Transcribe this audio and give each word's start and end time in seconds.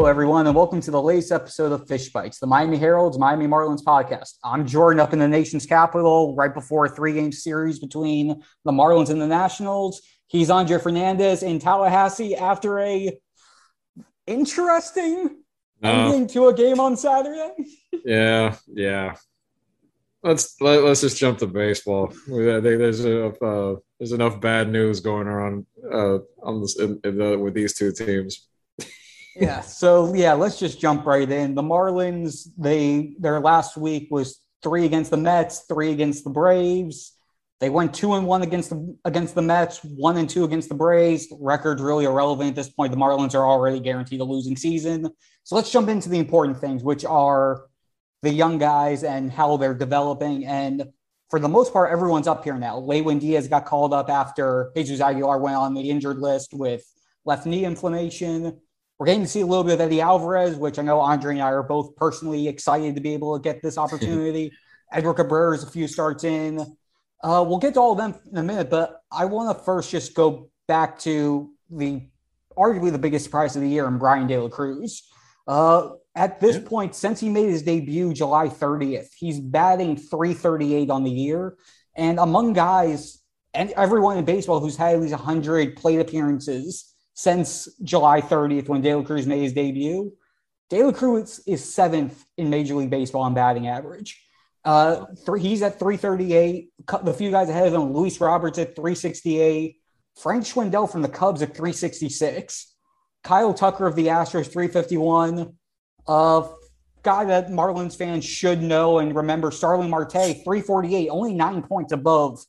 Hello, 0.00 0.08
everyone, 0.08 0.46
and 0.46 0.56
welcome 0.56 0.80
to 0.80 0.90
the 0.90 1.02
latest 1.02 1.30
episode 1.30 1.72
of 1.72 1.86
Fish 1.86 2.08
Bites, 2.08 2.38
the 2.38 2.46
Miami 2.46 2.78
Herald's 2.78 3.18
Miami 3.18 3.46
Marlins 3.46 3.84
podcast. 3.84 4.38
I'm 4.42 4.66
Jordan 4.66 4.98
up 4.98 5.12
in 5.12 5.18
the 5.18 5.28
nation's 5.28 5.66
capital 5.66 6.34
right 6.34 6.54
before 6.54 6.86
a 6.86 6.88
three 6.88 7.12
game 7.12 7.32
series 7.32 7.78
between 7.78 8.42
the 8.64 8.72
Marlins 8.72 9.10
and 9.10 9.20
the 9.20 9.26
Nationals. 9.26 10.00
He's 10.26 10.48
Andre 10.48 10.78
Fernandez 10.78 11.42
in 11.42 11.58
Tallahassee 11.58 12.34
after 12.34 12.80
a 12.80 13.12
interesting 14.26 15.42
no. 15.82 15.90
ending 15.90 16.28
to 16.28 16.48
a 16.48 16.54
game 16.54 16.80
on 16.80 16.96
Saturday. 16.96 17.52
yeah, 18.02 18.56
yeah. 18.68 19.16
Let's 20.22 20.58
let, 20.62 20.78
us 20.78 20.82
let 20.82 20.90
us 20.92 21.00
just 21.02 21.18
jump 21.18 21.40
to 21.40 21.46
baseball. 21.46 22.06
I 22.10 22.62
think 22.62 22.62
there's 22.62 23.04
enough 23.04 23.42
uh, 23.42 23.74
there's 23.98 24.12
enough 24.12 24.40
bad 24.40 24.72
news 24.72 25.00
going 25.00 25.26
around 25.26 25.66
uh, 25.92 26.20
on 26.42 26.62
this 26.62 26.80
in, 26.80 26.98
in 27.04 27.18
the, 27.18 27.38
with 27.38 27.52
these 27.52 27.74
two 27.74 27.92
teams 27.92 28.46
yeah. 29.40 29.60
So 29.62 30.14
yeah, 30.14 30.34
let's 30.34 30.58
just 30.58 30.80
jump 30.80 31.06
right 31.06 31.28
in. 31.30 31.54
The 31.54 31.62
Marlins, 31.62 32.48
they 32.58 33.14
their 33.18 33.40
last 33.40 33.76
week 33.76 34.08
was 34.10 34.40
three 34.62 34.84
against 34.84 35.10
the 35.10 35.16
Mets, 35.16 35.60
three 35.68 35.92
against 35.92 36.24
the 36.24 36.30
Braves. 36.30 37.16
They 37.60 37.68
went 37.68 37.94
two 37.94 38.14
and 38.14 38.26
one 38.26 38.42
against 38.42 38.70
the 38.70 38.96
against 39.04 39.34
the 39.34 39.42
Mets, 39.42 39.82
one 39.84 40.16
and 40.16 40.28
two 40.28 40.44
against 40.44 40.68
the 40.68 40.74
Braves. 40.74 41.26
Record's 41.38 41.82
really 41.82 42.04
irrelevant 42.04 42.50
at 42.50 42.56
this 42.56 42.70
point. 42.70 42.90
The 42.90 42.98
Marlins 42.98 43.34
are 43.34 43.46
already 43.46 43.80
guaranteed 43.80 44.20
a 44.20 44.24
losing 44.24 44.56
season. 44.56 45.10
So 45.44 45.56
let's 45.56 45.70
jump 45.70 45.88
into 45.88 46.08
the 46.08 46.18
important 46.18 46.58
things, 46.58 46.82
which 46.82 47.04
are 47.04 47.66
the 48.22 48.30
young 48.30 48.58
guys 48.58 49.04
and 49.04 49.30
how 49.30 49.56
they're 49.56 49.74
developing. 49.74 50.46
And 50.46 50.90
for 51.30 51.38
the 51.38 51.48
most 51.48 51.72
part, 51.72 51.90
everyone's 51.90 52.26
up 52.26 52.44
here 52.44 52.56
now. 52.56 52.78
Lewin 52.78 53.18
Diaz 53.18 53.48
got 53.48 53.64
called 53.64 53.94
up 53.94 54.10
after 54.10 54.72
Jesus 54.74 55.00
Aguilar 55.00 55.38
went 55.38 55.56
on 55.56 55.74
the 55.74 55.90
injured 55.90 56.18
list 56.18 56.52
with 56.52 56.82
left 57.24 57.46
knee 57.46 57.64
inflammation. 57.64 58.60
We're 59.00 59.06
getting 59.06 59.22
to 59.22 59.28
see 59.28 59.40
a 59.40 59.46
little 59.46 59.64
bit 59.64 59.72
of 59.72 59.80
Eddie 59.80 60.02
Alvarez, 60.02 60.56
which 60.56 60.78
I 60.78 60.82
know 60.82 61.00
Andre 61.00 61.32
and 61.32 61.42
I 61.42 61.52
are 61.52 61.62
both 61.62 61.96
personally 61.96 62.46
excited 62.46 62.94
to 62.96 63.00
be 63.00 63.14
able 63.14 63.34
to 63.34 63.42
get 63.42 63.62
this 63.62 63.78
opportunity. 63.78 64.52
Edward 64.92 65.14
Cabrera 65.14 65.54
is 65.54 65.62
a 65.62 65.70
few 65.70 65.88
starts 65.88 66.22
in. 66.22 66.60
Uh, 67.24 67.42
we'll 67.48 67.58
get 67.58 67.72
to 67.74 67.80
all 67.80 67.92
of 67.92 67.96
them 67.98 68.14
in 68.30 68.36
a 68.36 68.42
minute, 68.42 68.68
but 68.68 69.00
I 69.10 69.24
want 69.24 69.56
to 69.56 69.64
first 69.64 69.90
just 69.90 70.14
go 70.14 70.50
back 70.68 70.98
to 71.00 71.50
the 71.70 72.02
arguably 72.58 72.92
the 72.92 72.98
biggest 72.98 73.24
surprise 73.24 73.56
of 73.56 73.62
the 73.62 73.68
year 73.70 73.88
in 73.88 73.96
Bryan 73.96 74.26
De 74.26 74.38
La 74.38 74.50
Cruz. 74.50 75.08
Uh, 75.48 75.92
at 76.14 76.38
this 76.38 76.56
yeah. 76.56 76.68
point, 76.68 76.94
since 76.94 77.20
he 77.20 77.30
made 77.30 77.48
his 77.48 77.62
debut 77.62 78.12
July 78.12 78.48
30th, 78.48 79.08
he's 79.16 79.40
batting 79.40 79.96
338 79.96 80.90
on 80.90 81.04
the 81.04 81.10
year. 81.10 81.56
And 81.96 82.18
among 82.18 82.52
guys, 82.52 83.22
and 83.54 83.70
everyone 83.70 84.18
in 84.18 84.26
baseball 84.26 84.60
who's 84.60 84.76
had 84.76 84.96
at 84.96 85.00
least 85.00 85.14
100 85.14 85.76
plate 85.76 86.00
appearances 86.00 86.89
since 87.20 87.68
July 87.82 88.22
30th 88.22 88.66
when 88.68 88.80
De 88.80 88.94
La 88.94 89.02
Cruz 89.02 89.26
made 89.26 89.42
his 89.42 89.52
debut. 89.52 90.10
De 90.70 90.82
La 90.82 90.90
Cruz 90.90 91.40
is 91.46 91.62
seventh 91.62 92.24
in 92.38 92.48
Major 92.48 92.74
League 92.76 92.88
Baseball 92.88 93.20
on 93.20 93.34
batting 93.34 93.68
average. 93.68 94.24
Uh, 94.64 95.04
three, 95.26 95.42
he's 95.42 95.60
at 95.60 95.78
338. 95.78 96.70
The 97.02 97.12
few 97.12 97.30
guys 97.30 97.50
ahead 97.50 97.66
of 97.66 97.74
him, 97.74 97.92
Luis 97.92 98.18
Roberts 98.22 98.58
at 98.58 98.74
368. 98.74 99.76
Frank 100.18 100.44
Schwindel 100.44 100.90
from 100.90 101.02
the 101.02 101.10
Cubs 101.10 101.42
at 101.42 101.48
366. 101.48 102.74
Kyle 103.22 103.52
Tucker 103.52 103.86
of 103.86 103.96
the 103.96 104.06
Astros 104.06 104.50
351. 104.50 105.52
Uh, 106.06 106.48
guy 107.02 107.24
that 107.24 107.48
Marlins 107.48 107.98
fans 107.98 108.24
should 108.24 108.62
know 108.62 108.98
and 108.98 109.14
remember, 109.14 109.50
Starling 109.50 109.90
Marte 109.90 110.12
348, 110.12 111.10
only 111.10 111.34
nine 111.34 111.62
points 111.62 111.92
above 111.92 112.42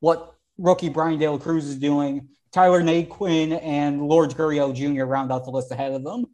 what 0.00 0.34
rookie 0.58 0.90
Bryan 0.90 1.18
De 1.18 1.28
La 1.28 1.38
Cruz 1.38 1.64
is 1.64 1.78
doing. 1.78 2.28
Tyler 2.52 2.82
Naquin 2.82 3.60
and 3.62 4.06
Lourdes 4.06 4.34
Gurriel 4.34 4.74
Jr. 4.74 5.04
round 5.04 5.32
out 5.32 5.44
the 5.44 5.50
list 5.50 5.70
ahead 5.70 5.92
of 5.92 6.04
them. 6.04 6.26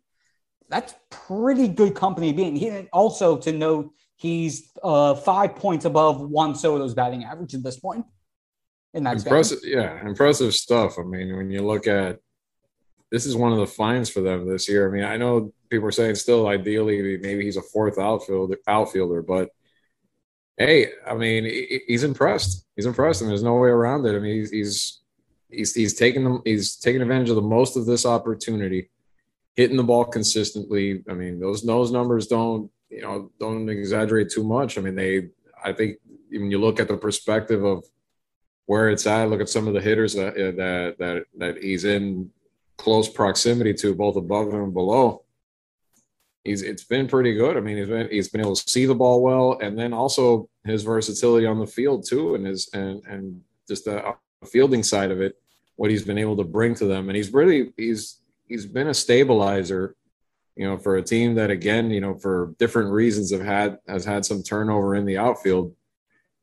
That's 0.68 0.94
pretty 1.10 1.68
good 1.68 1.94
company 1.94 2.32
being. 2.32 2.56
He, 2.56 2.70
also 2.92 3.36
to 3.38 3.52
note, 3.52 3.92
he's 4.16 4.70
uh, 4.82 5.14
five 5.14 5.56
points 5.56 5.84
above 5.84 6.20
Juan 6.20 6.54
Soto's 6.54 6.94
batting 6.94 7.24
average 7.24 7.54
at 7.54 7.62
this 7.62 7.78
point. 7.78 8.06
In 8.94 9.02
that 9.04 9.16
impressive, 9.16 9.58
yeah, 9.64 10.06
impressive 10.06 10.54
stuff. 10.54 10.98
I 10.98 11.02
mean, 11.02 11.36
when 11.36 11.50
you 11.50 11.62
look 11.62 11.88
at 11.88 12.20
this 13.14 13.26
is 13.26 13.36
one 13.36 13.52
of 13.52 13.58
the 13.58 13.66
finds 13.66 14.10
for 14.10 14.22
them 14.22 14.44
this 14.44 14.68
year. 14.68 14.88
I 14.88 14.92
mean, 14.92 15.04
I 15.04 15.16
know 15.16 15.52
people 15.70 15.86
are 15.86 15.92
saying 15.92 16.16
still 16.16 16.48
ideally 16.48 17.16
maybe 17.18 17.44
he's 17.44 17.56
a 17.56 17.62
fourth 17.62 17.96
outfielder, 17.96 18.56
outfielder, 18.66 19.22
but 19.22 19.50
hey, 20.56 20.88
I 21.06 21.14
mean, 21.14 21.44
he's 21.86 22.02
impressed. 22.02 22.66
He's 22.74 22.86
impressed, 22.86 23.20
and 23.20 23.30
there's 23.30 23.44
no 23.44 23.54
way 23.54 23.68
around 23.68 24.04
it. 24.06 24.16
I 24.16 24.18
mean, 24.18 24.34
he's, 24.40 24.50
he's 24.50 25.00
he's 25.56 25.74
he's 25.74 25.94
taking 25.94 26.24
them 26.24 26.42
he's 26.44 26.76
taking 26.76 27.02
advantage 27.02 27.30
of 27.30 27.36
the 27.36 27.42
most 27.42 27.76
of 27.76 27.86
this 27.86 28.06
opportunity, 28.06 28.90
hitting 29.56 29.76
the 29.76 29.82
ball 29.82 30.04
consistently. 30.04 31.02
I 31.08 31.14
mean, 31.14 31.40
those 31.40 31.62
those 31.62 31.90
numbers 31.90 32.26
don't 32.26 32.70
you 32.90 33.02
know 33.02 33.30
don't 33.38 33.68
exaggerate 33.68 34.30
too 34.30 34.44
much. 34.44 34.78
I 34.78 34.80
mean, 34.80 34.94
they 34.94 35.28
I 35.62 35.72
think 35.72 35.98
when 36.30 36.50
you 36.50 36.58
look 36.58 36.80
at 36.80 36.88
the 36.88 36.96
perspective 36.96 37.64
of 37.64 37.84
where 38.66 38.88
it's 38.88 39.06
at, 39.06 39.28
look 39.28 39.40
at 39.40 39.48
some 39.48 39.68
of 39.68 39.74
the 39.74 39.80
hitters 39.80 40.14
that 40.14 40.34
uh, 40.34 40.52
that 40.52 40.96
that, 40.98 41.24
that 41.38 41.62
he's 41.62 41.84
in 41.84 42.30
close 42.76 43.08
proximity 43.08 43.74
to, 43.74 43.94
both 43.94 44.16
above 44.16 44.52
and 44.52 44.74
below. 44.74 45.24
He's 46.44 46.62
it's 46.62 46.84
been 46.84 47.08
pretty 47.08 47.34
good. 47.34 47.56
I 47.56 47.60
mean, 47.60 47.78
he's 47.78 47.88
been 47.88 48.08
he's 48.10 48.28
been 48.28 48.40
able 48.40 48.56
to 48.56 48.70
see 48.70 48.86
the 48.86 48.94
ball 48.94 49.22
well, 49.22 49.58
and 49.60 49.78
then 49.78 49.92
also 49.92 50.48
his 50.64 50.82
versatility 50.82 51.46
on 51.46 51.58
the 51.58 51.66
field 51.66 52.06
too, 52.06 52.34
and 52.34 52.46
his 52.46 52.68
and 52.74 53.02
and 53.06 53.40
just 53.66 53.86
the 53.86 54.04
uh, 54.04 54.14
fielding 54.46 54.82
side 54.82 55.10
of 55.10 55.20
it, 55.20 55.40
what 55.76 55.90
he's 55.90 56.04
been 56.04 56.18
able 56.18 56.36
to 56.36 56.44
bring 56.44 56.74
to 56.76 56.86
them, 56.86 57.08
and 57.08 57.16
he's 57.16 57.32
really 57.32 57.72
he's 57.76 58.20
he's 58.46 58.66
been 58.66 58.88
a 58.88 58.94
stabilizer, 58.94 59.96
you 60.56 60.66
know, 60.66 60.78
for 60.78 60.96
a 60.96 61.02
team 61.02 61.34
that 61.34 61.50
again, 61.50 61.90
you 61.90 62.00
know, 62.00 62.14
for 62.14 62.54
different 62.58 62.90
reasons 62.90 63.32
have 63.32 63.42
had 63.42 63.78
has 63.88 64.04
had 64.04 64.24
some 64.24 64.42
turnover 64.42 64.94
in 64.94 65.04
the 65.04 65.18
outfield. 65.18 65.74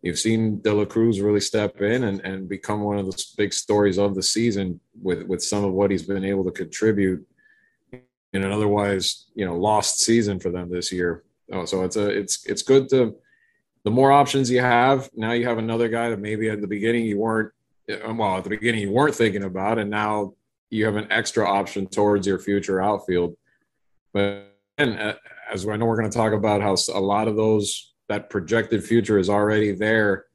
You've 0.01 0.19
seen 0.19 0.61
De 0.61 0.73
La 0.73 0.85
Cruz 0.85 1.21
really 1.21 1.39
step 1.39 1.79
in 1.79 2.03
and, 2.05 2.21
and 2.21 2.49
become 2.49 2.81
one 2.81 2.97
of 2.97 3.05
the 3.05 3.23
big 3.37 3.53
stories 3.53 3.99
of 3.99 4.15
the 4.15 4.23
season 4.23 4.79
with 5.01 5.23
with 5.23 5.43
some 5.43 5.63
of 5.63 5.73
what 5.73 5.91
he's 5.91 6.03
been 6.03 6.25
able 6.25 6.43
to 6.45 6.51
contribute 6.51 7.25
in 8.33 8.43
an 8.43 8.51
otherwise 8.51 9.27
you 9.35 9.45
know 9.45 9.55
lost 9.55 9.99
season 9.99 10.39
for 10.39 10.49
them 10.49 10.69
this 10.69 10.91
year. 10.91 11.23
Oh, 11.51 11.65
so 11.65 11.83
it's 11.83 11.95
a 11.95 12.07
it's 12.09 12.45
it's 12.45 12.63
good 12.63 12.89
to 12.89 13.15
the 13.83 13.91
more 13.91 14.11
options 14.11 14.49
you 14.49 14.61
have. 14.61 15.09
Now 15.15 15.31
you 15.31 15.47
have 15.47 15.57
another 15.57 15.89
guy 15.89 16.09
that 16.09 16.19
maybe 16.19 16.49
at 16.49 16.61
the 16.61 16.67
beginning 16.67 17.05
you 17.05 17.19
weren't 17.19 17.51
well 18.05 18.37
at 18.37 18.43
the 18.43 18.49
beginning 18.49 18.81
you 18.81 18.91
weren't 18.91 19.15
thinking 19.15 19.43
about, 19.43 19.77
and 19.77 19.89
now 19.89 20.33
you 20.69 20.85
have 20.85 20.95
an 20.95 21.11
extra 21.11 21.47
option 21.47 21.87
towards 21.87 22.25
your 22.25 22.39
future 22.39 22.81
outfield. 22.81 23.35
But 24.13 24.55
and 24.77 24.99
uh, 24.99 25.15
as 25.51 25.67
I 25.67 25.75
know, 25.75 25.85
we're 25.85 25.97
going 25.97 26.09
to 26.09 26.17
talk 26.17 26.33
about 26.33 26.61
how 26.61 26.75
a 26.93 26.99
lot 26.99 27.27
of 27.27 27.35
those 27.35 27.93
that 28.09 28.29
projected 28.29 28.83
future 28.83 29.19
is 29.19 29.29
already 29.29 29.73
there 29.73 30.25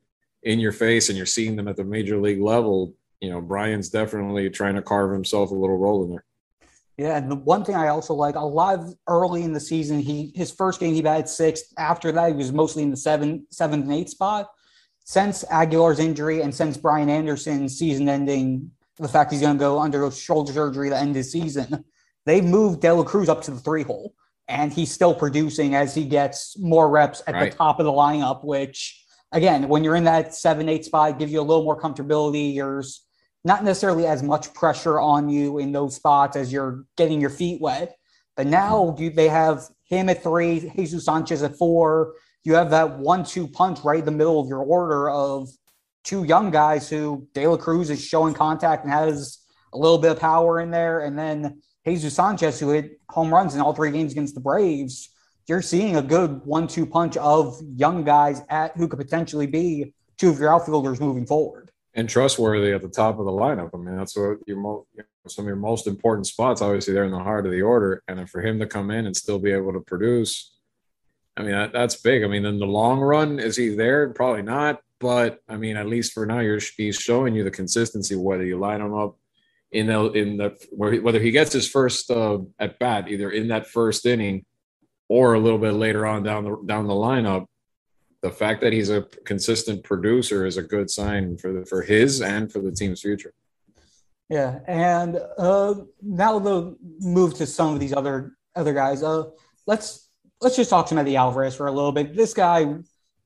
in 0.43 0.61
your 0.61 0.73
face, 0.73 1.09
and 1.09 1.17
you're 1.17 1.27
seeing 1.27 1.57
them 1.57 1.69
at 1.69 1.77
the 1.77 1.85
major 1.85 2.21
league 2.21 2.41
level. 2.41 2.95
You 3.21 3.31
know, 3.31 3.41
Bryan's 3.41 3.89
definitely 3.89 4.49
trying 4.51 4.75
to 4.77 4.83
carve 4.83 5.13
himself 5.13 5.51
a 5.51 5.55
little 5.55 5.79
role 5.79 6.05
in 6.05 6.11
there. 6.11 6.25
Yeah, 6.99 7.19
and 7.19 7.31
the 7.31 7.37
one 7.37 7.65
thing 7.65 7.75
I 7.75 7.89
also 7.89 8.15
like 8.15 8.37
a 8.37 8.41
lot 8.41 8.79
of 8.79 8.95
early 9.07 9.43
in 9.43 9.53
the 9.53 9.61
season, 9.61 10.01
he 10.01 10.33
his 10.35 10.51
first 10.51 10.81
game 10.81 10.95
he 10.95 11.03
batted 11.03 11.29
sixth. 11.29 11.73
After 11.79 12.13
that, 12.13 12.29
he 12.29 12.35
was 12.35 12.53
mostly 12.53 12.83
in 12.83 12.91
the 12.91 12.97
seven, 12.97 13.47
seventh 13.51 13.85
and 13.85 13.93
eighth 13.93 14.11
spot 14.11 14.49
since 15.07 15.45
Aguilar's 15.45 16.01
injury 16.01 16.43
and 16.43 16.53
since 16.53 16.77
Brian 16.77 17.09
Anderson's 17.09 17.79
season 17.79 18.09
ending, 18.09 18.73
the 18.99 19.07
fact 19.07 19.31
he's 19.31 19.41
going 19.41 19.57
to 19.57 19.59
go 19.59 19.79
undergo 19.79 20.11
shoulder 20.11 20.53
surgery 20.53 20.91
to 20.91 20.99
end 20.99 21.15
his 21.15 21.31
season, 21.31 21.85
they 22.27 22.41
moved 22.41 22.81
De 22.81 22.93
La 22.93 23.05
Cruz 23.05 23.29
up 23.29 23.41
to 23.43 23.53
the 23.53 23.61
three 23.61 23.85
hole. 23.85 24.15
And 24.49 24.73
he's 24.73 24.91
still 24.91 25.15
producing 25.15 25.77
as 25.77 25.95
he 25.95 26.05
gets 26.05 26.59
more 26.59 26.91
reps 26.91 27.23
at 27.29 27.35
right. 27.35 27.53
the 27.53 27.57
top 27.57 27.79
of 27.79 27.87
the 27.87 27.93
lineup, 27.93 28.45
which, 28.45 29.01
again, 29.31 29.69
when 29.69 29.85
you're 29.85 29.95
in 29.95 30.05
that 30.05 30.35
seven, 30.35 30.69
eight 30.69 30.85
spot, 30.85 31.21
give 31.21 31.31
you 31.31 31.41
a 31.41 31.43
little 31.43 31.65
more 31.65 31.81
comfortability. 31.81 32.57
There's 32.57 33.03
not 33.45 33.63
necessarily 33.63 34.07
as 34.07 34.25
much 34.25 34.53
pressure 34.55 34.99
on 34.99 35.29
you 35.29 35.59
in 35.59 35.71
those 35.71 35.95
spots 35.95 36.37
as 36.37 36.53
you're 36.53 36.85
getting 36.97 37.21
your 37.21 37.31
feet 37.31 37.61
wet. 37.61 37.97
But 38.37 38.49
now 38.49 38.77
mm-hmm. 38.77 39.03
you, 39.03 39.11
they 39.11 39.29
have 39.29 39.63
him 39.85 40.09
at 40.09 40.25
three, 40.25 40.73
Jesus 40.77 41.05
Sanchez 41.05 41.45
at 41.45 41.57
four, 41.57 42.15
you 42.47 42.55
have 42.55 42.71
that 42.71 42.99
one-two 42.99 43.49
punch 43.49 43.81
right 43.85 43.99
in 43.99 44.05
the 44.05 44.11
middle 44.11 44.41
of 44.41 44.49
your 44.49 44.61
order 44.61 45.11
of 45.11 45.49
two 46.05 46.25
young 46.25 46.51
guys 46.51 46.89
who 46.89 47.27
De 47.35 47.47
La 47.47 47.57
Cruz 47.57 47.91
is 47.91 48.03
showing 48.03 48.33
contact 48.33 48.85
and 48.85 48.93
has 48.93 49.39
a 49.73 49.77
little 49.77 49.99
bit 49.99 50.13
of 50.13 50.21
power 50.21 50.61
in 50.61 50.71
there, 50.71 51.01
and 51.01 51.19
then 51.19 51.61
Jesus 51.85 52.15
Sanchez 52.15 52.59
who 52.61 52.71
hit 52.71 53.01
home 53.11 53.35
runs 53.35 53.55
in 53.55 53.61
all 53.61 53.75
three 53.75 53.91
games 53.91 54.13
against 54.13 54.35
the 54.35 54.41
Braves. 54.41 55.11
You're 55.49 55.63
seeing 55.63 55.97
a 55.97 56.03
good 56.03 56.41
one-two 56.45 56.87
punch 56.87 57.17
of 57.17 57.61
young 57.77 58.05
guys 58.05 58.43
at 58.49 58.77
who 58.77 58.89
could 58.89 58.99
potentially 58.99 59.47
be 59.47 59.93
two 60.19 60.31
of 60.31 60.39
your 60.39 60.53
outfielders 60.53 61.01
moving 61.01 61.27
forward. 61.27 61.71
And 61.95 62.09
trustworthy 62.09 62.73
at 62.73 62.83
the 62.83 62.89
top 62.89 63.19
of 63.19 63.25
the 63.25 63.31
lineup. 63.33 63.71
I 63.73 63.79
mean, 63.79 63.97
that's 63.97 64.17
what 64.17 64.39
your 64.47 64.59
most, 64.59 64.87
some 65.29 65.45
of 65.45 65.47
your 65.47 65.57
most 65.57 65.87
important 65.87 66.27
spots. 66.27 66.61
Obviously, 66.61 66.95
they're 66.95 67.05
in 67.05 67.13
the 67.13 67.19
heart 67.19 67.47
of 67.47 67.53
the 67.53 67.63
order, 67.63 68.03
and 68.07 68.19
then 68.19 68.27
for 68.27 68.41
him 68.41 68.59
to 68.59 68.67
come 68.67 68.91
in 68.91 69.07
and 69.07 69.17
still 69.17 69.39
be 69.39 69.53
able 69.53 69.73
to 69.73 69.81
produce 69.81 70.56
I 71.37 71.43
mean, 71.43 71.53
that, 71.53 71.73
that's 71.73 71.97
big. 71.97 72.25
I 72.25 72.29
mean, 72.29 72.45
in 72.45 72.59
the 72.59 72.67
long 72.67 73.01
run, 73.01 73.39
is 73.39 73.57
he 73.57 73.75
there? 73.75 74.09
Probably 74.11 74.43
not. 74.43 74.81
But 74.99 75.41
I 75.49 75.57
mean, 75.57 75.77
at 75.77 75.87
least 75.87 76.13
for 76.13 76.25
now, 76.25 76.41
you're 76.41 76.61
he's 76.77 76.97
showing 76.97 77.35
you 77.35 77.45
the 77.45 77.51
consistency 77.51 78.17
whether 78.17 78.45
you 78.45 78.59
line 78.59 78.81
him 78.81 78.95
up 78.95 79.19
in 79.71 79.89
the 79.89 80.11
in 80.13 80.39
the 80.39 80.57
whether 80.73 81.21
he 81.21 81.31
gets 81.31 81.53
his 81.53 81.69
first 81.69 82.11
uh, 82.11 82.39
at 82.59 82.79
bat 82.79 83.09
either 83.09 83.31
in 83.31 83.49
that 83.49 83.67
first 83.67 84.07
inning 84.07 84.45
or 85.09 85.35
a 85.35 85.39
little 85.39 85.59
bit 85.59 85.73
later 85.73 86.07
on 86.07 86.23
down 86.23 86.45
the 86.45 86.57
down 86.65 86.87
the 86.87 86.95
lineup. 86.95 87.47
The 88.23 88.31
fact 88.31 88.63
that 88.63 88.73
he's 88.73 88.89
a 88.89 89.03
consistent 89.25 89.85
producer 89.85 90.47
is 90.47 90.57
a 90.57 90.63
good 90.63 90.91
sign 90.91 91.37
for 91.37 91.53
the, 91.53 91.67
for 91.67 91.83
his 91.83 92.23
and 92.23 92.51
for 92.51 92.61
the 92.61 92.73
team's 92.73 93.03
future. 93.03 93.35
Yeah, 94.31 94.61
and 94.67 95.21
uh, 95.39 95.75
now 96.03 96.39
the 96.39 96.77
move 97.01 97.35
to 97.35 97.47
some 97.47 97.75
of 97.75 97.81
these 97.81 97.93
other 97.93 98.37
other 98.57 98.73
guys. 98.73 99.03
Uh, 99.03 99.25
let's 99.67 100.06
let's 100.47 100.55
just 100.55 100.71
talk 100.71 100.87
to 100.87 100.97
Eddie 100.97 101.17
Alvarez 101.17 101.57
for 101.57 101.67
a 101.67 101.73
little 101.73 101.91
bit. 101.91 102.15
This 102.15 102.33
guy 102.33 102.73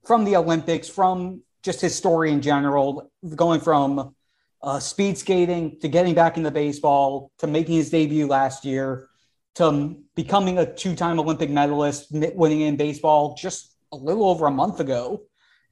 from 0.06 0.24
the 0.24 0.36
Olympics, 0.36 0.88
from 0.88 1.42
just 1.62 1.78
his 1.82 1.94
story 1.94 2.32
in 2.32 2.40
general, 2.40 3.10
going 3.36 3.60
from 3.60 4.14
uh, 4.62 4.80
speed 4.80 5.18
skating 5.18 5.78
to 5.80 5.88
getting 5.88 6.14
back 6.14 6.38
into 6.38 6.50
baseball 6.50 7.30
to 7.36 7.46
making 7.46 7.74
his 7.74 7.90
debut 7.90 8.26
last 8.26 8.64
year 8.64 9.06
to 9.56 9.96
becoming 10.16 10.56
a 10.56 10.74
two-time 10.74 11.20
Olympic 11.20 11.50
medalist, 11.50 12.06
winning 12.10 12.62
in 12.62 12.78
baseball 12.78 13.34
just 13.34 13.76
a 13.92 13.96
little 13.96 14.24
over 14.24 14.46
a 14.46 14.50
month 14.50 14.80
ago, 14.80 15.20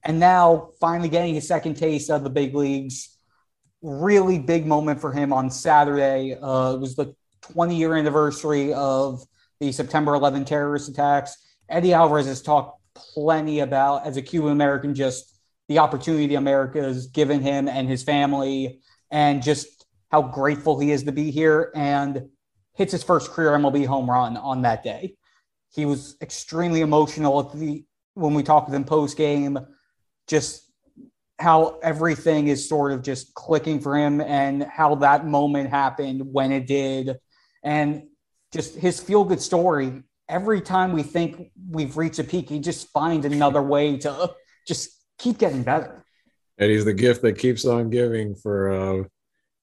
and 0.05 0.21
now 0.21 0.69
finally 0.79 1.09
getting 1.09 1.33
his 1.33 1.49
second 1.49 1.79
taste 1.79 2.11
of 2.11 2.25
the 2.25 2.31
big 2.31 2.55
leagues 2.55 3.17
really 3.81 4.39
big 4.39 4.67
moment 4.67 5.01
for 5.01 5.13
him 5.13 5.33
on 5.33 5.49
Saturday. 5.49 6.35
Uh, 6.35 6.75
it 6.75 6.79
was 6.79 6.95
the 6.95 7.15
20 7.41 7.75
year 7.75 7.95
anniversary 7.95 8.75
of 8.75 9.25
the 9.61 9.73
September 9.73 10.15
11 10.15 10.45
terrorist 10.45 10.89
attacks. 10.89 11.37
Eddie 11.69 11.93
Alvarez 11.93 12.27
has 12.27 12.43
talked 12.43 12.81
plenty 12.95 13.61
about, 13.61 14.07
as 14.07 14.17
a 14.17 14.23
Cuban 14.23 14.53
American, 14.53 14.95
just 14.95 15.41
the 15.69 15.79
opportunity 15.79 16.35
America 16.35 16.83
has 16.83 17.07
given 17.09 17.41
him 17.41 17.69
and 17.69 17.89
his 17.89 18.03
family, 18.03 18.81
and 19.11 19.43
just 19.43 19.87
how 20.11 20.23
grateful 20.23 20.79
he 20.79 20.91
is 20.91 21.05
to 21.05 21.13
be 21.13 21.31
here. 21.31 21.71
And 21.75 22.29
hits 22.75 22.93
his 22.93 23.03
first 23.03 23.33
career 23.33 23.51
MLB 23.51 23.87
home 23.87 24.09
run 24.09 24.37
on 24.37 24.63
that 24.63 24.85
day. 24.85 25.17
He 25.75 25.85
was 25.85 26.17
extremely 26.23 26.81
emotional 26.81 27.41
at 27.41 27.53
the 27.53 27.85
when 28.15 28.35
we 28.35 28.43
talked 28.43 28.69
with 28.69 28.75
him 28.75 28.85
post 28.85 29.17
game. 29.17 29.59
Just 30.29 30.65
how 31.39 31.79
everything 31.83 32.49
is 32.49 32.69
sort 32.69 32.93
of 32.93 33.03
just 33.03 33.35
clicking 33.35 33.81
for 33.81 33.97
him 33.97 34.21
and 34.21 34.63
how 34.63 34.97
that 34.97 35.27
moment 35.27 35.71
happened 35.71 36.23
when 36.33 36.51
it 36.53 36.67
did 36.67 37.17
and 37.63 38.03
just 38.53 38.77
his 38.77 39.01
feel 39.01 39.25
good 39.25 39.41
story 39.41 40.03
every 40.29 40.61
time 40.61 40.93
we 40.93 41.03
think 41.03 41.51
we've 41.71 41.97
reached 41.97 42.19
a 42.19 42.25
peak 42.25 42.49
he 42.49 42.59
just 42.59 42.89
finds 42.89 43.25
another 43.27 43.63
way 43.63 43.97
to 43.97 44.31
just 44.67 44.91
keep 45.19 45.39
getting 45.39 45.63
better. 45.63 46.05
And 46.59 46.71
he's 46.71 46.85
the 46.85 46.93
gift 46.93 47.23
that 47.23 47.39
keeps 47.39 47.65
on 47.65 47.91
giving 47.91 48.35
for 48.35 48.71
uh 48.71 49.05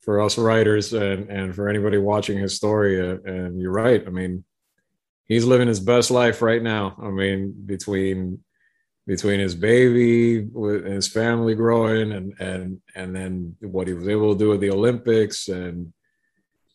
for 0.02 0.22
us 0.22 0.38
writers 0.38 0.94
and 0.94 1.30
and 1.30 1.56
for 1.56 1.68
anybody 1.70 1.98
watching 1.98 2.38
his 2.38 2.56
story. 2.56 3.00
Uh, 3.02 3.18
and 3.26 3.60
you're 3.60 3.72
right. 3.72 4.04
I 4.06 4.10
mean 4.10 4.44
he's 5.26 5.46
living 5.46 5.68
his 5.68 5.80
best 5.80 6.12
life 6.12 6.42
right 6.42 6.62
now. 6.62 6.96
I 7.02 7.10
mean 7.10 7.54
between 7.66 8.44
between 9.08 9.40
his 9.40 9.56
baby 9.56 10.42
with 10.42 10.86
his 10.86 11.08
family 11.08 11.54
growing 11.54 12.12
and 12.12 12.34
and 12.40 12.82
and 12.96 13.16
then 13.16 13.56
what 13.62 13.88
he 13.88 13.94
was 13.94 14.08
able 14.08 14.34
to 14.34 14.40
do 14.40 14.54
at 14.54 14.60
the 14.60 14.72
Olympics 14.72 15.48
and 15.48 15.94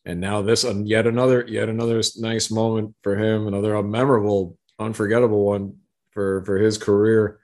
and 0.05 0.21
now 0.21 0.43
this 0.43 0.65
and 0.65 0.89
yet 0.89 1.07
another 1.07 1.45
yet 1.47 1.69
another 1.69 2.01
nice 2.19 2.51
moment 2.51 2.95
for 3.03 3.17
him 3.17 3.47
another 3.47 3.83
memorable 3.83 4.57
unforgettable 4.79 5.45
one 5.45 5.75
for 6.11 6.45
for 6.45 6.59
his 6.59 6.79
career. 6.79 7.39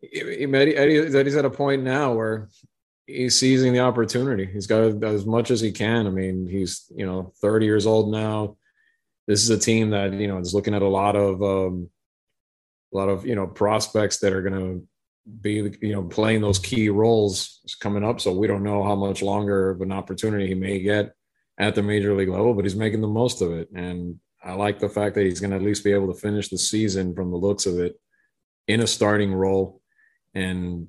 He, 0.00 0.20
Eddie, 0.20 0.76
Eddie's 0.76 1.36
at 1.36 1.44
a 1.44 1.50
point 1.50 1.82
now 1.82 2.14
where 2.14 2.48
he's 3.06 3.36
seizing 3.36 3.72
the 3.72 3.80
opportunity. 3.80 4.46
He's 4.46 4.68
got 4.68 5.02
as 5.02 5.26
much 5.26 5.50
as 5.50 5.60
he 5.60 5.72
can. 5.72 6.06
I 6.06 6.10
mean 6.10 6.46
he's 6.46 6.84
you 6.94 7.06
know 7.06 7.32
30 7.40 7.66
years 7.66 7.86
old 7.86 8.12
now. 8.12 8.56
This 9.26 9.42
is 9.42 9.50
a 9.50 9.58
team 9.58 9.90
that 9.90 10.12
you 10.12 10.28
know 10.28 10.38
is 10.38 10.54
looking 10.54 10.74
at 10.74 10.82
a 10.82 10.88
lot 10.88 11.16
of 11.16 11.42
um, 11.42 11.90
a 12.92 12.96
lot 12.96 13.08
of 13.08 13.26
you 13.26 13.34
know 13.34 13.46
prospects 13.46 14.18
that 14.18 14.32
are 14.32 14.42
going 14.42 14.54
to 14.54 14.86
be 15.40 15.76
you 15.82 15.92
know 15.92 16.04
playing 16.04 16.40
those 16.40 16.58
key 16.58 16.88
roles 16.90 17.60
coming 17.80 18.04
up. 18.04 18.20
So 18.20 18.32
we 18.32 18.46
don't 18.46 18.62
know 18.62 18.84
how 18.84 18.94
much 18.94 19.22
longer 19.22 19.70
of 19.70 19.80
an 19.80 19.92
opportunity 19.92 20.46
he 20.46 20.54
may 20.54 20.80
get 20.80 21.14
at 21.58 21.74
the 21.74 21.82
major 21.82 22.14
league 22.14 22.28
level, 22.28 22.54
but 22.54 22.64
he's 22.64 22.76
making 22.76 23.00
the 23.00 23.08
most 23.08 23.42
of 23.42 23.52
it. 23.52 23.68
And 23.74 24.18
I 24.42 24.52
like 24.52 24.78
the 24.78 24.88
fact 24.88 25.14
that 25.16 25.24
he's 25.24 25.40
going 25.40 25.50
to 25.50 25.56
at 25.56 25.62
least 25.62 25.84
be 25.84 25.92
able 25.92 26.12
to 26.12 26.20
finish 26.20 26.48
the 26.48 26.58
season 26.58 27.14
from 27.14 27.30
the 27.30 27.36
looks 27.36 27.66
of 27.66 27.78
it 27.78 28.00
in 28.68 28.80
a 28.80 28.86
starting 28.86 29.32
role 29.32 29.80
and 30.34 30.88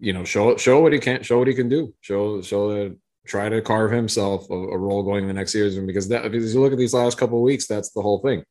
you 0.00 0.12
know 0.12 0.24
show 0.24 0.56
show 0.56 0.80
what 0.80 0.92
he 0.92 0.98
can 0.98 1.22
show 1.22 1.38
what 1.38 1.48
he 1.48 1.54
can 1.54 1.68
do 1.68 1.94
show 2.00 2.42
show 2.42 2.72
that 2.72 2.96
try 3.26 3.48
to 3.48 3.62
carve 3.62 3.90
himself 3.90 4.48
a, 4.50 4.54
a 4.54 4.76
role 4.78 5.02
going 5.02 5.22
in 5.22 5.28
the 5.28 5.34
next 5.34 5.52
season 5.52 5.86
because 5.86 6.08
that 6.08 6.30
because 6.30 6.52
you 6.52 6.60
look 6.60 6.72
at 6.72 6.78
these 6.78 6.94
last 6.94 7.16
couple 7.16 7.40
weeks 7.40 7.66
that's 7.66 7.90
the 7.92 8.02
whole 8.02 8.20
thing 8.20 8.44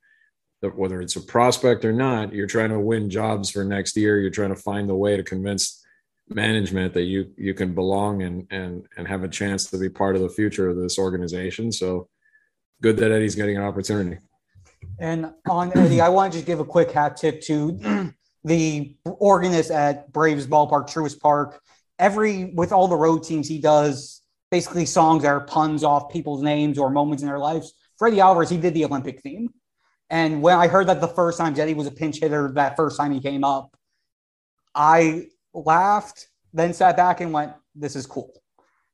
whether 0.62 1.02
it's 1.02 1.16
a 1.16 1.22
prospect 1.22 1.86
or 1.86 1.94
not, 1.94 2.34
you're 2.34 2.48
trying 2.48 2.70
to 2.70 2.80
win 2.80 3.10
jobs 3.10 3.50
for 3.50 3.64
next 3.64 3.96
year. 3.96 4.20
You're 4.20 4.32
trying 4.32 4.54
to 4.54 4.62
find 4.62 4.90
the 4.90 4.96
way 4.96 5.16
to 5.16 5.24
convince 5.24 5.86
management 6.30 6.94
that 6.94 7.04
you 7.04 7.32
you 7.38 7.54
can 7.54 7.74
belong 7.74 8.24
and 8.24 8.48
and 8.52 8.86
and 8.98 9.08
have 9.08 9.24
a 9.24 9.28
chance 9.28 9.70
to 9.70 9.78
be 9.78 9.90
part 9.90 10.16
of 10.16 10.22
the 10.22 10.30
future 10.30 10.70
of 10.70 10.78
this 10.78 11.00
organization. 11.00 11.72
So 11.72 12.10
good 12.82 12.98
that 12.98 13.12
Eddie's 13.12 13.36
getting 13.36 13.58
an 13.58 13.64
opportunity. 13.64 14.20
And 15.00 15.34
on 15.50 15.76
Eddie, 15.76 16.02
I 16.02 16.10
want 16.10 16.34
to 16.34 16.40
just 16.40 16.46
give 16.46 16.60
a 16.60 16.66
quick 16.66 16.92
hat 16.92 17.18
tip 17.18 17.42
to 17.44 18.14
the 18.44 18.96
organist 19.06 19.72
at 19.72 20.12
Braves 20.12 20.48
Ballpark, 20.48 20.90
Truist 20.90 21.20
Park. 21.20 21.62
Every 22.00 22.46
with 22.46 22.72
all 22.72 22.88
the 22.88 22.96
road 22.96 23.24
teams, 23.24 23.48
he 23.48 23.60
does 23.60 24.22
basically 24.52 24.86
songs 24.86 25.24
that 25.24 25.30
are 25.30 25.42
puns 25.42 25.84
off 25.84 26.12
people's 26.12 26.42
names 26.42 26.78
or 26.78 26.90
moments 26.90 27.24
in 27.24 27.28
their 27.28 27.40
lives. 27.40 27.74
Freddie 27.98 28.20
Alvarez, 28.20 28.50
he 28.50 28.58
did 28.58 28.74
the 28.74 28.86
Olympic 28.86 29.22
theme. 29.22 29.50
And 30.10 30.42
when 30.42 30.56
I 30.58 30.68
heard 30.68 30.88
that 30.88 31.02
the 31.02 31.08
first 31.08 31.38
time 31.38 31.60
Eddie 31.60 31.74
was 31.74 31.88
a 31.88 31.92
pinch 31.92 32.20
hitter, 32.20 32.52
that 32.54 32.78
first 32.78 32.98
time 32.98 33.12
he 33.12 33.20
came 33.20 33.44
up, 33.44 33.76
I 34.74 35.28
laughed, 35.66 36.28
then 36.54 36.74
sat 36.74 36.98
back 36.98 37.22
and 37.22 37.34
went, 37.34 37.54
"This 37.76 37.96
is 37.96 38.06
cool." 38.06 38.34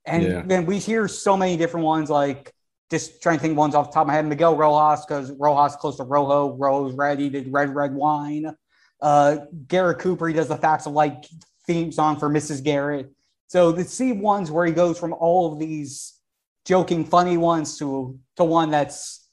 And 0.05 0.23
yeah. 0.23 0.43
then 0.45 0.65
we 0.65 0.79
hear 0.79 1.07
so 1.07 1.37
many 1.37 1.57
different 1.57 1.85
ones, 1.85 2.09
like 2.09 2.53
just 2.89 3.21
trying 3.21 3.37
to 3.37 3.41
think 3.41 3.57
ones 3.57 3.75
off 3.75 3.89
the 3.89 3.93
top 3.93 4.01
of 4.01 4.07
my 4.07 4.13
head. 4.13 4.25
Miguel 4.25 4.55
Rojas, 4.55 5.05
because 5.05 5.31
Rojas 5.31 5.75
close 5.75 5.97
to 5.97 6.03
Rojo, 6.03 6.55
Rose 6.57 6.93
Red, 6.93 7.19
he 7.19 7.29
did 7.29 7.51
Red 7.51 7.73
Red 7.73 7.93
Wine. 7.93 8.55
Uh, 9.01 9.37
Garrett 9.67 9.99
Cooper, 9.99 10.27
he 10.27 10.33
does 10.33 10.47
the 10.47 10.57
Facts 10.57 10.85
of 10.85 10.93
Life 10.93 11.25
theme 11.65 11.91
song 11.91 12.17
for 12.17 12.29
Mrs. 12.29 12.63
Garrett. 12.63 13.11
So 13.47 13.71
the 13.71 13.83
see 13.83 14.13
ones 14.13 14.51
where 14.51 14.65
he 14.65 14.71
goes 14.71 14.99
from 14.99 15.13
all 15.13 15.51
of 15.51 15.59
these 15.59 16.19
joking, 16.65 17.05
funny 17.05 17.37
ones 17.37 17.77
to 17.79 18.19
to 18.37 18.43
one 18.43 18.71
that's 18.71 19.27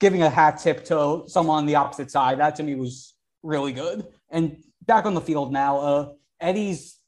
giving 0.00 0.22
a 0.22 0.30
hat 0.30 0.58
tip 0.58 0.84
to 0.86 1.22
someone 1.26 1.58
on 1.58 1.66
the 1.66 1.76
opposite 1.76 2.10
side. 2.10 2.38
That 2.38 2.56
to 2.56 2.62
me 2.62 2.74
was 2.74 3.14
really 3.42 3.72
good. 3.72 4.06
And 4.30 4.62
back 4.84 5.06
on 5.06 5.14
the 5.14 5.20
field 5.20 5.52
now, 5.52 5.78
uh, 5.78 6.12
Eddie's 6.42 6.98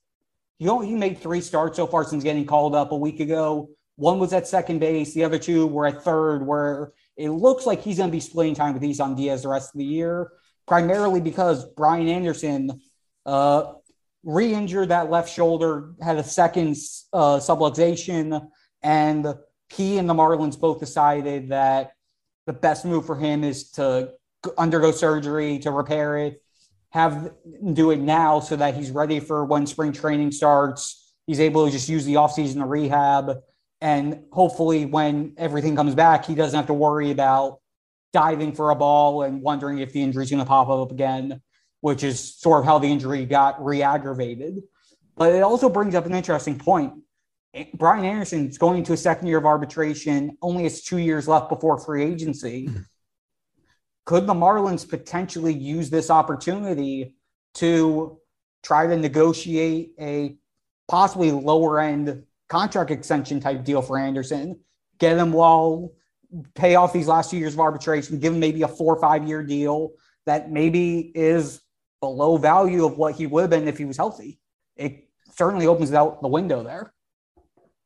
you 0.58 0.66
know 0.66 0.80
he 0.80 0.94
made 0.94 1.18
three 1.18 1.40
starts 1.40 1.76
so 1.76 1.86
far 1.86 2.04
since 2.04 2.24
getting 2.24 2.46
called 2.46 2.74
up 2.74 2.92
a 2.92 2.96
week 2.96 3.20
ago. 3.20 3.68
One 3.96 4.18
was 4.18 4.32
at 4.32 4.48
second 4.48 4.80
base, 4.80 5.14
the 5.14 5.24
other 5.24 5.38
two 5.38 5.66
were 5.66 5.86
at 5.86 6.02
third, 6.02 6.46
where 6.46 6.92
it 7.16 7.30
looks 7.30 7.66
like 7.66 7.82
he's 7.82 7.98
going 7.98 8.10
to 8.10 8.12
be 8.12 8.20
splitting 8.20 8.54
time 8.54 8.74
with 8.74 8.82
Isan 8.82 9.14
Diaz 9.14 9.42
the 9.42 9.48
rest 9.48 9.74
of 9.74 9.78
the 9.78 9.84
year, 9.84 10.32
primarily 10.66 11.20
because 11.20 11.64
Brian 11.76 12.08
Anderson 12.08 12.80
uh, 13.24 13.74
re-injured 14.24 14.88
that 14.88 15.10
left 15.10 15.32
shoulder, 15.32 15.94
had 16.02 16.16
a 16.16 16.24
second 16.24 16.76
uh, 17.12 17.38
subluxation, 17.38 18.48
and 18.82 19.34
he 19.68 19.98
and 19.98 20.08
the 20.08 20.14
Marlins 20.14 20.58
both 20.58 20.80
decided 20.80 21.50
that 21.50 21.92
the 22.46 22.52
best 22.52 22.84
move 22.84 23.06
for 23.06 23.16
him 23.16 23.44
is 23.44 23.70
to 23.72 24.12
undergo 24.58 24.90
surgery 24.90 25.58
to 25.60 25.70
repair 25.70 26.18
it, 26.18 26.42
have 26.94 27.32
do 27.72 27.90
it 27.90 27.98
now 27.98 28.38
so 28.38 28.54
that 28.54 28.76
he's 28.76 28.92
ready 28.92 29.18
for 29.18 29.44
when 29.44 29.66
spring 29.66 29.92
training 29.92 30.30
starts. 30.30 31.12
He's 31.26 31.40
able 31.40 31.66
to 31.66 31.72
just 31.72 31.88
use 31.88 32.04
the 32.04 32.14
offseason 32.14 32.60
to 32.60 32.66
rehab. 32.66 33.38
And 33.80 34.22
hopefully, 34.30 34.84
when 34.84 35.34
everything 35.36 35.74
comes 35.74 35.96
back, 35.96 36.24
he 36.24 36.36
doesn't 36.36 36.56
have 36.56 36.68
to 36.68 36.74
worry 36.74 37.10
about 37.10 37.58
diving 38.12 38.52
for 38.52 38.70
a 38.70 38.76
ball 38.76 39.24
and 39.24 39.42
wondering 39.42 39.78
if 39.78 39.92
the 39.92 40.00
injury's 40.00 40.30
going 40.30 40.38
to 40.38 40.46
pop 40.46 40.68
up 40.68 40.92
again, 40.92 41.42
which 41.80 42.04
is 42.04 42.36
sort 42.36 42.60
of 42.60 42.64
how 42.64 42.78
the 42.78 42.86
injury 42.86 43.24
got 43.24 43.62
re 43.62 43.82
aggravated. 43.82 44.62
But 45.16 45.32
it 45.32 45.42
also 45.42 45.68
brings 45.68 45.96
up 45.96 46.06
an 46.06 46.14
interesting 46.14 46.60
point. 46.60 46.92
Brian 47.74 48.04
Anderson 48.04 48.48
is 48.48 48.56
going 48.56 48.84
to 48.84 48.92
a 48.92 48.96
second 48.96 49.26
year 49.26 49.38
of 49.38 49.46
arbitration, 49.46 50.38
only 50.40 50.62
has 50.62 50.82
two 50.82 50.98
years 50.98 51.26
left 51.26 51.48
before 51.48 51.76
free 51.76 52.04
agency. 52.04 52.68
Mm-hmm. 52.68 52.82
Could 54.06 54.26
the 54.26 54.34
Marlins 54.34 54.88
potentially 54.88 55.54
use 55.54 55.90
this 55.90 56.10
opportunity 56.10 57.14
to 57.54 58.18
try 58.62 58.86
to 58.86 58.96
negotiate 58.96 59.92
a 59.98 60.36
possibly 60.88 61.30
lower 61.30 61.80
end 61.80 62.24
contract 62.48 62.90
extension 62.90 63.40
type 63.40 63.64
deal 63.64 63.80
for 63.80 63.98
Anderson, 63.98 64.60
get 64.98 65.16
him 65.16 65.32
while 65.32 65.92
pay 66.54 66.74
off 66.74 66.92
these 66.92 67.08
last 67.08 67.30
two 67.30 67.38
years 67.38 67.54
of 67.54 67.60
arbitration, 67.60 68.18
give 68.18 68.32
him 68.32 68.40
maybe 68.40 68.62
a 68.62 68.68
four 68.68 68.94
or 68.94 69.00
five 69.00 69.26
year 69.26 69.42
deal 69.42 69.92
that 70.26 70.50
maybe 70.50 71.12
is 71.14 71.60
below 72.00 72.36
value 72.36 72.84
of 72.84 72.98
what 72.98 73.14
he 73.14 73.26
would 73.26 73.42
have 73.42 73.50
been 73.50 73.68
if 73.68 73.78
he 73.78 73.84
was 73.84 73.96
healthy. 73.96 74.38
It 74.76 75.08
certainly 75.34 75.66
opens 75.66 75.92
out 75.92 76.20
the 76.20 76.28
window 76.28 76.62
there. 76.62 76.92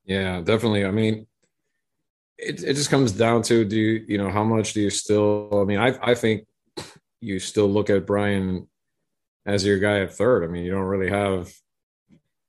Yeah, 0.04 0.40
definitely. 0.40 0.84
I 0.84 0.90
mean, 0.90 1.27
it, 2.38 2.62
it 2.62 2.74
just 2.74 2.90
comes 2.90 3.12
down 3.12 3.42
to 3.42 3.64
do 3.64 3.76
you 3.76 4.04
you 4.08 4.18
know 4.18 4.30
how 4.30 4.44
much 4.44 4.72
do 4.72 4.80
you 4.80 4.90
still 4.90 5.48
i 5.52 5.64
mean 5.64 5.78
i 5.78 5.96
i 6.02 6.14
think 6.14 6.46
you 7.20 7.38
still 7.38 7.68
look 7.68 7.90
at 7.90 8.06
brian 8.06 8.66
as 9.46 9.64
your 9.64 9.78
guy 9.78 10.00
at 10.00 10.14
third 10.14 10.44
i 10.44 10.46
mean 10.46 10.64
you 10.64 10.70
don't 10.70 10.82
really 10.82 11.10
have 11.10 11.52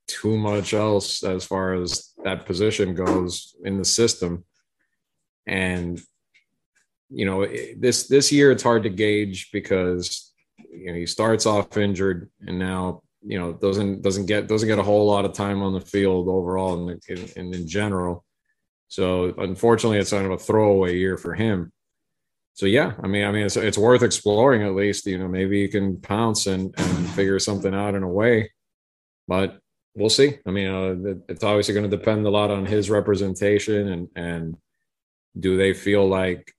too 0.06 0.36
much 0.36 0.74
else 0.74 1.22
as 1.22 1.44
far 1.44 1.74
as 1.74 2.12
that 2.24 2.46
position 2.46 2.94
goes 2.94 3.54
in 3.64 3.78
the 3.78 3.84
system 3.84 4.44
and 5.46 6.00
you 7.08 7.26
know 7.26 7.46
this 7.76 8.06
this 8.06 8.30
year 8.30 8.50
it's 8.50 8.62
hard 8.62 8.82
to 8.84 8.88
gauge 8.88 9.50
because 9.52 10.32
you 10.72 10.86
know 10.86 10.94
he 10.94 11.06
starts 11.06 11.46
off 11.46 11.76
injured 11.76 12.30
and 12.46 12.58
now 12.58 13.02
you 13.22 13.38
know 13.38 13.52
doesn't 13.52 14.02
doesn't 14.02 14.26
get 14.26 14.46
doesn't 14.46 14.68
get 14.68 14.78
a 14.78 14.82
whole 14.82 15.06
lot 15.06 15.24
of 15.24 15.32
time 15.32 15.62
on 15.62 15.72
the 15.72 15.80
field 15.80 16.28
overall 16.28 16.88
and 16.88 17.00
in, 17.08 17.28
in, 17.36 17.54
in, 17.54 17.68
general. 17.68 18.24
So 18.90 19.32
unfortunately, 19.38 19.98
it's 19.98 20.10
kind 20.10 20.26
of 20.26 20.32
a 20.32 20.38
throwaway 20.38 20.98
year 20.98 21.16
for 21.16 21.34
him. 21.34 21.72
So 22.54 22.66
yeah, 22.66 22.92
I 23.02 23.06
mean, 23.06 23.24
I 23.24 23.32
mean, 23.32 23.46
it's 23.46 23.56
it's 23.56 23.78
worth 23.78 24.02
exploring 24.02 24.62
at 24.62 24.74
least. 24.74 25.06
You 25.06 25.18
know, 25.18 25.28
maybe 25.28 25.60
you 25.60 25.68
can 25.68 25.96
pounce 26.00 26.46
and 26.46 26.74
and 26.76 27.10
figure 27.10 27.38
something 27.38 27.74
out 27.74 27.94
in 27.94 28.02
a 28.02 28.08
way, 28.08 28.50
but 29.26 29.58
we'll 29.94 30.10
see. 30.10 30.38
I 30.46 30.50
mean, 30.50 30.68
uh, 30.68 31.14
it's 31.28 31.44
obviously 31.44 31.74
going 31.74 31.88
to 31.88 31.96
depend 31.96 32.26
a 32.26 32.30
lot 32.30 32.50
on 32.50 32.66
his 32.66 32.90
representation 32.90 33.88
and 33.88 34.08
and 34.16 34.56
do 35.38 35.56
they 35.56 35.72
feel 35.72 36.06
like 36.06 36.52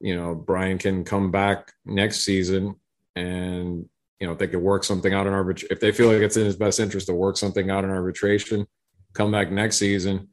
you 0.00 0.16
know 0.16 0.34
Brian 0.34 0.76
can 0.76 1.04
come 1.04 1.30
back 1.30 1.72
next 1.86 2.20
season 2.20 2.74
and 3.14 3.88
you 4.20 4.26
know, 4.26 4.34
if 4.34 4.38
they 4.38 4.48
could 4.48 4.60
work 4.60 4.84
something 4.84 5.14
out 5.14 5.26
in 5.26 5.32
arbitration, 5.32 5.68
if 5.70 5.80
they 5.80 5.92
feel 5.92 6.12
like 6.12 6.20
it's 6.20 6.36
in 6.36 6.44
his 6.44 6.56
best 6.56 6.78
interest 6.78 7.06
to 7.06 7.14
work 7.14 7.38
something 7.38 7.70
out 7.70 7.84
in 7.84 7.90
arbitration, 7.90 8.66
come 9.14 9.32
back 9.32 9.50
next 9.50 9.78
season, 9.78 10.28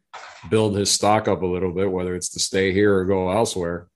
build 0.49 0.75
his 0.75 0.91
stock 0.91 1.27
up 1.27 1.41
a 1.41 1.47
little 1.47 1.73
bit, 1.73 1.91
whether 1.91 2.15
it's 2.15 2.29
to 2.29 2.39
stay 2.39 2.71
here 2.71 2.95
or 2.95 3.05
go 3.05 3.29
elsewhere. 3.31 3.87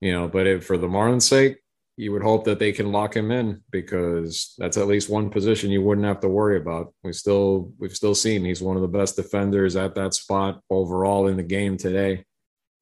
You 0.00 0.12
know, 0.12 0.28
but 0.28 0.46
if 0.46 0.64
for 0.64 0.78
the 0.78 0.86
Marlins' 0.86 1.22
sake, 1.22 1.58
you 1.96 2.12
would 2.12 2.22
hope 2.22 2.44
that 2.44 2.58
they 2.58 2.72
can 2.72 2.92
lock 2.92 3.14
him 3.14 3.30
in 3.30 3.60
because 3.70 4.54
that's 4.56 4.78
at 4.78 4.86
least 4.86 5.10
one 5.10 5.28
position 5.28 5.70
you 5.70 5.82
wouldn't 5.82 6.06
have 6.06 6.20
to 6.20 6.28
worry 6.28 6.56
about. 6.56 6.94
We 7.04 7.12
still 7.12 7.72
we've 7.78 7.94
still 7.94 8.14
seen 8.14 8.44
he's 8.44 8.62
one 8.62 8.76
of 8.76 8.82
the 8.82 8.88
best 8.88 9.16
defenders 9.16 9.76
at 9.76 9.94
that 9.96 10.14
spot 10.14 10.62
overall 10.70 11.28
in 11.28 11.36
the 11.36 11.42
game 11.42 11.76
today. 11.76 12.24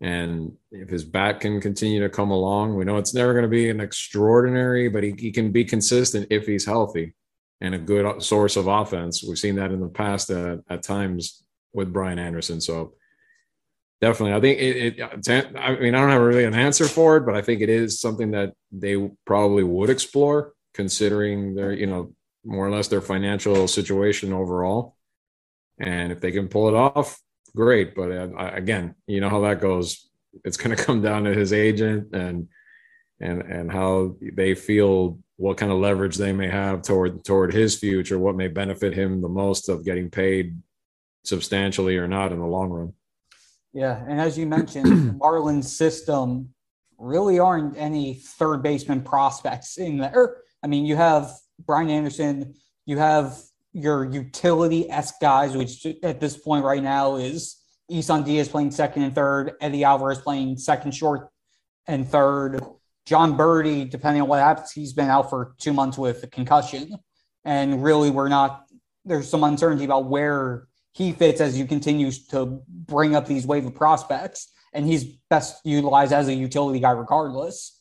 And 0.00 0.52
if 0.70 0.88
his 0.88 1.04
bat 1.04 1.40
can 1.40 1.60
continue 1.60 2.00
to 2.00 2.08
come 2.08 2.30
along, 2.30 2.76
we 2.76 2.84
know 2.84 2.98
it's 2.98 3.14
never 3.14 3.32
going 3.32 3.42
to 3.42 3.48
be 3.48 3.68
an 3.68 3.80
extraordinary, 3.80 4.88
but 4.88 5.02
he, 5.02 5.12
he 5.18 5.32
can 5.32 5.50
be 5.50 5.64
consistent 5.64 6.28
if 6.30 6.46
he's 6.46 6.64
healthy 6.64 7.14
and 7.60 7.74
a 7.74 7.78
good 7.78 8.22
source 8.22 8.56
of 8.56 8.68
offense. 8.68 9.24
We've 9.24 9.38
seen 9.38 9.56
that 9.56 9.72
in 9.72 9.80
the 9.80 9.88
past 9.88 10.30
at, 10.30 10.60
at 10.70 10.84
times 10.84 11.42
with 11.72 11.92
Brian 11.92 12.18
Anderson. 12.18 12.60
So 12.60 12.94
definitely, 14.00 14.34
I 14.34 14.40
think 14.40 14.60
it, 14.60 14.98
it, 14.98 15.56
I 15.56 15.76
mean, 15.76 15.94
I 15.94 16.00
don't 16.00 16.10
have 16.10 16.22
really 16.22 16.44
an 16.44 16.54
answer 16.54 16.86
for 16.86 17.16
it, 17.16 17.26
but 17.26 17.34
I 17.34 17.42
think 17.42 17.60
it 17.60 17.68
is 17.68 18.00
something 18.00 18.32
that 18.32 18.52
they 18.72 19.10
probably 19.24 19.64
would 19.64 19.90
explore 19.90 20.52
considering 20.74 21.54
their, 21.54 21.72
you 21.72 21.86
know, 21.86 22.12
more 22.44 22.66
or 22.66 22.70
less 22.70 22.88
their 22.88 23.00
financial 23.00 23.68
situation 23.68 24.32
overall. 24.32 24.96
And 25.80 26.12
if 26.12 26.20
they 26.20 26.32
can 26.32 26.48
pull 26.48 26.68
it 26.68 26.74
off, 26.74 27.20
great. 27.54 27.94
But 27.94 28.10
uh, 28.10 28.50
again, 28.54 28.94
you 29.06 29.20
know 29.20 29.28
how 29.28 29.40
that 29.42 29.60
goes. 29.60 30.08
It's 30.44 30.56
going 30.56 30.76
to 30.76 30.82
come 30.82 31.02
down 31.02 31.24
to 31.24 31.34
his 31.34 31.52
agent 31.52 32.14
and 32.14 32.48
and 33.20 33.42
and 33.42 33.72
how 33.72 34.16
they 34.20 34.54
feel 34.54 35.18
what 35.36 35.56
kind 35.56 35.70
of 35.70 35.78
leverage 35.78 36.16
they 36.16 36.32
may 36.32 36.48
have 36.48 36.82
toward 36.82 37.24
toward 37.24 37.52
his 37.52 37.76
future, 37.76 38.18
what 38.18 38.36
may 38.36 38.48
benefit 38.48 38.94
him 38.94 39.20
the 39.20 39.28
most 39.28 39.68
of 39.68 39.84
getting 39.84 40.10
paid 40.10 40.56
substantially 41.28 41.96
or 41.96 42.08
not 42.08 42.32
in 42.32 42.38
the 42.38 42.46
long 42.46 42.70
run. 42.70 42.92
Yeah, 43.72 44.02
and 44.08 44.20
as 44.20 44.38
you 44.38 44.46
mentioned, 44.46 44.86
Marlins 45.20 45.64
system 45.64 46.54
really 46.98 47.38
aren't 47.38 47.76
any 47.76 48.14
third 48.14 48.62
baseman 48.62 49.02
prospects 49.02 49.78
in 49.78 49.98
there. 49.98 50.12
Er, 50.14 50.42
I 50.62 50.66
mean, 50.66 50.84
you 50.84 50.96
have 50.96 51.30
Brian 51.64 51.90
Anderson, 51.90 52.54
you 52.86 52.98
have 52.98 53.38
your 53.72 54.04
utility 54.04 54.90
s 54.90 55.12
guys, 55.20 55.56
which 55.56 55.86
at 56.02 56.20
this 56.20 56.36
point 56.36 56.64
right 56.64 56.82
now 56.82 57.16
is 57.16 57.56
Isan 57.88 58.24
Diaz 58.24 58.48
playing 58.48 58.70
second 58.70 59.02
and 59.02 59.14
third, 59.14 59.52
Eddie 59.60 59.84
Alvarez 59.84 60.18
playing 60.18 60.58
second 60.58 60.92
short 60.92 61.28
and 61.86 62.06
third. 62.08 62.60
Jon 63.06 63.36
Berti, 63.38 63.88
depending 63.88 64.22
on 64.22 64.28
what 64.28 64.40
happens, 64.40 64.72
he's 64.72 64.92
been 64.92 65.08
out 65.08 65.30
for 65.30 65.54
two 65.58 65.72
months 65.72 65.96
with 65.96 66.22
a 66.24 66.26
concussion. 66.26 66.98
And 67.44 67.82
really, 67.82 68.10
we're 68.10 68.28
not, 68.28 68.66
there's 69.04 69.28
some 69.28 69.44
uncertainty 69.44 69.86
about 69.86 70.06
where 70.06 70.67
he 70.98 71.12
fits 71.12 71.40
as 71.40 71.56
you 71.56 71.64
continue 71.64 72.10
to 72.30 72.60
bring 72.68 73.14
up 73.14 73.24
these 73.24 73.46
wave 73.46 73.64
of 73.64 73.74
prospects. 73.74 74.52
And 74.72 74.84
he's 74.84 75.04
best 75.30 75.64
utilized 75.64 76.12
as 76.12 76.26
a 76.26 76.34
utility 76.34 76.80
guy 76.80 76.90
regardless. 76.90 77.80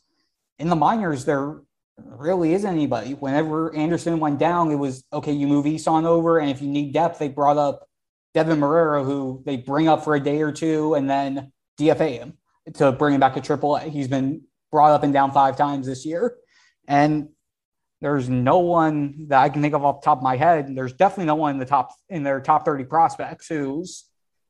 In 0.60 0.70
the 0.70 0.76
minors, 0.76 1.26
they're 1.26 1.62
really 1.98 2.54
is 2.54 2.64
anybody. 2.64 3.16
Whenever 3.16 3.76
Anderson 3.76 4.20
went 4.20 4.38
down, 4.38 4.70
it 4.70 4.76
was 4.76 5.04
okay, 5.12 5.32
you 5.32 5.48
move 5.48 5.66
Isan 5.66 6.06
over, 6.06 6.38
and 6.38 6.52
if 6.52 6.62
you 6.62 6.68
need 6.68 6.94
depth, 6.94 7.18
they 7.18 7.28
brought 7.28 7.58
up 7.58 7.90
Deven 8.36 8.60
Marrero, 8.60 9.04
who 9.04 9.42
they 9.48 9.58
bring 9.58 9.88
up 9.88 10.04
for 10.04 10.14
a 10.14 10.20
day 10.20 10.42
or 10.42 10.52
two 10.52 10.94
and 10.94 11.10
then 11.10 11.52
DFA 11.80 12.20
him 12.20 12.38
to 12.76 12.92
bring 12.92 13.16
him 13.16 13.20
back 13.20 13.34
to 13.34 13.42
triple 13.42 13.78
A. 13.78 13.82
He's 13.82 14.08
been 14.08 14.44
brought 14.72 14.92
up 14.92 15.02
and 15.02 15.12
down 15.12 15.32
five 15.32 15.58
times 15.58 15.88
this 15.88 16.06
year. 16.06 16.36
And 16.88 17.30
there's 18.02 18.30
no 18.30 18.60
one 18.60 19.28
that 19.30 19.40
I 19.42 19.50
can 19.50 19.62
think 19.62 19.74
of 19.74 19.84
off 19.84 20.02
the 20.02 20.06
top 20.06 20.20
of 20.20 20.24
my 20.24 20.38
head. 20.38 20.76
There's 20.76 20.94
definitely 20.94 21.26
no 21.26 21.36
one 21.36 21.52
in 21.52 21.60
the 21.60 21.66
top 21.66 21.92
in 22.10 22.24
their 22.24 22.40
top 22.40 22.66
30 22.66 22.84
prospects 22.86 23.48
who's 23.48 24.06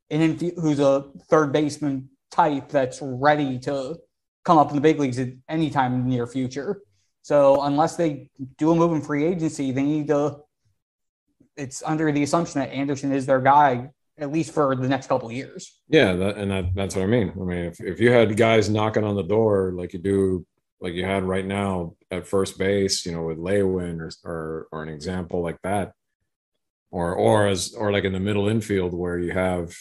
in 0.10 0.38
who's 0.58 0.80
a 0.80 1.06
third 1.30 1.52
baseman 1.54 2.10
type 2.32 2.70
that's 2.70 3.00
ready 3.02 3.58
to 3.60 3.98
come 4.44 4.58
up 4.58 4.70
in 4.70 4.76
the 4.76 4.82
big 4.82 5.00
leagues 5.00 5.20
at 5.20 5.30
any 5.50 5.70
time 5.70 5.94
in 5.94 6.04
the 6.04 6.10
near 6.10 6.28
future. 6.28 6.82
So 7.22 7.62
unless 7.64 7.96
they 7.96 8.30
do 8.58 8.72
a 8.72 8.76
move 8.76 8.94
in 8.94 9.02
free 9.02 9.26
agency, 9.26 9.72
they 9.72 9.84
need 9.84 10.08
to. 10.08 10.40
It's 11.56 11.82
under 11.84 12.12
the 12.12 12.24
assumption 12.24 12.62
that 12.62 12.70
Anderson 12.72 13.12
is 13.12 13.26
their 13.26 13.42
guy 13.42 13.90
at 14.20 14.32
least 14.32 14.54
for 14.54 14.76
the 14.76 14.88
next 14.88 15.08
couple 15.08 15.28
of 15.28 15.34
years. 15.34 15.80
Yeah, 15.90 16.14
that, 16.14 16.38
and 16.38 16.52
that, 16.52 16.76
that's 16.76 16.96
what 16.96 17.04
I 17.04 17.08
mean. 17.08 17.32
I 17.36 17.44
mean, 17.44 17.66
if, 17.66 17.80
if 17.80 18.00
you 18.00 18.12
had 18.12 18.36
guys 18.36 18.70
knocking 18.70 19.04
on 19.04 19.16
the 19.16 19.24
door 19.24 19.74
like 19.74 19.94
you 19.94 20.00
do, 20.00 20.46
like 20.82 20.94
you 20.94 21.06
had 21.06 21.24
right 21.24 21.46
now 21.46 21.96
at 22.12 22.28
first 22.28 22.58
base, 22.58 23.06
you 23.06 23.12
know, 23.12 23.24
with 23.24 23.38
Lewin 23.38 24.02
or 24.02 24.12
or, 24.24 24.68
or 24.72 24.84
an 24.84 24.90
example 24.90 25.42
like 25.42 25.62
that, 25.64 25.94
or 26.92 27.14
or 27.16 27.48
as 27.48 27.74
or 27.74 27.92
like 27.92 28.04
in 28.04 28.14
the 28.14 28.20
middle 28.20 28.48
infield 28.48 28.94
where 28.94 29.20
you 29.20 29.32
have 29.32 29.76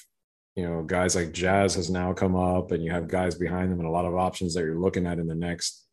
you 0.54 0.66
know 0.66 0.82
guys 0.82 1.14
like 1.14 1.32
Jazz 1.32 1.74
has 1.74 1.90
now 1.90 2.12
come 2.12 2.36
up, 2.36 2.72
and 2.72 2.82
you 2.84 2.90
have 2.90 3.08
guys 3.08 3.34
behind 3.34 3.70
them 3.70 3.80
and 3.80 3.88
a 3.88 3.92
lot 3.92 4.04
of 4.04 4.16
options 4.16 4.54
that 4.54 4.64
you're 4.64 4.80
looking 4.80 5.06
at 5.06 5.18
in 5.18 5.26
the 5.26 5.34
next 5.34 5.86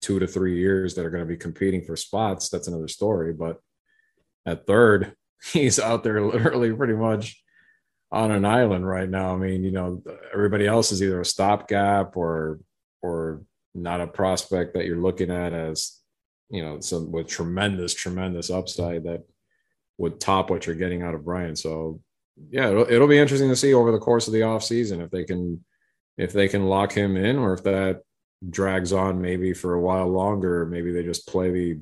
two 0.00 0.18
to 0.18 0.26
three 0.26 0.58
years 0.58 0.94
that 0.94 1.04
are 1.04 1.10
going 1.10 1.22
to 1.22 1.28
be 1.28 1.36
competing 1.36 1.82
for 1.82 1.96
spots, 1.96 2.48
that's 2.48 2.68
another 2.68 2.88
story. 2.88 3.32
But 3.32 3.58
at 4.46 4.66
third, 4.66 5.14
he's 5.52 5.78
out 5.78 6.04
there 6.04 6.22
literally 6.22 6.72
pretty 6.72 6.94
much 6.94 7.42
on 8.10 8.30
an 8.30 8.44
island 8.44 8.86
right 8.86 9.08
now. 9.08 9.34
I 9.34 9.38
mean, 9.38 9.64
you 9.64 9.70
know, 9.70 10.02
everybody 10.32 10.66
else 10.66 10.92
is 10.92 11.02
either 11.02 11.20
a 11.20 11.24
stopgap 11.24 12.16
or 12.16 12.60
or 13.02 13.42
not 13.74 14.00
a 14.00 14.06
prospect 14.06 14.74
that 14.74 14.86
you're 14.86 15.00
looking 15.00 15.30
at 15.30 15.52
as, 15.52 16.00
you 16.50 16.64
know, 16.64 16.80
some 16.80 17.12
with 17.12 17.26
tremendous, 17.26 17.94
tremendous 17.94 18.50
upside 18.50 19.04
that 19.04 19.24
would 19.98 20.20
top 20.20 20.50
what 20.50 20.66
you're 20.66 20.76
getting 20.76 21.02
out 21.02 21.14
of 21.14 21.24
Brian. 21.24 21.56
So 21.56 22.00
yeah, 22.50 22.70
it'll, 22.70 22.90
it'll 22.90 23.08
be 23.08 23.18
interesting 23.18 23.48
to 23.48 23.56
see 23.56 23.74
over 23.74 23.92
the 23.92 23.98
course 23.98 24.26
of 24.26 24.32
the 24.32 24.42
off 24.42 24.62
season 24.62 25.00
if 25.00 25.10
they 25.10 25.24
can 25.24 25.64
if 26.16 26.32
they 26.32 26.48
can 26.48 26.66
lock 26.66 26.92
him 26.92 27.16
in 27.16 27.38
or 27.38 27.52
if 27.52 27.62
that 27.62 28.02
drags 28.48 28.92
on 28.92 29.20
maybe 29.20 29.52
for 29.52 29.74
a 29.74 29.80
while 29.80 30.08
longer. 30.08 30.66
Maybe 30.66 30.92
they 30.92 31.02
just 31.02 31.26
play 31.26 31.50
the 31.50 31.80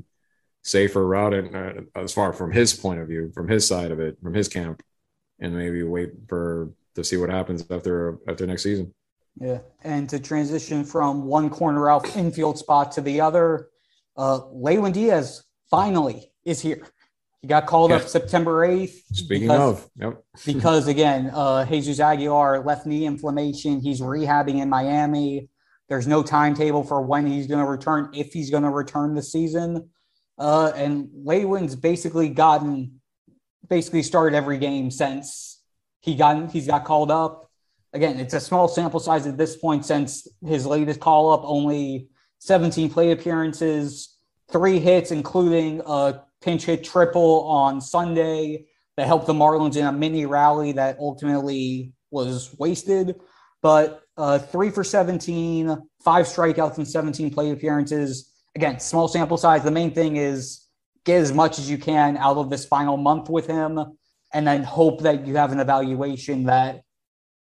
safer 0.62 1.06
route, 1.06 1.34
and 1.34 1.54
uh, 1.54 1.72
as 1.94 2.12
far 2.12 2.32
from 2.32 2.52
his 2.52 2.74
point 2.74 3.00
of 3.00 3.08
view, 3.08 3.30
from 3.34 3.48
his 3.48 3.66
side 3.66 3.90
of 3.90 4.00
it, 4.00 4.18
from 4.20 4.34
his 4.34 4.48
camp, 4.48 4.82
and 5.38 5.54
maybe 5.54 5.82
wait 5.82 6.10
for 6.28 6.72
to 6.94 7.04
see 7.04 7.16
what 7.16 7.30
happens 7.30 7.64
after 7.70 8.18
after 8.28 8.46
next 8.46 8.62
season. 8.62 8.92
Yeah, 9.38 9.58
and 9.82 10.08
to 10.08 10.18
transition 10.18 10.84
from 10.84 11.24
one 11.24 11.50
corner 11.50 11.90
out 11.90 12.16
infield 12.16 12.58
spot 12.58 12.92
to 12.92 13.02
the 13.02 13.20
other, 13.20 13.68
uh, 14.16 14.40
Lewin 14.50 14.92
Diaz 14.92 15.44
finally 15.70 16.32
is 16.44 16.60
here. 16.60 16.86
He 17.42 17.48
got 17.48 17.66
called 17.66 17.90
yeah. 17.90 17.98
up 17.98 18.08
September 18.08 18.66
8th. 18.66 18.94
Speaking 19.12 19.48
because, 19.48 19.84
of, 19.84 19.90
yep. 19.96 20.24
because 20.46 20.88
again, 20.88 21.30
uh, 21.32 21.64
Jesus 21.66 22.00
Aguilar 22.00 22.64
left 22.64 22.86
knee 22.86 23.04
inflammation. 23.04 23.80
He's 23.80 24.00
rehabbing 24.00 24.60
in 24.60 24.68
Miami. 24.68 25.48
There's 25.88 26.06
no 26.06 26.22
timetable 26.22 26.82
for 26.82 27.02
when 27.02 27.26
he's 27.26 27.46
going 27.46 27.60
to 27.60 27.70
return, 27.70 28.10
if 28.14 28.32
he's 28.32 28.50
going 28.50 28.64
to 28.64 28.70
return 28.70 29.14
the 29.14 29.22
season. 29.22 29.90
Uh, 30.38 30.72
and 30.74 31.08
Lewin's 31.14 31.76
basically 31.76 32.28
gotten, 32.28 33.00
basically 33.68 34.02
started 34.02 34.36
every 34.36 34.58
game 34.58 34.90
since 34.90 35.62
he 36.00 36.14
got 36.14 36.50
he's 36.50 36.66
got 36.66 36.84
called 36.84 37.10
up. 37.10 37.45
Again, 37.92 38.18
it's 38.18 38.34
a 38.34 38.40
small 38.40 38.68
sample 38.68 39.00
size 39.00 39.26
at 39.26 39.38
this 39.38 39.56
point 39.56 39.84
since 39.86 40.28
his 40.44 40.66
latest 40.66 41.00
call 41.00 41.32
up. 41.32 41.42
Only 41.44 42.08
17 42.40 42.90
play 42.90 43.12
appearances, 43.12 44.18
three 44.50 44.78
hits, 44.78 45.10
including 45.10 45.80
a 45.86 46.22
pinch 46.42 46.64
hit 46.64 46.84
triple 46.84 47.42
on 47.44 47.80
Sunday 47.80 48.66
that 48.96 49.06
helped 49.06 49.26
the 49.26 49.32
Marlins 49.32 49.76
in 49.76 49.86
a 49.86 49.92
mini 49.92 50.26
rally 50.26 50.72
that 50.72 50.98
ultimately 50.98 51.92
was 52.10 52.54
wasted. 52.58 53.16
but 53.62 54.02
uh, 54.18 54.38
three 54.38 54.70
for 54.70 54.84
17, 54.84 55.76
five 56.02 56.26
strikeouts 56.26 56.78
and 56.78 56.88
17 56.88 57.32
plate 57.34 57.52
appearances. 57.52 58.32
Again, 58.54 58.80
small 58.80 59.08
sample 59.08 59.36
size. 59.36 59.62
The 59.62 59.70
main 59.70 59.90
thing 59.90 60.16
is 60.16 60.66
get 61.04 61.20
as 61.20 61.32
much 61.32 61.58
as 61.58 61.68
you 61.68 61.76
can 61.76 62.16
out 62.16 62.36
of 62.38 62.48
this 62.48 62.64
final 62.64 62.96
month 62.96 63.28
with 63.28 63.46
him, 63.46 63.78
and 64.32 64.46
then 64.46 64.62
hope 64.62 65.02
that 65.02 65.26
you 65.26 65.36
have 65.36 65.52
an 65.52 65.60
evaluation 65.60 66.44
that 66.44 66.82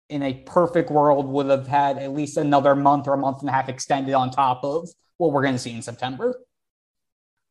in 0.09 0.23
a 0.23 0.33
perfect 0.33 0.89
world 0.89 1.27
would 1.27 1.45
have 1.47 1.67
had 1.67 1.97
at 1.97 2.13
least 2.13 2.37
another 2.37 2.75
month 2.75 3.07
or 3.07 3.13
a 3.13 3.17
month 3.17 3.41
and 3.41 3.49
a 3.49 3.51
half 3.51 3.69
extended 3.69 4.13
on 4.13 4.31
top 4.31 4.63
of 4.63 4.89
what 5.17 5.31
we're 5.31 5.43
going 5.43 5.53
to 5.53 5.59
see 5.59 5.73
in 5.73 5.81
September. 5.81 6.35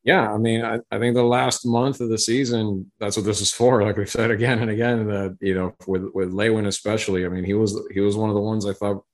Yeah, 0.04 0.32
I 0.32 0.38
mean, 0.38 0.64
I, 0.64 0.78
I 0.90 0.98
think 0.98 1.14
the 1.14 1.22
last 1.22 1.66
month 1.66 2.00
of 2.00 2.08
the 2.08 2.18
season, 2.18 2.90
that's 2.98 3.16
what 3.16 3.26
this 3.26 3.40
is 3.40 3.52
for. 3.52 3.82
Like 3.82 3.96
we've 3.96 4.08
said 4.08 4.30
again 4.30 4.58
and 4.60 4.70
again, 4.70 5.06
that 5.08 5.36
you 5.40 5.54
know, 5.54 5.74
with 5.86 6.08
with 6.14 6.32
Lewin 6.32 6.66
especially, 6.66 7.26
I 7.26 7.28
mean, 7.28 7.44
he 7.44 7.54
was 7.54 7.78
he 7.92 8.00
was 8.00 8.16
one 8.16 8.30
of 8.30 8.34
the 8.34 8.40
ones 8.40 8.64
I 8.64 8.72
thought 8.72 9.04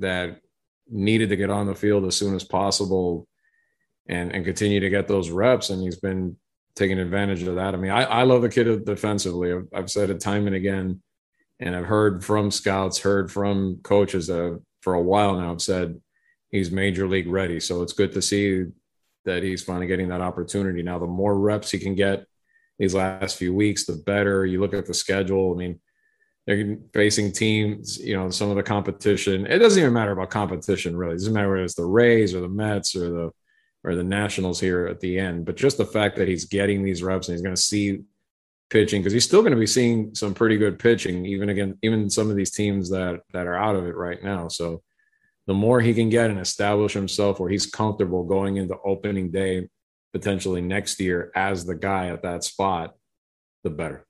that 0.00 0.40
needed 0.88 1.30
to 1.30 1.36
get 1.36 1.50
on 1.50 1.66
the 1.66 1.74
field 1.74 2.04
as 2.04 2.16
soon 2.16 2.34
as 2.34 2.44
possible 2.44 3.26
and 4.06 4.32
and 4.32 4.44
continue 4.44 4.80
to 4.80 4.90
get 4.90 5.08
those 5.08 5.30
reps. 5.30 5.70
And 5.70 5.82
he's 5.82 5.98
been 5.98 6.36
taking 6.76 6.98
advantage 6.98 7.42
of 7.44 7.54
that. 7.54 7.74
I 7.74 7.76
mean, 7.78 7.92
I, 7.92 8.02
I 8.02 8.22
love 8.24 8.42
the 8.42 8.48
kid 8.48 8.84
defensively. 8.84 9.52
I've, 9.52 9.68
I've 9.72 9.90
said 9.90 10.10
it 10.10 10.20
time 10.20 10.46
and 10.46 10.56
again 10.56 11.00
and 11.60 11.74
I've 11.74 11.86
heard 11.86 12.24
from 12.24 12.50
scouts, 12.50 12.98
heard 12.98 13.30
from 13.30 13.80
coaches 13.82 14.26
that 14.26 14.60
for 14.80 14.94
a 14.94 15.02
while 15.02 15.36
now 15.36 15.50
have 15.50 15.62
said 15.62 16.00
he's 16.50 16.70
major 16.70 17.06
league 17.06 17.28
ready. 17.28 17.60
So 17.60 17.82
it's 17.82 17.92
good 17.92 18.12
to 18.12 18.22
see 18.22 18.66
that 19.24 19.42
he's 19.42 19.62
finally 19.62 19.86
getting 19.86 20.08
that 20.08 20.20
opportunity. 20.20 20.82
Now, 20.82 20.98
the 20.98 21.06
more 21.06 21.38
reps 21.38 21.70
he 21.70 21.78
can 21.78 21.94
get 21.94 22.26
these 22.78 22.94
last 22.94 23.36
few 23.36 23.54
weeks, 23.54 23.86
the 23.86 23.94
better. 23.94 24.44
You 24.44 24.60
look 24.60 24.74
at 24.74 24.86
the 24.86 24.94
schedule. 24.94 25.52
I 25.54 25.56
mean, 25.56 25.80
they're 26.46 26.76
facing 26.92 27.32
teams, 27.32 27.98
you 27.98 28.16
know, 28.16 28.28
some 28.30 28.50
of 28.50 28.56
the 28.56 28.62
competition. 28.62 29.46
It 29.46 29.58
doesn't 29.58 29.80
even 29.80 29.94
matter 29.94 30.12
about 30.12 30.30
competition, 30.30 30.96
really. 30.96 31.14
It 31.14 31.18
doesn't 31.18 31.32
matter 31.32 31.48
whether 31.48 31.64
it's 31.64 31.74
the 31.74 31.86
Rays 31.86 32.34
or 32.34 32.40
the 32.40 32.48
Mets 32.48 32.94
or 32.94 33.10
the 33.10 33.30
or 33.84 33.94
the 33.94 34.04
Nationals 34.04 34.58
here 34.58 34.86
at 34.86 35.00
the 35.00 35.18
end. 35.18 35.44
But 35.44 35.56
just 35.56 35.76
the 35.76 35.84
fact 35.84 36.16
that 36.16 36.28
he's 36.28 36.46
getting 36.46 36.82
these 36.82 37.02
reps 37.02 37.28
and 37.28 37.34
he's 37.34 37.42
going 37.42 37.54
to 37.54 37.60
see 37.60 38.00
pitching 38.74 39.00
because 39.00 39.12
he's 39.12 39.24
still 39.24 39.40
going 39.40 39.52
to 39.52 39.58
be 39.58 39.68
seeing 39.68 40.12
some 40.16 40.34
pretty 40.34 40.56
good 40.56 40.80
pitching, 40.80 41.24
even 41.24 41.48
again, 41.48 41.78
even 41.82 42.10
some 42.10 42.28
of 42.28 42.34
these 42.34 42.50
teams 42.50 42.90
that 42.90 43.20
that 43.32 43.46
are 43.46 43.54
out 43.56 43.76
of 43.76 43.86
it 43.86 43.94
right 43.94 44.20
now. 44.22 44.48
So 44.48 44.82
the 45.46 45.54
more 45.54 45.80
he 45.80 45.94
can 45.94 46.08
get 46.08 46.28
and 46.28 46.40
establish 46.40 46.92
himself 46.92 47.38
where 47.38 47.48
he's 47.48 47.66
comfortable 47.66 48.24
going 48.24 48.56
into 48.56 48.76
opening 48.84 49.30
day 49.30 49.68
potentially 50.12 50.60
next 50.60 50.98
year 50.98 51.30
as 51.36 51.64
the 51.64 51.76
guy 51.76 52.08
at 52.08 52.22
that 52.22 52.42
spot, 52.42 52.96
the 53.62 53.70
better. 53.70 54.04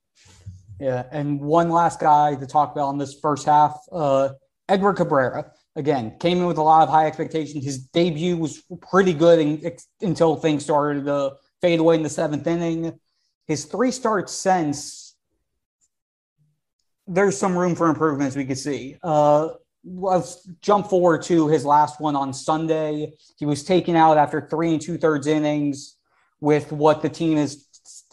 Yeah, 0.80 1.04
and 1.12 1.40
one 1.40 1.68
last 1.68 2.00
guy 2.00 2.34
to 2.34 2.46
talk 2.46 2.72
about 2.72 2.90
in 2.92 2.98
this 2.98 3.20
first 3.20 3.44
half, 3.44 3.78
uh, 3.92 4.30
Edward 4.66 4.94
Cabrera. 4.94 5.52
Again, 5.76 6.16
came 6.18 6.38
in 6.38 6.46
with 6.46 6.56
a 6.56 6.62
lot 6.62 6.84
of 6.84 6.88
high 6.88 7.06
expectations. 7.06 7.64
His 7.64 7.78
debut 7.78 8.38
was 8.38 8.62
pretty 8.80 9.12
good 9.12 9.38
in, 9.40 9.76
until 10.00 10.36
things 10.36 10.64
started 10.64 11.04
to 11.04 11.34
fade 11.60 11.80
away 11.80 11.96
in 11.96 12.02
the 12.02 12.08
seventh 12.08 12.46
inning 12.46 12.98
his 13.46 13.64
three 13.64 13.90
starts 13.90 14.32
since 14.32 15.14
there's 17.06 17.36
some 17.36 17.56
room 17.56 17.74
for 17.74 17.88
improvements 17.88 18.36
we 18.36 18.44
can 18.44 18.56
see. 18.56 18.96
Uh, 19.02 19.50
let's 19.84 20.48
jump 20.62 20.86
forward 20.88 21.22
to 21.22 21.48
his 21.48 21.64
last 21.64 22.00
one 22.00 22.16
on 22.16 22.32
Sunday. 22.32 23.12
He 23.36 23.44
was 23.44 23.62
taken 23.62 23.96
out 23.96 24.16
after 24.16 24.48
three 24.48 24.72
and 24.72 24.80
two 24.80 24.96
thirds 24.96 25.26
innings 25.26 25.96
with 26.40 26.72
what 26.72 27.02
the 27.02 27.08
team 27.08 27.36
is, 27.36 27.66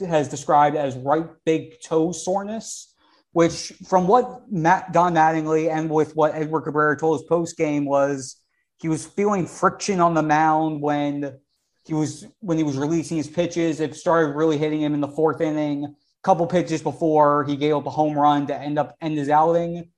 has 0.06 0.28
described 0.28 0.76
as 0.76 0.96
right 0.98 1.28
big 1.46 1.82
toe 1.82 2.12
soreness, 2.12 2.94
which, 3.32 3.74
from 3.88 4.08
what 4.08 4.52
Matt 4.52 4.92
Don 4.92 5.14
Mattingly 5.14 5.72
and 5.72 5.90
with 5.90 6.16
what 6.16 6.36
Edward 6.36 6.62
Cabrera 6.62 6.98
told 6.98 7.20
his 7.20 7.28
post 7.28 7.58
game, 7.58 7.86
was 7.86 8.36
he 8.78 8.90
was 8.90 9.06
feeling 9.06 9.46
friction 9.46 10.02
on 10.02 10.14
the 10.14 10.24
mound 10.24 10.82
when 10.82 11.40
he 11.86 11.94
was 11.94 12.28
when 12.40 12.58
he 12.58 12.64
was 12.64 12.78
releasing 12.78 13.18
his 13.18 13.28
pitches. 13.28 13.80
It 13.80 13.96
started 13.96 14.36
really 14.36 14.58
hitting 14.58 14.82
him 14.82 14.94
in 14.94 15.02
the 15.02 15.08
fourth 15.08 15.42
inning. 15.42 15.86
A 15.86 16.24
couple 16.24 16.46
pitches 16.46 16.82
before 16.82 17.44
he 17.46 17.56
gave 17.56 17.76
up 17.76 17.86
a 17.86 17.90
home 17.90 18.18
run 18.18 18.48
to 18.48 18.56
end 18.56 18.78
up 18.78 18.96
end 19.02 19.18
his 19.18 19.30
outing. 19.30 19.90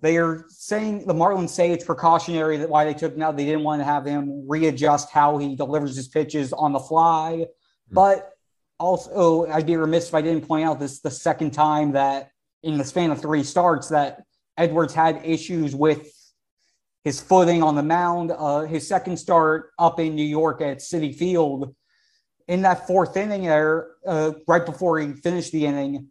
They 0.00 0.16
are 0.16 0.44
saying 0.48 1.06
the 1.06 1.14
Marlins 1.14 1.50
say 1.50 1.72
it's 1.72 1.84
precautionary 1.84 2.56
that 2.58 2.70
why 2.70 2.84
they 2.84 2.94
took 2.94 3.14
him 3.14 3.22
out. 3.22 3.36
They 3.36 3.44
didn't 3.44 3.64
want 3.64 3.80
to 3.80 3.84
have 3.84 4.04
him 4.04 4.46
readjust 4.48 5.10
how 5.10 5.38
he 5.38 5.56
delivers 5.56 5.96
his 5.96 6.06
pitches 6.06 6.52
on 6.52 6.72
the 6.72 6.78
fly. 6.78 7.32
Mm-hmm. 7.32 7.94
But 7.94 8.30
also, 8.78 9.46
I'd 9.46 9.66
be 9.66 9.76
remiss 9.76 10.08
if 10.08 10.14
I 10.14 10.22
didn't 10.22 10.46
point 10.46 10.64
out 10.64 10.78
this 10.78 11.00
the 11.00 11.10
second 11.10 11.50
time 11.50 11.92
that 11.92 12.30
in 12.62 12.78
the 12.78 12.84
span 12.84 13.10
of 13.10 13.20
three 13.20 13.42
starts 13.42 13.88
that 13.88 14.22
Edwards 14.56 14.94
had 14.94 15.20
issues 15.24 15.74
with 15.74 16.12
his 17.04 17.20
footing 17.20 17.62
on 17.62 17.74
the 17.74 17.82
mound. 17.82 18.30
Uh, 18.30 18.60
his 18.62 18.86
second 18.86 19.16
start 19.16 19.70
up 19.78 20.00
in 20.00 20.14
New 20.14 20.24
York 20.24 20.60
at 20.60 20.78
Citi 20.78 21.14
Field, 21.14 21.74
in 22.48 22.62
that 22.62 22.86
fourth 22.86 23.16
inning 23.16 23.42
there, 23.42 23.90
uh, 24.06 24.32
right 24.46 24.64
before 24.64 24.98
he 24.98 25.12
finished 25.12 25.52
the 25.52 25.66
inning, 25.66 26.08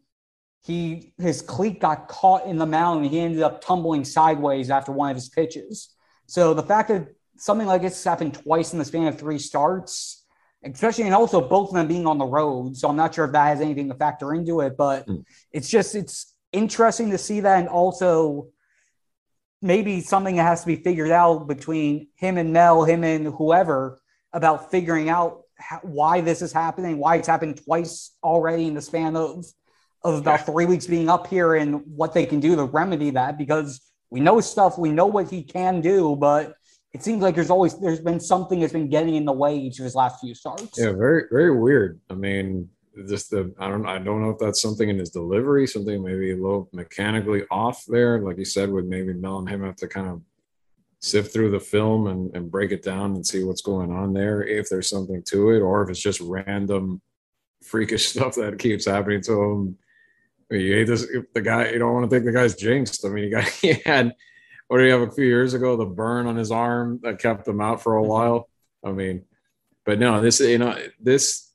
he 0.64 1.14
his 1.18 1.42
cleat 1.42 1.80
got 1.80 2.08
caught 2.08 2.46
in 2.46 2.58
the 2.58 2.66
mound 2.66 3.04
and 3.04 3.12
he 3.12 3.20
ended 3.20 3.42
up 3.42 3.64
tumbling 3.64 4.06
sideways 4.06 4.70
after 4.70 4.92
one 4.92 5.10
of 5.10 5.16
his 5.16 5.30
pitches. 5.30 5.96
So 6.28 6.54
the 6.54 6.64
fact 6.64 6.90
that 6.90 7.08
something 7.38 7.68
like 7.68 7.82
this 7.82 8.04
happened 8.04 8.36
twice 8.36 8.74
in 8.74 8.80
the 8.80 8.86
span 8.86 9.08
of 9.08 9.18
three 9.18 9.40
starts, 9.40 10.26
especially 10.64 11.06
and 11.06 11.16
also 11.16 11.42
both 11.42 11.70
of 11.70 11.76
them 11.76 11.88
being 11.88 12.06
on 12.06 12.18
the 12.18 12.26
road. 12.26 12.76
So 12.76 12.90
I'm 12.90 12.96
not 12.96 13.16
sure 13.16 13.26
if 13.26 13.32
that 13.32 13.48
has 13.48 13.62
anything 13.62 13.88
to 13.90 13.96
factor 13.96 14.34
into 14.34 14.62
it, 14.62 14.78
but 14.78 15.08
mm. 15.08 15.24
it's 15.52 15.70
just 15.70 15.96
it's 15.96 16.36
interesting 16.52 17.10
to 17.12 17.18
see 17.18 17.40
that 17.40 17.60
and 17.60 17.70
also 17.70 18.50
maybe 19.62 20.02
something 20.02 20.36
that 20.36 20.44
has 20.44 20.62
to 20.62 20.68
be 20.68 20.76
figured 20.76 21.12
out 21.12 21.48
between 21.48 22.08
him 22.16 22.38
and 22.38 22.54
Mel, 22.54 22.84
him 22.84 23.04
and 23.04 23.28
whoever 23.28 24.00
about 24.34 24.70
figuring 24.72 25.10
out 25.10 25.42
how, 25.58 25.80
why 25.84 26.22
this 26.22 26.42
is 26.42 26.54
happening, 26.54 26.98
why 26.98 27.16
it's 27.16 27.28
happened 27.28 27.62
twice 27.64 28.16
already 28.24 28.68
in 28.68 28.74
the 28.74 28.82
span 28.82 29.16
of 29.16 29.46
of 30.04 30.20
about 30.20 30.46
three 30.46 30.66
weeks 30.66 30.86
being 30.86 31.10
up 31.10 31.28
here, 31.28 31.56
and 31.56 31.82
what 31.88 32.14
they 32.14 32.26
can 32.26 32.40
do 32.40 32.56
to 32.56 32.64
remedy 32.66 33.10
that. 33.10 33.38
Because 33.38 33.82
we 34.10 34.20
know 34.20 34.40
stuff, 34.40 34.78
we 34.78 34.92
know 34.92 35.08
what 35.08 35.30
he 35.30 35.44
can 35.44 35.82
do, 35.82 36.16
but 36.16 36.54
it 36.94 37.04
seems 37.04 37.22
like 37.22 37.36
there's 37.36 37.50
always 37.50 37.80
there's 37.80 38.00
been 38.00 38.20
something 38.20 38.60
that's 38.60 38.74
been 38.74 38.90
getting 38.90 39.16
in 39.16 39.26
the 39.26 39.34
way 39.34 39.58
each 39.58 39.80
of 39.80 39.86
his 39.86 39.96
last 39.96 40.22
few 40.22 40.36
starts. 40.36 40.78
Yeah, 40.78 40.92
very 40.92 41.24
very 41.32 41.60
weird. 41.60 42.00
I 42.10 42.14
mean, 42.14 42.70
just 43.08 43.30
the 43.30 43.54
I 43.60 43.70
don't 43.70 43.86
I 43.86 44.00
don't 44.00 44.22
know 44.22 44.30
if 44.30 44.40
that's 44.40 44.62
something 44.62 44.90
in 44.90 44.98
his 44.98 45.10
delivery, 45.10 45.68
something 45.68 46.04
maybe 46.04 46.32
a 46.32 46.36
little 46.36 46.70
mechanically 46.74 47.44
off 47.52 47.86
there, 47.88 48.20
like 48.20 48.38
you 48.38 48.46
said, 48.46 48.72
with 48.72 48.86
maybe 48.86 49.14
Mel 49.14 49.40
and 49.40 49.50
him 49.50 49.64
have 49.64 49.76
to 49.78 49.88
kind 49.88 50.08
of 50.08 50.22
sift 51.00 51.32
through 51.32 51.52
the 51.52 51.60
film 51.60 52.08
and, 52.08 52.36
and 52.36 52.52
break 52.52 52.72
it 52.72 52.84
down 52.84 53.16
and 53.16 53.26
see 53.26 53.44
what's 53.44 53.62
going 53.62 53.92
on 53.92 54.14
there, 54.14 54.44
if 54.44 54.68
there's 54.70 54.90
something 54.90 55.22
to 55.24 55.52
it, 55.52 55.60
or 55.60 55.84
if 55.84 55.90
it's 55.90 56.00
just 56.00 56.22
random 56.22 57.02
freakish 57.64 58.08
stuff 58.10 58.36
that 58.36 58.60
keeps 58.60 58.86
happening 58.86 59.22
to 59.22 59.44
him. 59.44 59.78
You 60.50 60.76
hate 60.76 60.88
this 60.88 61.06
the 61.34 61.42
guy, 61.42 61.72
you 61.72 61.80
don't 61.80 61.94
want 61.94 62.10
to 62.10 62.10
think 62.10 62.26
the 62.26 62.32
guy's 62.32 62.56
jinxed. 62.56 63.06
I 63.06 63.10
mean, 63.10 63.26
he 63.26 63.30
got 63.30 63.44
he 63.62 63.74
had 63.86 64.14
what 64.68 64.80
did 64.80 64.86
he 64.86 64.92
have 64.92 65.02
a 65.02 65.12
few 65.12 65.26
years 65.26 65.54
ago? 65.54 65.78
The 65.78 65.86
burn 65.86 66.28
on 66.28 66.36
his 66.36 66.52
arm 66.52 67.00
that 67.04 67.20
kept 67.20 67.48
him 67.48 67.62
out 67.62 67.82
for 67.82 67.98
a 67.98 68.02
mm-hmm. 68.02 68.10
while. 68.10 68.50
I 68.84 68.92
mean, 68.92 69.24
but 69.86 70.00
no, 70.00 70.22
this 70.22 70.40
you 70.40 70.58
know, 70.58 70.78
this 71.00 71.47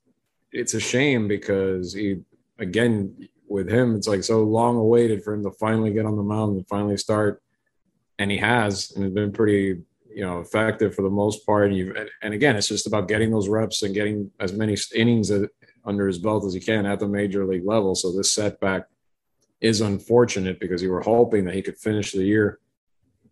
it's 0.53 0.75
a 0.75 0.81
shame 0.81 1.27
because 1.27 1.95
he 1.95 2.21
again 2.59 3.29
with 3.49 3.69
him 3.69 3.97
it's 3.97 4.09
like 4.09 4.23
so 4.23 4.43
long 4.43 4.77
awaited 4.77 5.23
for 5.23 5.35
him 5.35 5.43
to 5.43 5.51
finally 5.53 5.93
get 5.93 6.07
on 6.07 6.17
the 6.17 6.23
mound 6.23 6.57
and 6.57 6.69
finally 6.69 6.97
start. 6.97 7.43
And 8.19 8.31
he 8.31 8.39
has 8.39 8.93
and 8.93 9.05
it's 9.05 9.15
been 9.15 9.33
pretty 9.33 9.83
you 10.15 10.25
know 10.25 10.41
effective 10.41 10.95
for 10.95 11.03
the 11.03 11.11
most 11.11 11.45
part. 11.47 11.69
And 11.69 11.77
you 11.77 11.95
and 12.23 12.35
again 12.35 12.57
it's 12.57 12.69
just 12.69 12.87
about 12.87 13.09
getting 13.09 13.31
those 13.31 13.49
reps 13.49 13.83
and 13.83 13.95
getting 13.95 14.31
as 14.41 14.53
many 14.53 14.77
innings 14.95 15.31
under 15.85 16.07
his 16.07 16.19
belt 16.19 16.45
as 16.45 16.55
he 16.55 16.61
can 16.61 16.87
at 16.87 17.01
the 17.01 17.09
major 17.09 17.47
league 17.47 17.67
level. 17.67 17.95
So 17.95 18.13
this 18.13 18.33
setback 18.33 18.85
is 19.61 19.81
unfortunate 19.81 20.61
because 20.61 20.83
you 20.83 20.91
were 20.91 21.01
hoping 21.01 21.45
that 21.45 21.55
he 21.55 21.63
could 21.63 21.79
finish 21.79 22.13
the 22.13 22.25
year 22.25 22.59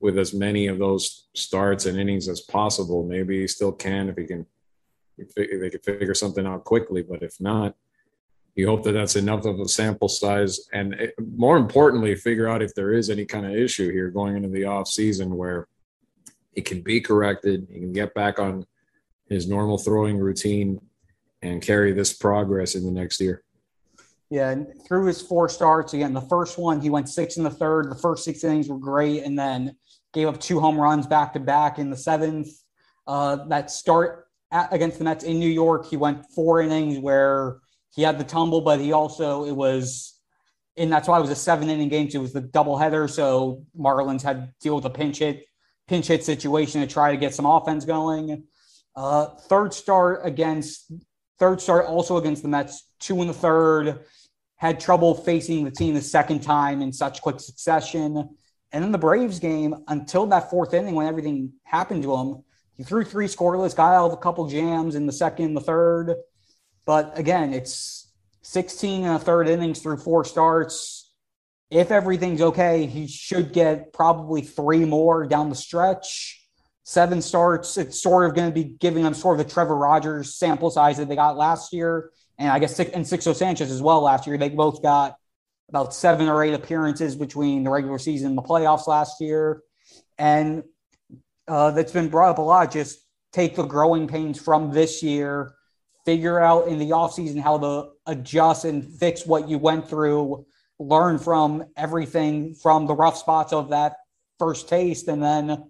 with 0.01 0.17
as 0.19 0.33
many 0.33 0.67
of 0.67 0.79
those 0.79 1.29
starts 1.35 1.87
and 1.87 1.99
innings 1.99 2.29
as 2.29 2.41
possible. 2.41 3.05
Maybe 3.05 3.41
he 3.41 3.47
still 3.47 3.73
can 3.73 4.09
if 4.09 4.17
he 4.17 4.27
can 4.27 4.47
they 5.37 5.71
could 5.71 5.85
figure 5.85 6.15
something 6.15 6.47
out 6.47 6.65
quickly. 6.65 7.03
But 7.03 7.23
if 7.23 7.41
not, 7.41 7.75
you 8.55 8.67
hope 8.67 8.83
that 8.85 8.93
that's 8.93 9.17
enough 9.17 9.45
of 9.45 9.61
a 9.61 9.69
sample 9.69 10.09
size, 10.09 10.69
and 10.73 10.95
it, 10.95 11.15
more 11.37 11.57
importantly, 11.57 12.15
figure 12.15 12.49
out 12.49 12.63
if 12.63 12.75
there 12.75 12.93
is 12.93 13.09
any 13.09 13.25
kind 13.25 13.47
of 13.47 13.53
issue 13.53 13.91
here 13.93 14.11
going 14.11 14.37
into 14.37 14.49
the 14.49 14.65
off 14.65 14.89
season 14.89 15.37
where 15.37 15.69
it 16.55 16.65
can 16.65 16.83
be 16.83 17.01
corrected. 17.01 17.69
He 17.71 17.79
can 17.79 17.93
get 17.93 18.13
back 18.15 18.39
on 18.39 18.67
his 19.29 19.49
normal 19.49 19.79
throwing 19.79 20.19
routine 20.19 20.81
and 21.43 21.63
carry 21.63 21.93
this 21.93 22.13
progress 22.13 22.75
in 22.75 22.85
the 22.85 22.91
next 22.91 23.21
year. 23.21 23.45
Yeah, 24.31 24.51
and 24.51 24.67
through 24.87 25.07
his 25.07 25.23
four 25.23 25.49
starts, 25.49 25.95
again, 25.95 26.13
the 26.13 26.21
first 26.21 26.59
one 26.59 26.81
he 26.81 26.91
went 26.91 27.09
six 27.09 27.37
in 27.37 27.45
the 27.45 27.51
third. 27.51 27.91
The 27.91 27.97
first 27.97 28.25
six 28.25 28.45
innings 28.45 28.69
were 28.69 28.79
great, 28.79 29.25
and 29.25 29.39
then 29.39 29.77
gave 30.13 30.29
up 30.29 30.41
two 30.41 30.61
home 30.61 30.79
runs 30.79 31.07
back 31.07 31.33
to 31.33 31.41
back 31.41 31.79
in 31.79 31.91
the 31.91 31.97
seventh. 31.97 32.49
Uh, 33.07 33.45
that 33.49 33.71
start 33.71 34.29
at, 34.51 34.73
against 34.73 34.99
the 34.99 35.05
Mets 35.05 35.25
in 35.25 35.39
New 35.39 35.49
York, 35.49 35.87
he 35.87 35.97
went 35.97 36.27
four 36.35 36.61
innings 36.61 36.99
where 36.99 37.59
he 37.95 38.03
had 38.03 38.19
the 38.19 38.25
tumble, 38.25 38.61
but 38.61 38.81
he 38.81 38.93
also 38.93 39.45
it 39.45 39.53
was 39.53 40.21
and 40.77 40.91
that's 40.91 41.09
why 41.09 41.19
it 41.19 41.21
was 41.21 41.31
a 41.31 41.37
seven 41.37 41.69
inning 41.69 41.89
game. 41.89 42.11
So 42.11 42.19
it 42.19 42.23
was 42.23 42.33
the 42.33 42.43
doubleheader. 42.43 43.11
So 43.11 43.65
Marlins 43.79 44.23
had 44.23 44.37
to 44.41 44.55
deal 44.61 44.77
with 44.77 44.85
a 44.85 44.91
pinch 44.91 45.19
hit, 45.19 45.45
pinch 45.89 46.07
hit 46.07 46.25
situation 46.25 46.81
to 46.81 46.87
try 46.87 47.11
to 47.11 47.17
get 47.17 47.35
some 47.35 47.47
offense 47.47 47.85
going. 47.85 48.45
Uh, 48.97 49.27
third 49.27 49.75
start 49.75 50.21
against 50.25 50.93
third 51.39 51.61
start 51.61 51.87
also 51.87 52.17
against 52.17 52.43
the 52.43 52.49
Mets, 52.49 52.93
two 52.99 53.21
in 53.21 53.29
the 53.29 53.35
third. 53.35 54.01
Had 54.57 54.79
trouble 54.79 55.15
facing 55.15 55.65
the 55.65 55.71
team 55.71 55.95
the 55.95 56.03
second 56.03 56.41
time 56.41 56.83
in 56.83 56.93
such 56.93 57.23
quick 57.23 57.41
succession. 57.41 58.37
And 58.73 58.85
then 58.85 58.93
the 58.93 58.99
Braves 58.99 59.39
game, 59.39 59.75
until 59.89 60.27
that 60.27 60.51
fourth 60.51 60.75
inning 60.75 60.95
when 60.95 61.07
everything 61.07 61.53
happened 61.65 62.03
to 62.03 62.15
him, 62.15 62.45
he 62.81 62.85
threw 62.85 63.05
three 63.05 63.27
scoreless, 63.27 63.77
got 63.77 63.93
out 63.93 64.07
of 64.07 64.15
a 64.15 64.17
couple 64.17 64.49
jams 64.49 64.95
in 64.95 65.05
the 65.05 65.13
second, 65.13 65.53
the 65.53 65.61
third. 65.61 66.15
But 66.87 67.19
again, 67.19 67.53
it's 67.53 68.11
16 68.41 69.05
and 69.05 69.17
a 69.17 69.19
third 69.19 69.49
innings 69.49 69.81
through 69.81 69.99
four 69.99 70.25
starts. 70.25 71.13
If 71.69 71.91
everything's 71.91 72.41
okay, 72.41 72.87
he 72.87 73.07
should 73.07 73.53
get 73.53 73.93
probably 73.93 74.41
three 74.41 74.87
more 74.87 75.27
down 75.27 75.51
the 75.51 75.57
stretch. 75.57 76.43
Seven 76.83 77.21
starts. 77.21 77.77
It's 77.77 78.03
sort 78.03 78.25
of 78.25 78.35
going 78.35 78.49
to 78.49 78.55
be 78.55 78.65
giving 78.65 79.03
them 79.05 79.13
sort 79.13 79.39
of 79.39 79.47
the 79.47 79.53
Trevor 79.53 79.77
Rogers 79.77 80.37
sample 80.37 80.71
size 80.71 80.97
that 80.97 81.07
they 81.07 81.17
got 81.17 81.37
last 81.37 81.75
year. 81.75 82.11
And 82.39 82.49
I 82.49 82.61
guess, 82.61 82.81
and 82.81 83.05
Sixto 83.05 83.37
Sanchez 83.37 83.71
as 83.71 83.83
well 83.83 84.01
last 84.01 84.27
year. 84.27 84.39
They 84.39 84.49
both 84.49 84.83
got 84.83 85.17
about 85.69 85.93
seven 85.93 86.29
or 86.29 86.43
eight 86.43 86.55
appearances 86.55 87.15
between 87.15 87.63
the 87.63 87.71
regular 87.71 87.99
season 87.99 88.29
and 88.29 88.39
the 88.39 88.43
playoffs 88.43 88.87
last 88.87 89.21
year. 89.21 89.61
And 90.17 90.63
uh, 91.51 91.73
that's 91.73 91.93
been 91.93 92.09
brought 92.09 92.31
up 92.31 92.39
a 92.39 92.43
lot. 92.43 92.71
Just 92.71 93.01
take 93.33 93.57
the 93.57 93.65
growing 93.65 94.07
pains 94.07 94.41
from 94.41 94.71
this 94.71 95.03
year, 95.03 95.53
figure 96.05 96.39
out 96.41 96.69
in 96.69 96.79
the 96.79 96.91
offseason 96.91 97.41
how 97.41 97.59
to 97.59 97.91
adjust 98.07 98.65
and 98.65 98.85
fix 98.85 99.27
what 99.27 99.49
you 99.49 99.59
went 99.59 99.89
through, 99.89 100.47
learn 100.79 101.19
from 101.19 101.65
everything 101.77 102.55
from 102.55 102.87
the 102.87 102.95
rough 102.95 103.17
spots 103.17 103.53
of 103.53 103.71
that 103.71 103.97
first 104.39 104.69
taste, 104.69 105.09
and 105.09 105.21
then 105.21 105.65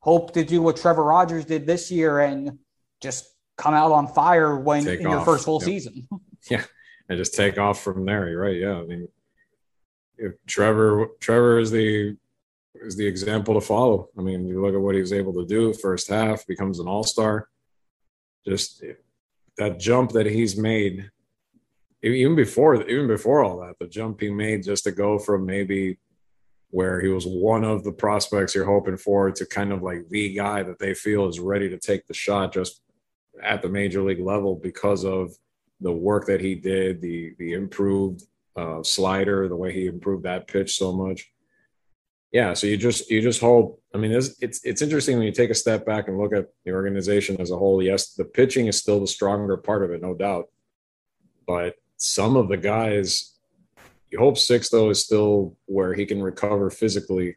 hope 0.00 0.32
to 0.32 0.42
do 0.42 0.62
what 0.62 0.78
Trevor 0.78 1.04
Rogers 1.04 1.44
did 1.44 1.66
this 1.66 1.90
year 1.90 2.20
and 2.20 2.58
just 3.02 3.26
come 3.58 3.74
out 3.74 3.92
on 3.92 4.06
fire 4.08 4.56
when 4.58 4.84
take 4.84 5.00
in 5.00 5.06
off. 5.06 5.12
your 5.12 5.24
first 5.24 5.44
full 5.44 5.60
yep. 5.60 5.66
season. 5.66 6.08
Yeah. 6.48 6.62
And 7.08 7.18
just 7.18 7.34
take 7.34 7.58
off 7.58 7.82
from 7.82 8.04
there. 8.04 8.28
You're 8.28 8.40
right. 8.40 8.56
Yeah. 8.56 8.74
I 8.74 8.82
mean, 8.84 9.08
if 10.16 10.34
Trevor 10.46 11.08
Trevor 11.18 11.58
is 11.58 11.72
the 11.72 12.16
is 12.86 12.96
the 12.96 13.06
example 13.06 13.54
to 13.54 13.60
follow. 13.60 14.08
I 14.18 14.22
mean, 14.22 14.46
you 14.46 14.62
look 14.62 14.74
at 14.74 14.80
what 14.80 14.94
he 14.94 15.00
was 15.00 15.12
able 15.12 15.34
to 15.34 15.46
do 15.46 15.72
first 15.74 16.08
half, 16.08 16.46
becomes 16.46 16.78
an 16.78 16.88
all 16.88 17.04
star. 17.04 17.48
Just 18.46 18.84
that 19.58 19.78
jump 19.78 20.12
that 20.12 20.26
he's 20.26 20.56
made, 20.56 21.10
even 22.02 22.36
before 22.36 22.88
even 22.88 23.08
before 23.08 23.42
all 23.42 23.60
that, 23.60 23.78
the 23.78 23.88
jump 23.88 24.20
he 24.20 24.30
made 24.30 24.62
just 24.62 24.84
to 24.84 24.92
go 24.92 25.18
from 25.18 25.44
maybe 25.44 25.98
where 26.70 27.00
he 27.00 27.08
was 27.08 27.26
one 27.26 27.64
of 27.64 27.84
the 27.84 27.92
prospects 27.92 28.54
you're 28.54 28.64
hoping 28.64 28.96
for 28.96 29.30
to 29.30 29.46
kind 29.46 29.72
of 29.72 29.82
like 29.82 30.08
the 30.08 30.34
guy 30.34 30.62
that 30.62 30.78
they 30.78 30.94
feel 30.94 31.28
is 31.28 31.40
ready 31.40 31.68
to 31.68 31.78
take 31.78 32.06
the 32.06 32.14
shot 32.14 32.52
just 32.52 32.82
at 33.42 33.62
the 33.62 33.68
major 33.68 34.02
league 34.02 34.20
level 34.20 34.54
because 34.54 35.04
of 35.04 35.32
the 35.80 35.92
work 35.92 36.26
that 36.26 36.40
he 36.40 36.54
did, 36.54 37.00
the 37.00 37.34
the 37.38 37.52
improved 37.52 38.22
uh, 38.56 38.82
slider, 38.82 39.48
the 39.48 39.56
way 39.56 39.72
he 39.72 39.86
improved 39.86 40.24
that 40.24 40.46
pitch 40.46 40.76
so 40.76 40.92
much. 40.92 41.30
Yeah, 42.36 42.52
so 42.52 42.66
you 42.66 42.76
just 42.76 43.10
you 43.10 43.22
just 43.22 43.40
hope. 43.40 43.82
I 43.94 43.96
mean, 43.96 44.12
it's 44.12 44.36
it's 44.42 44.62
it's 44.62 44.82
interesting 44.82 45.16
when 45.16 45.26
you 45.26 45.32
take 45.32 45.48
a 45.48 45.54
step 45.54 45.86
back 45.86 46.06
and 46.06 46.18
look 46.18 46.34
at 46.34 46.48
the 46.66 46.72
organization 46.72 47.40
as 47.40 47.50
a 47.50 47.56
whole. 47.56 47.82
Yes, 47.82 48.12
the 48.12 48.26
pitching 48.26 48.66
is 48.66 48.76
still 48.76 49.00
the 49.00 49.06
stronger 49.06 49.56
part 49.56 49.82
of 49.82 49.90
it, 49.90 50.02
no 50.02 50.12
doubt, 50.12 50.50
but 51.46 51.76
some 51.96 52.36
of 52.36 52.48
the 52.48 52.58
guys, 52.58 53.38
you 54.10 54.18
hope 54.18 54.34
Sixto 54.34 54.90
is 54.90 55.02
still 55.02 55.56
where 55.64 55.94
he 55.94 56.04
can 56.04 56.22
recover 56.22 56.68
physically 56.68 57.36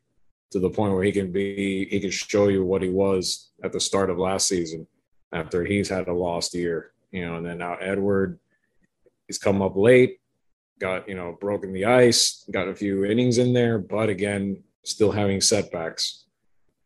to 0.52 0.60
the 0.60 0.70
point 0.70 0.94
where 0.94 1.06
he 1.06 1.14
can 1.14 1.32
be 1.32 1.88
he 1.90 2.02
can 2.02 2.12
show 2.12 2.50
you 2.50 2.66
what 2.66 2.82
he 2.82 2.90
was 2.90 3.52
at 3.64 3.72
the 3.72 3.80
start 3.80 4.10
of 4.10 4.18
last 4.18 4.50
season 4.50 4.86
after 5.32 5.64
he's 5.64 5.88
had 5.88 6.10
a 6.10 6.14
lost 6.14 6.54
year, 6.54 6.92
you 7.12 7.26
know, 7.26 7.38
and 7.38 7.46
then 7.46 7.60
now 7.60 7.76
Edward 7.76 8.38
he's 9.28 9.38
come 9.38 9.62
up 9.62 9.78
late 9.78 10.20
got 10.78 11.08
you 11.08 11.16
know 11.16 11.38
broken 11.40 11.72
the 11.72 11.86
ice, 11.86 12.44
got 12.52 12.68
a 12.68 12.76
few 12.76 13.06
innings 13.06 13.38
in 13.38 13.54
there, 13.54 13.78
but 13.78 14.10
again, 14.10 14.62
still 14.84 15.12
having 15.12 15.42
setbacks. 15.42 16.26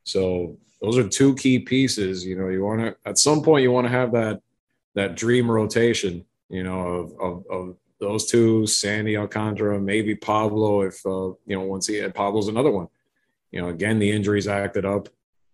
So 0.04 0.58
those 0.82 0.98
are 0.98 1.08
two 1.08 1.36
key 1.36 1.60
pieces. 1.60 2.26
You 2.26 2.38
know, 2.38 2.50
you 2.50 2.64
want 2.64 2.82
to 2.82 2.96
at 3.06 3.18
some 3.18 3.42
point 3.42 3.64
you 3.64 3.72
want 3.72 3.86
to 3.86 3.92
have 3.92 4.12
that 4.14 4.42
that 4.96 5.16
dream 5.16 5.50
rotation. 5.50 6.26
You 6.50 6.64
know, 6.64 6.80
of 6.80 7.14
of, 7.20 7.46
of 7.50 7.78
those 8.00 8.30
two, 8.30 8.68
Sandy 8.68 9.18
Alcantara, 9.18 9.80
maybe 9.80 10.16
Pablo. 10.16 10.82
If 10.82 11.06
uh, 11.06 11.34
you 11.46 11.56
know, 11.56 11.62
once 11.62 11.88
he 11.88 11.96
had 11.96 12.16
Pablo's 12.16 12.48
another 12.48 12.72
one. 12.72 12.88
You 13.52 13.62
know, 13.62 13.70
again 13.70 14.00
the 14.00 14.12
injuries 14.12 14.48
acted 14.48 14.86
up, 14.86 15.10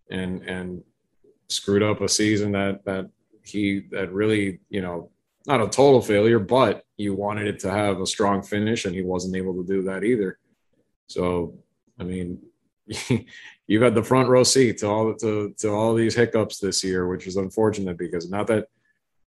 and 0.10 0.41
and 0.43 0.84
screwed 1.49 1.84
up 1.84 2.02
a 2.02 2.08
season 2.08 2.54
that 2.54 2.86
that 2.86 3.10
he 3.43 3.82
that 3.91 4.12
really 4.12 4.60
you 4.69 4.82
know 4.82 5.10
not 5.45 5.62
a 5.62 5.67
total 5.67 6.02
failure, 6.02 6.39
but 6.39 6.86
you 6.97 7.15
wanted 7.15 7.47
it 7.47 7.60
to 7.60 7.71
have 7.71 7.99
a 7.99 8.06
strong 8.06 8.41
finish, 8.41 8.86
and 8.86 8.93
he 8.93 9.02
wasn't 9.02 9.36
able 9.36 9.54
to 9.56 9.65
do 9.65 9.82
that 9.84 10.04
either. 10.04 10.38
So, 11.08 11.56
I 12.00 12.04
mean, 12.04 12.40
you've 13.68 13.82
had 13.82 13.96
the 13.96 14.04
front 14.04 14.30
row 14.30 14.44
seat 14.44 14.80
to 14.80 14.88
all 14.88 15.14
to 15.16 15.54
to 15.58 15.70
all 15.70 15.94
these 15.94 16.16
hiccups 16.16 16.60
this 16.60 16.84
year, 16.84 17.08
which 17.08 17.28
is 17.28 17.38
unfortunate 17.38 17.98
because 17.98 18.30
not 18.30 18.48
that 18.48 18.68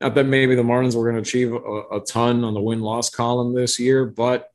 not 0.00 0.14
that 0.14 0.24
maybe 0.24 0.54
the 0.54 0.62
Marlins 0.62 0.94
were 0.94 1.10
going 1.10 1.22
to 1.22 1.28
achieve 1.28 1.52
a, 1.52 1.56
a 1.56 2.00
ton 2.06 2.44
on 2.44 2.54
the 2.54 2.60
win 2.60 2.80
loss 2.80 3.10
column 3.10 3.54
this 3.54 3.78
year, 3.78 4.06
but 4.06 4.50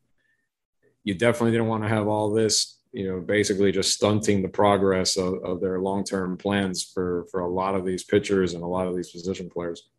you 1.03 1.13
definitely 1.13 1.51
didn't 1.51 1.67
want 1.67 1.83
to 1.83 1.89
have 1.89 2.07
all 2.07 2.33
this, 2.33 2.79
you 2.91 3.07
know, 3.07 3.19
basically 3.19 3.71
just 3.71 3.93
stunting 3.93 4.41
the 4.41 4.49
progress 4.49 5.17
of, 5.17 5.35
of 5.43 5.61
their 5.61 5.79
long 5.79 6.03
term 6.03 6.37
plans 6.37 6.83
for 6.83 7.25
for 7.31 7.41
a 7.41 7.49
lot 7.49 7.75
of 7.75 7.85
these 7.85 8.03
pitchers 8.03 8.53
and 8.53 8.63
a 8.63 8.67
lot 8.67 8.87
of 8.87 8.95
these 8.95 9.11
position 9.11 9.49
players. 9.49 9.89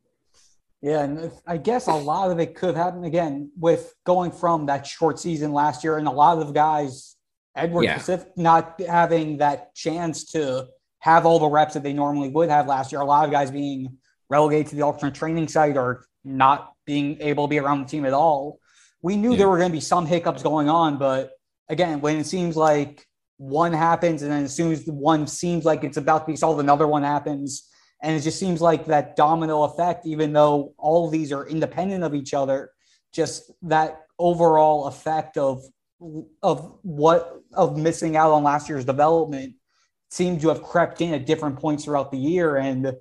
Yeah, 0.83 1.03
and 1.03 1.33
I 1.47 1.57
guess 1.57 1.87
a 1.87 1.95
lot 1.95 2.31
of 2.31 2.38
it 2.38 2.55
could 2.55 2.77
happen 2.77 3.05
again 3.05 3.51
with 3.59 3.95
going 4.05 4.31
from 4.31 4.66
that 4.66 4.87
short 4.87 5.19
season 5.19 5.53
last 5.53 5.83
year, 5.83 5.97
and 5.97 6.07
a 6.07 6.12
lot 6.12 6.38
of 6.38 6.53
guys, 6.53 7.15
Edward 7.57 7.85
yeah. 7.85 7.99
Pacific, 7.99 8.29
not 8.37 8.81
having 8.87 9.38
that 9.38 9.75
chance 9.75 10.25
to 10.33 10.66
have 11.01 11.27
all 11.27 11.38
the 11.38 11.49
reps 11.49 11.75
that 11.75 11.83
they 11.83 11.92
normally 11.92 12.29
would 12.29 12.49
have 12.49 12.66
last 12.66 12.92
year. 12.92 13.01
A 13.01 13.05
lot 13.05 13.25
of 13.25 13.31
guys 13.31 13.51
being 13.51 13.99
relegated 14.29 14.69
to 14.69 14.77
the 14.77 14.83
alternate 14.83 15.14
training 15.14 15.49
site 15.49 15.77
or 15.77 16.05
not 16.25 16.73
being 16.85 17.21
able 17.21 17.47
to 17.47 17.51
be 17.51 17.59
around 17.59 17.83
the 17.83 17.88
team 17.88 18.05
at 18.05 18.12
all. 18.12 18.61
We 19.03 19.16
knew 19.16 19.33
yeah. 19.33 19.38
there 19.38 19.49
were 19.49 19.59
going 19.59 19.71
to 19.71 19.77
be 19.77 19.81
some 19.81 20.07
hiccups 20.07 20.42
going 20.42 20.69
on, 20.69 20.99
but 20.99 21.33
again, 21.69 22.01
when 22.01 22.16
it 22.16 22.27
seems 22.27 22.57
like 22.57 23.07
one 23.38 23.73
happens, 23.73 24.23
and 24.23 24.31
then 24.33 24.45
as 24.45 24.55
soon 24.55 24.73
as 24.73 24.85
one 24.87 25.27
seems 25.27 25.64
like 25.64 25.85
it's 25.85 25.97
about 25.97 26.27
to 26.27 26.33
be 26.33 26.37
solved, 26.37 26.61
another 26.61 26.87
one 26.87 27.03
happens 27.03 27.71
and 28.03 28.16
it 28.16 28.21
just 28.21 28.38
seems 28.38 28.61
like 28.61 28.87
that 28.87 29.16
domino 29.16 29.64
effect, 29.64 30.07
even 30.07 30.33
though 30.33 30.75
all 30.79 31.09
these 31.09 31.33
are 31.33 31.47
independent 31.47 32.05
of 32.05 32.14
each 32.14 32.35
other, 32.35 32.71
just 33.12 33.51
that 33.62 34.03
overall 34.19 34.87
effect 34.87 35.37
of 35.37 35.62
of 36.42 36.78
what 36.82 37.42
of 37.54 37.76
missing 37.78 38.16
out 38.16 38.30
on 38.32 38.42
last 38.42 38.68
year's 38.68 38.85
development 38.85 39.54
seemed 40.11 40.40
to 40.42 40.48
have 40.48 40.62
crept 40.62 41.00
in 41.00 41.14
at 41.14 41.26
different 41.26 41.59
points 41.59 41.85
throughout 41.85 42.11
the 42.11 42.18
year. 42.18 42.56
And 42.56 42.92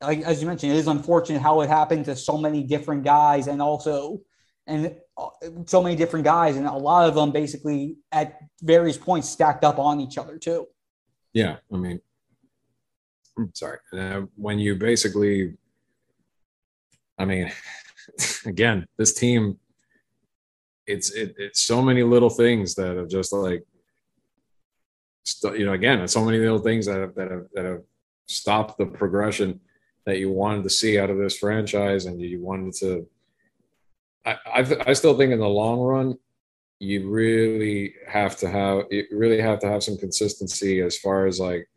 like, 0.00 0.20
as 0.22 0.40
you 0.40 0.48
mentioned, 0.48 0.72
it 0.72 0.76
is 0.76 0.86
unfortunate 0.86 1.42
how 1.42 1.60
it 1.60 1.68
happened 1.68 2.06
to 2.06 2.16
so 2.16 2.38
many 2.38 2.62
different 2.62 3.04
guys, 3.04 3.46
and 3.46 3.60
also 3.60 4.20
and 4.66 4.96
uh, 5.16 5.28
so 5.66 5.82
many 5.82 5.94
different 5.94 6.24
guys, 6.24 6.56
and 6.56 6.66
a 6.66 6.72
lot 6.72 7.08
of 7.08 7.14
them 7.14 7.30
basically 7.30 7.96
at 8.10 8.38
various 8.62 8.96
points 8.96 9.28
stacked 9.28 9.64
up 9.64 9.78
on 9.78 10.00
each 10.00 10.18
other 10.18 10.38
too. 10.38 10.66
Yeah, 11.32 11.56
I 11.72 11.76
mean, 11.76 12.00
I'm 13.36 13.50
sorry 13.54 13.78
uh, 13.92 14.22
when 14.36 14.58
you 14.58 14.76
basically 14.76 15.54
i 17.18 17.24
mean 17.24 17.50
again 18.46 18.86
this 18.96 19.14
team 19.14 19.58
it's 20.86 21.10
it, 21.12 21.34
it's 21.38 21.62
so 21.62 21.82
many 21.82 22.02
little 22.02 22.30
things 22.30 22.74
that 22.74 22.96
have 22.96 23.08
just 23.08 23.32
like 23.32 23.64
you 25.56 25.64
know 25.64 25.72
again 25.72 26.00
it's 26.00 26.12
so 26.12 26.24
many 26.24 26.38
little 26.38 26.58
things 26.58 26.86
that 26.86 27.00
have, 27.00 27.14
that 27.14 27.30
have 27.30 27.46
that 27.54 27.64
have 27.64 27.82
stopped 28.26 28.78
the 28.78 28.86
progression 28.86 29.60
that 30.06 30.18
you 30.18 30.30
wanted 30.30 30.62
to 30.62 30.70
see 30.70 30.98
out 30.98 31.10
of 31.10 31.18
this 31.18 31.38
franchise 31.38 32.06
and 32.06 32.20
you 32.20 32.42
wanted 32.42 32.74
to 32.74 33.06
I, 34.26 34.36
I, 34.46 34.76
I 34.86 34.92
still 34.92 35.16
think 35.16 35.32
in 35.32 35.38
the 35.38 35.48
long 35.48 35.80
run 35.80 36.18
you 36.80 37.08
really 37.08 37.94
have 38.06 38.36
to 38.38 38.48
have 38.48 38.84
you 38.90 39.06
really 39.12 39.40
have 39.40 39.60
to 39.60 39.68
have 39.68 39.82
some 39.82 39.96
consistency 39.96 40.80
as 40.80 40.98
far 40.98 41.26
as 41.26 41.40
like 41.40 41.68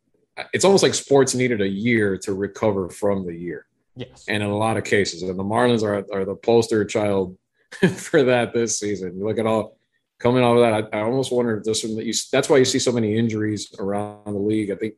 it's 0.54 0.65
almost 0.65 0.84
like 0.84 0.93
sports 0.93 1.34
needed 1.34 1.62
a 1.62 1.67
year 1.67 2.17
to 2.17 2.34
recover 2.34 2.89
from 2.89 3.26
the 3.26 3.34
year. 3.34 3.65
Yes. 3.96 4.26
And 4.28 4.43
in 4.43 4.50
a 4.50 4.58
lot 4.58 4.78
of 4.78 4.84
cases, 4.84 5.24
and 5.24 5.38
the 5.38 5.43
Marlins 5.43 5.84
are, 5.84 6.06
are 6.13 6.26
the 6.26 6.36
poster 6.36 6.86
child 6.86 7.36
for 7.95 8.23
that 8.23 8.53
this 8.53 8.80
season. 8.80 9.19
Look 9.19 9.39
at 9.39 9.45
all 9.45 9.77
coming 10.19 10.43
out 10.43 10.58
of 10.58 10.62
that. 10.62 10.93
I, 10.93 10.99
I 10.99 11.03
almost 11.03 11.32
wonder 11.32 11.62
just 11.63 11.84
that 11.84 12.06
you, 12.06 12.13
that's 12.32 12.49
why 12.49 12.58
you 12.58 12.65
see 12.65 12.80
so 12.80 12.91
many 12.91 13.17
injuries 13.17 13.73
around 13.80 14.25
the 14.25 14.32
league. 14.32 14.71
I 14.71 14.75
think 14.75 14.95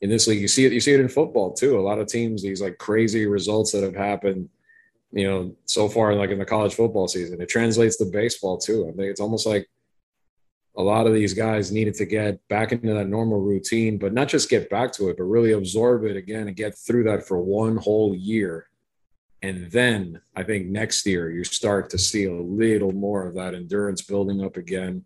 in 0.00 0.10
this 0.10 0.26
league, 0.26 0.40
you 0.40 0.48
see 0.48 0.66
it, 0.66 0.72
you 0.72 0.80
see 0.80 0.92
it 0.92 1.00
in 1.00 1.08
football 1.08 1.52
too. 1.52 1.78
A 1.78 1.80
lot 1.80 1.98
of 1.98 2.06
teams, 2.06 2.42
these 2.42 2.60
like 2.60 2.78
crazy 2.78 3.26
results 3.26 3.72
that 3.72 3.82
have 3.82 3.96
happened 3.96 4.48
you 5.14 5.30
know, 5.30 5.54
so 5.64 5.88
far 5.88 6.14
like 6.14 6.30
in 6.30 6.40
the 6.40 6.44
college 6.44 6.74
football 6.74 7.06
season. 7.06 7.40
It 7.40 7.48
translates 7.48 7.96
to 7.98 8.04
baseball 8.04 8.58
too. 8.58 8.88
I 8.88 8.92
think 8.92 9.10
it's 9.10 9.20
almost 9.20 9.46
like 9.46 9.68
a 10.76 10.82
lot 10.82 11.06
of 11.06 11.14
these 11.14 11.34
guys 11.34 11.70
needed 11.70 11.94
to 11.94 12.04
get 12.04 12.46
back 12.48 12.72
into 12.72 12.92
that 12.92 13.08
normal 13.08 13.40
routine, 13.40 13.96
but 13.96 14.12
not 14.12 14.28
just 14.28 14.50
get 14.50 14.68
back 14.68 14.92
to 14.94 15.08
it, 15.08 15.16
but 15.16 15.22
really 15.22 15.52
absorb 15.52 16.04
it 16.04 16.16
again 16.16 16.48
and 16.48 16.56
get 16.56 16.76
through 16.76 17.04
that 17.04 17.28
for 17.28 17.40
one 17.40 17.76
whole 17.76 18.12
year. 18.12 18.66
And 19.44 19.70
then 19.70 20.22
I 20.34 20.42
think 20.42 20.68
next 20.68 21.04
year 21.04 21.30
you 21.30 21.44
start 21.44 21.90
to 21.90 21.98
see 21.98 22.24
a 22.24 22.34
little 22.34 22.92
more 22.92 23.26
of 23.26 23.34
that 23.34 23.54
endurance 23.54 24.00
building 24.00 24.42
up 24.42 24.56
again, 24.56 25.04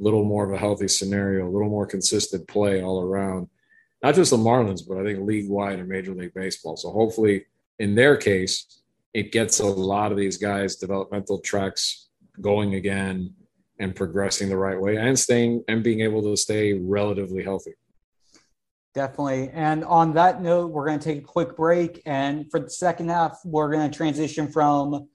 a 0.00 0.02
little 0.02 0.24
more 0.24 0.42
of 0.42 0.54
a 0.54 0.56
healthy 0.56 0.88
scenario, 0.88 1.46
a 1.46 1.52
little 1.52 1.68
more 1.68 1.84
consistent 1.84 2.48
play 2.48 2.82
all 2.82 3.02
around. 3.02 3.46
Not 4.02 4.14
just 4.14 4.30
the 4.30 4.38
Marlins, 4.38 4.88
but 4.88 4.96
I 4.96 5.04
think 5.04 5.20
league 5.20 5.50
wide 5.50 5.80
and 5.80 5.88
Major 5.90 6.14
League 6.14 6.32
Baseball. 6.32 6.78
So 6.78 6.92
hopefully, 6.92 7.44
in 7.78 7.94
their 7.94 8.16
case, 8.16 8.80
it 9.12 9.32
gets 9.32 9.60
a 9.60 9.66
lot 9.66 10.12
of 10.12 10.16
these 10.16 10.38
guys 10.38 10.76
developmental 10.76 11.40
tracks 11.40 12.08
going 12.40 12.76
again 12.76 13.34
and 13.80 13.94
progressing 13.94 14.48
the 14.48 14.56
right 14.56 14.80
way 14.80 14.96
and 14.96 15.18
staying 15.18 15.62
and 15.68 15.84
being 15.84 16.00
able 16.00 16.22
to 16.22 16.38
stay 16.38 16.72
relatively 16.72 17.44
healthy. 17.44 17.74
Definitely. 18.94 19.50
And 19.52 19.84
on 19.84 20.14
that 20.14 20.40
note, 20.40 20.70
we're 20.70 20.86
going 20.86 21.00
to 21.00 21.04
take 21.04 21.18
a 21.18 21.26
quick 21.26 21.56
break. 21.56 22.00
And 22.06 22.48
for 22.50 22.60
the 22.60 22.70
second 22.70 23.10
half, 23.10 23.40
we're 23.44 23.72
going 23.72 23.90
to 23.90 23.96
transition 23.96 24.50
from 24.50 25.08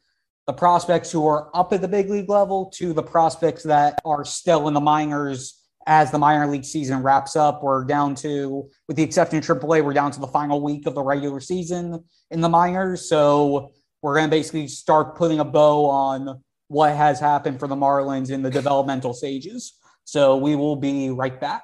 the 0.47 0.53
prospects 0.53 1.11
who 1.11 1.25
are 1.25 1.49
up 1.55 1.71
at 1.71 1.79
the 1.79 1.87
big 1.87 2.09
league 2.09 2.29
level 2.29 2.69
to 2.75 2.91
the 2.91 3.03
prospects 3.03 3.63
that 3.63 3.97
are 4.03 4.25
still 4.25 4.67
in 4.67 4.73
the 4.73 4.81
minors 4.81 5.63
as 5.87 6.11
the 6.11 6.19
minor 6.19 6.45
league 6.45 6.65
season 6.65 7.01
wraps 7.01 7.37
up. 7.37 7.63
We're 7.63 7.85
down 7.85 8.15
to, 8.15 8.69
with 8.87 8.97
the 8.97 9.03
exception 9.03 9.37
of 9.37 9.45
AAA, 9.45 9.83
we're 9.83 9.93
down 9.93 10.11
to 10.11 10.19
the 10.19 10.27
final 10.27 10.61
week 10.61 10.85
of 10.85 10.93
the 10.93 11.01
regular 11.01 11.39
season 11.39 12.03
in 12.31 12.41
the 12.41 12.49
minors. 12.49 13.07
So 13.07 13.71
we're 14.01 14.15
going 14.15 14.29
to 14.29 14.31
basically 14.31 14.67
start 14.67 15.15
putting 15.15 15.39
a 15.39 15.45
bow 15.45 15.85
on 15.85 16.41
what 16.67 16.95
has 16.95 17.19
happened 17.19 17.59
for 17.59 17.67
the 17.67 17.75
Marlins 17.75 18.29
in 18.29 18.41
the 18.41 18.51
developmental 18.51 19.13
stages. 19.13 19.73
So 20.03 20.35
we 20.35 20.55
will 20.55 20.75
be 20.75 21.09
right 21.11 21.39
back. 21.39 21.63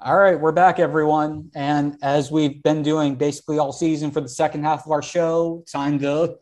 All 0.00 0.16
right, 0.16 0.38
we're 0.38 0.52
back, 0.52 0.78
everyone. 0.78 1.50
And 1.56 1.96
as 2.02 2.30
we've 2.30 2.62
been 2.62 2.84
doing 2.84 3.16
basically 3.16 3.58
all 3.58 3.72
season 3.72 4.12
for 4.12 4.20
the 4.20 4.28
second 4.28 4.62
half 4.62 4.86
of 4.86 4.92
our 4.92 5.02
show, 5.02 5.64
time 5.72 5.98
to 5.98 6.36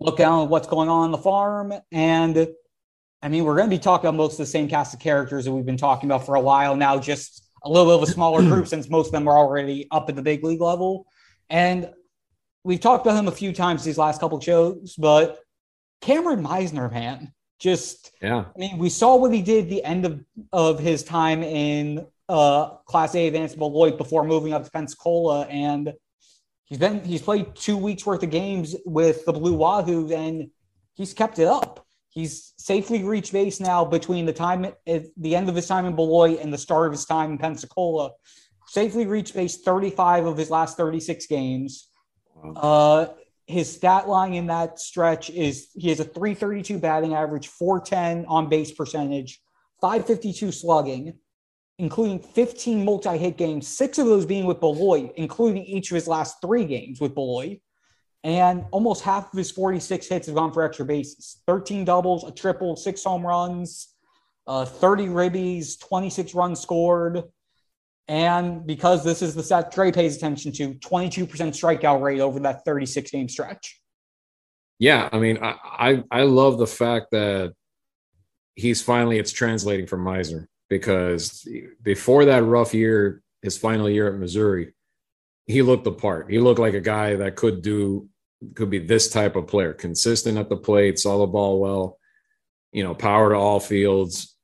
look 0.00 0.20
at 0.20 0.44
what's 0.48 0.66
going 0.66 0.88
on 0.88 1.04
on 1.04 1.10
the 1.10 1.18
farm. 1.18 1.74
And 1.92 2.48
I 3.20 3.28
mean, 3.28 3.44
we're 3.44 3.56
going 3.56 3.68
to 3.68 3.76
be 3.76 3.78
talking 3.78 4.08
about 4.08 4.16
most 4.16 4.32
of 4.32 4.38
the 4.38 4.46
same 4.46 4.68
cast 4.68 4.94
of 4.94 5.00
characters 5.00 5.44
that 5.44 5.52
we've 5.52 5.66
been 5.66 5.76
talking 5.76 6.08
about 6.08 6.24
for 6.24 6.36
a 6.36 6.40
while 6.40 6.76
now, 6.76 6.98
just 6.98 7.46
a 7.62 7.68
little 7.68 7.92
bit 7.92 8.02
of 8.02 8.08
a 8.08 8.12
smaller 8.12 8.40
group 8.50 8.68
since 8.68 8.88
most 8.88 9.08
of 9.08 9.12
them 9.12 9.28
are 9.28 9.36
already 9.36 9.86
up 9.90 10.08
at 10.08 10.16
the 10.16 10.22
big 10.22 10.42
league 10.42 10.62
level. 10.62 11.06
And 11.50 11.90
we've 12.64 12.80
talked 12.80 13.04
about 13.04 13.18
him 13.18 13.28
a 13.28 13.32
few 13.32 13.52
times 13.52 13.84
these 13.84 13.98
last 13.98 14.18
couple 14.18 14.40
shows, 14.40 14.94
but 14.96 15.40
Cameron 16.00 16.42
Misner, 16.42 16.90
man, 16.90 17.34
just 17.58 18.12
yeah. 18.22 18.46
I 18.46 18.58
mean, 18.58 18.78
we 18.78 18.88
saw 18.88 19.16
what 19.16 19.32
he 19.32 19.42
did 19.42 19.68
the 19.68 19.84
end 19.84 20.06
of, 20.06 20.24
of 20.54 20.78
his 20.78 21.02
time 21.04 21.42
in 21.42 22.06
uh, 22.28 22.76
Class 22.86 23.14
A 23.14 23.26
advanced 23.26 23.58
Beloit 23.58 23.98
before 23.98 24.24
moving 24.24 24.52
up 24.52 24.64
to 24.64 24.70
Pensacola, 24.70 25.42
and 25.46 25.92
he's 26.64 26.78
been 26.78 27.04
he's 27.04 27.22
played 27.22 27.54
two 27.54 27.76
weeks 27.76 28.06
worth 28.06 28.22
of 28.22 28.30
games 28.30 28.74
with 28.84 29.24
the 29.24 29.32
Blue 29.32 29.54
Wahoo, 29.54 30.12
and 30.12 30.50
he's 30.94 31.12
kept 31.12 31.38
it 31.38 31.46
up. 31.46 31.86
He's 32.08 32.54
safely 32.58 33.02
reached 33.02 33.32
base 33.32 33.58
now 33.58 33.84
between 33.84 34.24
the 34.24 34.32
time 34.32 34.64
at 34.64 35.06
the 35.16 35.34
end 35.34 35.48
of 35.48 35.56
his 35.56 35.66
time 35.66 35.84
in 35.84 35.96
Beloit 35.96 36.38
and 36.40 36.52
the 36.52 36.58
start 36.58 36.86
of 36.86 36.92
his 36.92 37.04
time 37.04 37.32
in 37.32 37.38
Pensacola. 37.38 38.12
Safely 38.68 39.04
reached 39.06 39.34
base 39.34 39.58
35 39.58 40.26
of 40.26 40.36
his 40.36 40.48
last 40.48 40.76
36 40.76 41.26
games. 41.26 41.88
Uh, 42.56 43.06
his 43.46 43.70
stat 43.70 44.08
line 44.08 44.32
in 44.34 44.46
that 44.46 44.78
stretch 44.78 45.28
is 45.28 45.68
he 45.74 45.88
has 45.88 46.00
a 46.00 46.04
332 46.04 46.78
batting 46.78 47.14
average, 47.14 47.48
410 47.48 48.26
on 48.26 48.48
base 48.48 48.72
percentage, 48.72 49.40
552 49.80 50.52
slugging 50.52 51.18
including 51.78 52.20
15 52.20 52.84
multi 52.84 53.16
hit 53.18 53.36
games, 53.36 53.66
six 53.66 53.98
of 53.98 54.06
those 54.06 54.26
being 54.26 54.46
with 54.46 54.60
Beloit, 54.60 55.12
including 55.16 55.64
each 55.64 55.90
of 55.90 55.96
his 55.96 56.06
last 56.06 56.40
three 56.40 56.64
games 56.64 57.00
with 57.00 57.14
Beloit. 57.14 57.58
And 58.22 58.64
almost 58.70 59.04
half 59.04 59.32
of 59.32 59.36
his 59.36 59.50
46 59.50 60.06
hits 60.08 60.26
have 60.28 60.36
gone 60.36 60.52
for 60.52 60.62
extra 60.62 60.86
bases 60.86 61.42
13 61.46 61.84
doubles, 61.84 62.24
a 62.24 62.30
triple, 62.30 62.76
six 62.76 63.04
home 63.04 63.26
runs, 63.26 63.88
uh, 64.46 64.64
30 64.64 65.06
ribbies, 65.06 65.78
26 65.80 66.34
runs 66.34 66.60
scored. 66.60 67.22
And 68.06 68.66
because 68.66 69.02
this 69.02 69.20
is 69.22 69.34
the 69.34 69.42
set 69.42 69.72
Dre 69.72 69.90
pays 69.90 70.16
attention 70.16 70.52
to, 70.52 70.74
22% 70.74 71.26
strikeout 71.28 72.02
rate 72.02 72.20
over 72.20 72.38
that 72.40 72.64
36 72.64 73.10
game 73.10 73.28
stretch. 73.28 73.80
Yeah, 74.78 75.08
I 75.12 75.18
mean, 75.18 75.38
I, 75.42 75.56
I, 75.64 76.04
I 76.10 76.22
love 76.22 76.58
the 76.58 76.66
fact 76.66 77.06
that 77.12 77.54
he's 78.54 78.82
finally 78.82 79.18
it's 79.18 79.32
translating 79.32 79.86
from 79.86 80.04
Misner 80.04 80.46
because 80.78 81.46
before 81.82 82.24
that 82.24 82.42
rough 82.42 82.74
year, 82.74 83.22
his 83.42 83.56
final 83.56 83.88
year 83.88 84.08
at 84.08 84.18
Missouri, 84.18 84.74
he 85.46 85.62
looked 85.62 85.84
the 85.84 85.92
part. 85.92 86.28
He 86.28 86.40
looked 86.40 86.58
like 86.58 86.74
a 86.74 86.80
guy 86.80 87.14
that 87.14 87.36
could 87.36 87.62
do, 87.62 88.08
could 88.56 88.70
be 88.70 88.80
this 88.80 89.08
type 89.08 89.36
of 89.36 89.46
player, 89.46 89.72
consistent 89.72 90.36
at 90.36 90.48
the 90.48 90.56
plate, 90.56 90.98
saw 90.98 91.18
the 91.18 91.28
ball 91.28 91.60
well, 91.60 91.98
you 92.72 92.82
know, 92.82 92.92
power 92.92 93.30
to 93.30 93.36
all 93.36 93.60
fields. 93.60 94.34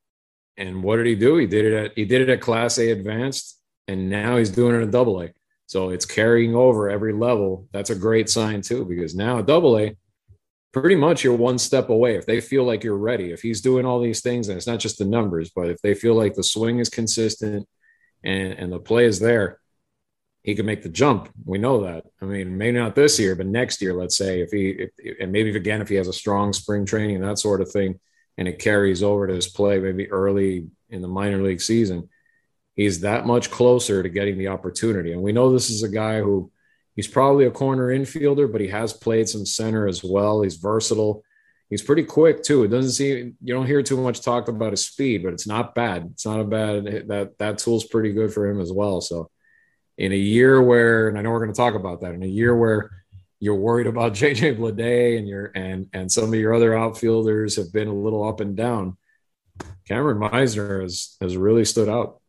And 0.55 0.83
what 0.83 0.95
did 0.95 1.07
he 1.07 1.15
do? 1.15 1.35
He 1.35 1.47
did 1.47 1.65
it 1.65 1.73
at 1.73 1.91
he 1.97 2.05
did 2.05 2.21
it 2.21 2.29
at 2.29 2.39
Class 2.39 2.77
A 2.77 2.91
advanced, 2.91 3.59
and 3.89 4.09
now 4.09 4.37
he's 4.37 4.51
doing 4.51 4.79
it 4.79 4.83
at 4.83 4.91
Double 4.91 5.21
A. 5.21 5.33
So 5.65 5.89
it's 5.89 6.05
carrying 6.05 6.55
over 6.55 6.89
every 6.89 7.11
level. 7.11 7.67
That's 7.73 7.89
a 7.89 7.95
great 7.95 8.29
sign 8.29 8.61
too, 8.61 8.85
because 8.85 9.15
now 9.15 9.39
at 9.39 9.47
Double 9.47 9.77
A, 9.77 9.97
pretty 10.71 10.95
much 10.95 11.23
you're 11.23 11.35
one 11.35 11.57
step 11.57 11.89
away. 11.89 12.15
If 12.15 12.25
they 12.25 12.41
feel 12.41 12.63
like 12.63 12.83
you're 12.83 12.97
ready, 12.97 13.31
if 13.31 13.41
he's 13.41 13.61
doing 13.61 13.85
all 13.85 13.99
these 13.99 14.21
things, 14.21 14.47
and 14.47 14.57
it's 14.57 14.67
not 14.67 14.79
just 14.79 14.97
the 14.97 15.05
numbers, 15.05 15.51
but 15.55 15.69
if 15.69 15.81
they 15.81 15.93
feel 15.93 16.15
like 16.15 16.33
the 16.33 16.43
swing 16.43 16.79
is 16.79 16.89
consistent 16.89 17.67
and, 18.23 18.53
and 18.53 18.71
the 18.71 18.79
play 18.79 19.05
is 19.05 19.19
there, 19.19 19.59
he 20.43 20.55
can 20.55 20.65
make 20.65 20.81
the 20.81 20.89
jump. 20.89 21.29
We 21.45 21.59
know 21.59 21.83
that. 21.83 22.05
I 22.21 22.25
mean, 22.25 22.57
maybe 22.57 22.79
not 22.79 22.95
this 22.95 23.19
year, 23.19 23.35
but 23.35 23.45
next 23.45 23.81
year, 23.81 23.93
let's 23.93 24.17
say, 24.17 24.41
if 24.41 24.49
he, 24.51 24.69
if, 24.69 24.89
and 25.19 25.31
maybe 25.31 25.55
again, 25.55 25.81
if 25.81 25.89
he 25.89 25.95
has 25.95 26.07
a 26.07 26.13
strong 26.13 26.53
spring 26.53 26.85
training 26.85 27.17
and 27.17 27.25
that 27.25 27.37
sort 27.37 27.61
of 27.61 27.71
thing, 27.71 27.99
and 28.37 28.47
it 28.47 28.59
carries 28.59 29.03
over 29.03 29.27
to 29.27 29.35
his 29.35 29.47
play 29.47 29.79
maybe 29.79 30.09
early 30.09 30.67
in 30.89 31.01
the 31.01 31.07
minor 31.07 31.43
league 31.43 31.61
season, 31.61 32.09
he's 32.75 33.01
that 33.01 33.27
much 33.27 33.51
closer 33.51 34.01
to 34.01 34.09
getting 34.09 34.37
the 34.37 34.47
opportunity. 34.47 35.11
And 35.11 35.21
we 35.21 35.33
know 35.33 35.51
this 35.51 35.69
is 35.69 35.83
a 35.83 35.89
guy 35.89 36.21
who, 36.21 36.51
He's 36.95 37.07
probably 37.07 37.45
a 37.45 37.51
corner 37.51 37.87
infielder, 37.87 38.51
but 38.51 38.61
he 38.61 38.67
has 38.67 38.93
played 38.93 39.29
some 39.29 39.45
center 39.45 39.87
as 39.87 40.03
well. 40.03 40.41
He's 40.41 40.57
versatile. 40.57 41.23
He's 41.69 41.81
pretty 41.81 42.03
quick 42.03 42.43
too. 42.43 42.63
It 42.63 42.67
doesn't 42.67 42.91
seem 42.91 43.37
you 43.41 43.53
don't 43.53 43.65
hear 43.65 43.81
too 43.81 43.97
much 43.97 44.21
talk 44.21 44.49
about 44.49 44.71
his 44.71 44.85
speed, 44.85 45.23
but 45.23 45.33
it's 45.33 45.47
not 45.47 45.73
bad. 45.73 46.09
It's 46.11 46.25
not 46.25 46.41
a 46.41 46.43
bad 46.43 47.07
that 47.07 47.37
that 47.39 47.59
tool's 47.59 47.85
pretty 47.85 48.11
good 48.11 48.33
for 48.33 48.45
him 48.45 48.59
as 48.59 48.73
well. 48.73 48.99
So 48.99 49.29
in 49.97 50.11
a 50.11 50.17
year 50.17 50.61
where, 50.61 51.07
and 51.07 51.17
I 51.17 51.21
know 51.21 51.31
we're 51.31 51.39
going 51.39 51.53
to 51.53 51.57
talk 51.57 51.75
about 51.75 52.01
that, 52.01 52.13
in 52.13 52.23
a 52.23 52.27
year 52.27 52.55
where 52.55 52.91
you're 53.39 53.55
worried 53.55 53.87
about 53.87 54.13
JJ 54.13 54.57
Bleday 54.57 55.17
and 55.17 55.27
your 55.27 55.51
and 55.55 55.87
and 55.93 56.11
some 56.11 56.25
of 56.25 56.35
your 56.35 56.53
other 56.53 56.77
outfielders 56.77 57.55
have 57.55 57.71
been 57.71 57.87
a 57.87 57.93
little 57.93 58.27
up 58.27 58.41
and 58.41 58.57
down. 58.57 58.97
Cameron 59.87 60.19
Misner 60.19 60.81
has 60.81 61.15
has 61.21 61.37
really 61.37 61.63
stood 61.63 61.87
out. 61.87 62.19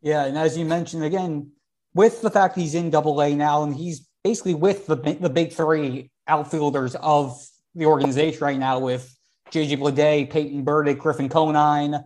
Yeah, 0.00 0.24
and 0.24 0.36
as 0.36 0.58
you 0.58 0.64
mentioned 0.64 1.04
again, 1.04 1.52
with 1.94 2.22
the 2.22 2.30
fact 2.30 2.56
he's 2.56 2.74
in 2.74 2.90
double 2.90 3.20
A 3.22 3.34
now 3.34 3.62
and 3.62 3.74
he's 3.74 4.06
basically 4.24 4.54
with 4.54 4.86
the 4.86 4.96
the 4.96 5.30
big 5.30 5.52
three 5.52 6.10
outfielders 6.26 6.94
of 6.96 7.44
the 7.74 7.86
organization 7.86 8.40
right 8.40 8.58
now 8.58 8.78
with 8.78 9.14
JJ 9.50 9.78
Bleday, 9.78 10.30
Peyton 10.30 10.64
Burdick, 10.64 10.98
Griffin 10.98 11.28
Conine, 11.28 12.02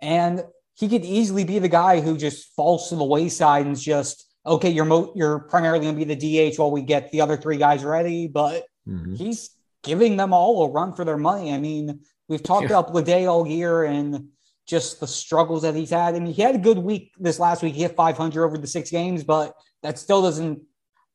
and 0.00 0.44
he 0.74 0.88
could 0.88 1.04
easily 1.04 1.44
be 1.44 1.58
the 1.58 1.68
guy 1.68 2.00
who 2.00 2.16
just 2.16 2.54
falls 2.54 2.88
to 2.88 2.96
the 2.96 3.04
wayside 3.04 3.66
and 3.66 3.74
is 3.74 3.84
just 3.84 4.24
okay, 4.46 4.70
you're 4.70 4.84
mo- 4.84 5.12
you're 5.16 5.40
primarily 5.40 5.80
going 5.80 5.98
to 5.98 6.04
be 6.04 6.14
the 6.14 6.50
DH 6.50 6.58
while 6.58 6.70
we 6.70 6.82
get 6.82 7.10
the 7.10 7.20
other 7.20 7.36
three 7.36 7.56
guys 7.56 7.84
ready, 7.84 8.28
but 8.28 8.64
mm-hmm. 8.88 9.14
he's 9.14 9.50
giving 9.82 10.16
them 10.16 10.32
all 10.32 10.64
a 10.64 10.70
run 10.70 10.92
for 10.92 11.04
their 11.04 11.16
money. 11.16 11.52
I 11.52 11.58
mean, 11.58 12.00
we've 12.28 12.42
talked 12.42 12.70
yeah. 12.70 12.78
about 12.78 12.92
Bleday 12.92 13.28
all 13.28 13.46
year 13.46 13.84
and 13.84 14.28
just 14.66 15.00
the 15.00 15.06
struggles 15.06 15.62
that 15.62 15.74
he's 15.74 15.90
had. 15.90 16.14
I 16.14 16.18
mean, 16.18 16.32
he 16.32 16.42
had 16.42 16.54
a 16.54 16.58
good 16.58 16.78
week 16.78 17.12
this 17.18 17.38
last 17.38 17.62
week. 17.62 17.74
He 17.74 17.82
hit 17.82 17.96
500 17.96 18.44
over 18.44 18.58
the 18.58 18.66
six 18.66 18.90
games, 18.90 19.24
but 19.24 19.54
that 19.82 19.98
still 19.98 20.22
doesn't 20.22 20.62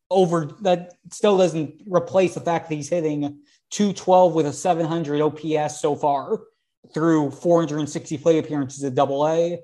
over 0.10 0.50
that 0.62 0.94
still 1.10 1.38
doesn't 1.38 1.82
replace 1.88 2.34
the 2.34 2.42
fact 2.42 2.70
that 2.70 2.76
he's 2.76 2.90
hitting 2.90 3.40
212 3.72 4.34
with 4.34 4.46
a 4.46 4.54
700 4.54 5.22
OPS 5.22 5.80
so 5.80 5.96
far 5.96 6.40
through 6.94 7.32
460 7.32 8.18
plate 8.18 8.44
appearances 8.44 8.84
at 8.84 8.96
Double 8.96 9.28
A. 9.28 9.60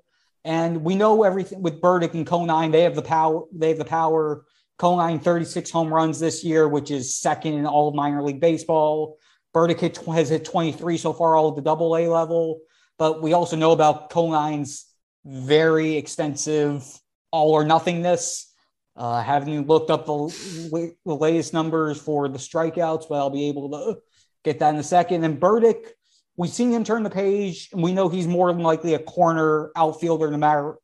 And 0.45 0.84
we 0.84 0.95
know 0.95 1.23
everything 1.23 1.62
with 1.62 1.82
Burdick 1.82 2.13
and 2.13 2.26
Conine. 2.26 2.71
They 2.71 2.84
have 2.84 2.95
the 2.95 3.02
power. 3.02 3.43
They 3.52 3.69
have 3.69 3.78
the 3.78 3.86
power. 3.86 4.45
Conine 4.78 5.19
36 5.19 5.69
home 5.71 5.93
runs 5.93 6.19
this 6.19 6.43
year, 6.43 6.67
which 6.67 6.91
is 6.91 7.17
second 7.17 7.56
in 7.56 7.65
all 7.65 7.89
of 7.89 7.95
minor 7.95 8.21
league 8.21 8.39
baseball. 8.39 9.17
Burdick 9.54 9.80
hit, 9.80 9.97
has 9.97 10.30
hit 10.30 10.45
23 10.45 10.97
so 10.97 11.13
far, 11.13 11.36
all 11.36 11.50
at 11.50 11.56
the 11.56 11.62
Double 11.62 11.97
A 11.97 12.08
level. 12.08 12.60
But 12.98 13.22
we 13.22 13.34
also 13.34 13.56
know 13.56 13.72
about 13.72 14.10
Conine's 14.10 14.86
very 15.26 15.98
extensive 15.98 16.84
all 17.32 17.52
or 17.52 17.66
nothingness. 17.66 18.54
Uh, 18.96 19.40
looked 19.68 19.92
up 19.92 20.08
the, 20.08 20.96
the 21.06 21.16
latest 21.16 21.54
numbers 21.54 22.00
for 22.02 22.28
the 22.28 22.40
strikeouts, 22.40 23.08
but 23.08 23.16
I'll 23.16 23.30
be 23.30 23.48
able 23.50 23.70
to 23.70 24.00
get 24.44 24.60
that 24.60 24.74
in 24.74 24.80
a 24.80 24.84
second. 24.84 25.24
And 25.24 25.40
Burdick, 25.40 25.94
we've 26.36 26.50
seen 26.50 26.72
him 26.72 26.84
turn 26.84 27.04
the 27.04 27.10
page, 27.12 27.70
and 27.72 27.84
we 27.84 27.94
know 27.94 28.10
he's 28.10 28.28
more 28.28 28.52
than 28.52 28.64
likely 28.64 28.96
a 28.96 29.00
corner 29.00 29.72
outfielder, 29.76 30.32
no 30.32 30.38
matter 30.38 30.78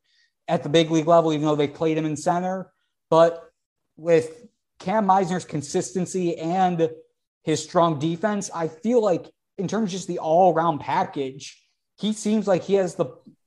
at 0.46 0.62
the 0.62 0.68
big 0.68 0.90
league 0.92 1.08
level, 1.08 1.32
even 1.32 1.46
though 1.46 1.56
they 1.56 1.66
played 1.66 1.98
him 1.98 2.04
in 2.04 2.16
center. 2.16 2.70
But 3.10 3.42
with 3.96 4.46
Cam 4.78 5.06
Misner's 5.06 5.44
consistency 5.44 6.36
and 6.36 6.90
his 7.42 7.64
strong 7.64 7.98
defense, 7.98 8.50
I 8.54 8.68
feel 8.68 9.02
like 9.02 9.28
in 9.58 9.66
terms 9.66 9.86
of 9.86 9.90
just 9.90 10.08
the 10.08 10.18
all 10.18 10.54
around 10.54 10.78
package, 10.80 11.63
he 11.98 12.12
seems 12.12 12.46
like 12.46 12.64
he 12.64 12.74
has 12.74 12.94
the 12.94 13.06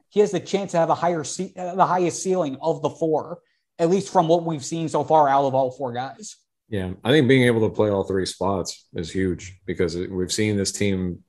he 0.09 0.19
has 0.21 0.31
the 0.31 0.39
chance 0.39 0.71
to 0.71 0.77
have 0.77 0.89
a 0.89 0.95
higher 0.95 1.21
uh, 1.21 1.75
the 1.75 1.85
highest 1.85 2.23
ceiling 2.23 2.57
of 2.61 2.81
the 2.81 2.89
four, 2.89 3.39
at 3.77 3.89
least 3.89 4.11
from 4.11 4.27
what 4.27 4.45
we've 4.45 4.65
seen 4.65 4.89
so 4.89 5.03
far 5.03 5.27
out 5.27 5.45
of 5.45 5.53
all 5.53 5.71
four 5.71 5.93
guys. 5.93 6.37
Yeah, 6.69 6.91
I 7.03 7.11
think 7.11 7.27
being 7.27 7.43
able 7.43 7.67
to 7.67 7.73
play 7.73 7.89
all 7.89 8.03
three 8.03 8.25
spots 8.25 8.87
is 8.93 9.11
huge 9.11 9.59
because 9.65 9.95
we've 9.95 10.31
seen 10.31 10.57
this 10.57 10.71
team 10.71 11.23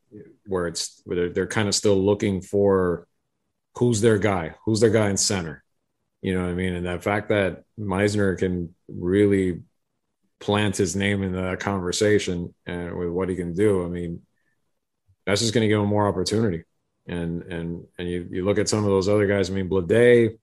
where 0.46 0.66
it's 0.66 1.00
where 1.04 1.16
they're, 1.16 1.28
they're 1.31 1.46
kind 1.46 1.68
of 1.68 1.74
still 1.74 1.96
looking 1.96 2.40
for 2.40 3.07
who's 3.76 4.00
their 4.00 4.18
guy, 4.18 4.54
who's 4.64 4.81
their 4.81 4.90
guy 4.90 5.11
in 5.11 5.16
center. 5.16 5.62
You 6.22 6.35
know 6.35 6.42
what 6.42 6.50
I 6.50 6.54
mean? 6.54 6.74
And 6.74 6.87
that 6.87 7.04
fact 7.04 7.28
that 7.28 7.62
Misner 7.78 8.37
can 8.37 8.74
really 8.88 9.62
plant 10.40 10.76
his 10.76 10.96
name 10.96 11.22
in 11.22 11.33
the 11.33 11.57
conversation 11.57 12.54
and 12.66 12.96
with 12.96 13.09
what 13.09 13.28
he 13.28 13.37
can 13.37 13.54
do, 13.54 13.85
I 13.85 13.88
mean, 13.88 14.22
that's 15.26 15.40
just 15.40 15.54
going 15.54 15.62
to 15.62 15.68
give 15.68 15.81
him 15.81 15.88
more 15.88 16.09
opportunity. 16.09 16.64
And 17.08 17.42
and 17.44 17.86
and 17.98 18.08
you, 18.08 18.28
you 18.30 18.44
look 18.44 18.58
at 18.58 18.68
some 18.68 18.80
of 18.80 18.90
those 18.90 19.08
other 19.08 19.26
guys. 19.26 19.50
I 19.50 19.54
mean, 19.54 19.68
Bleday, 19.68 20.38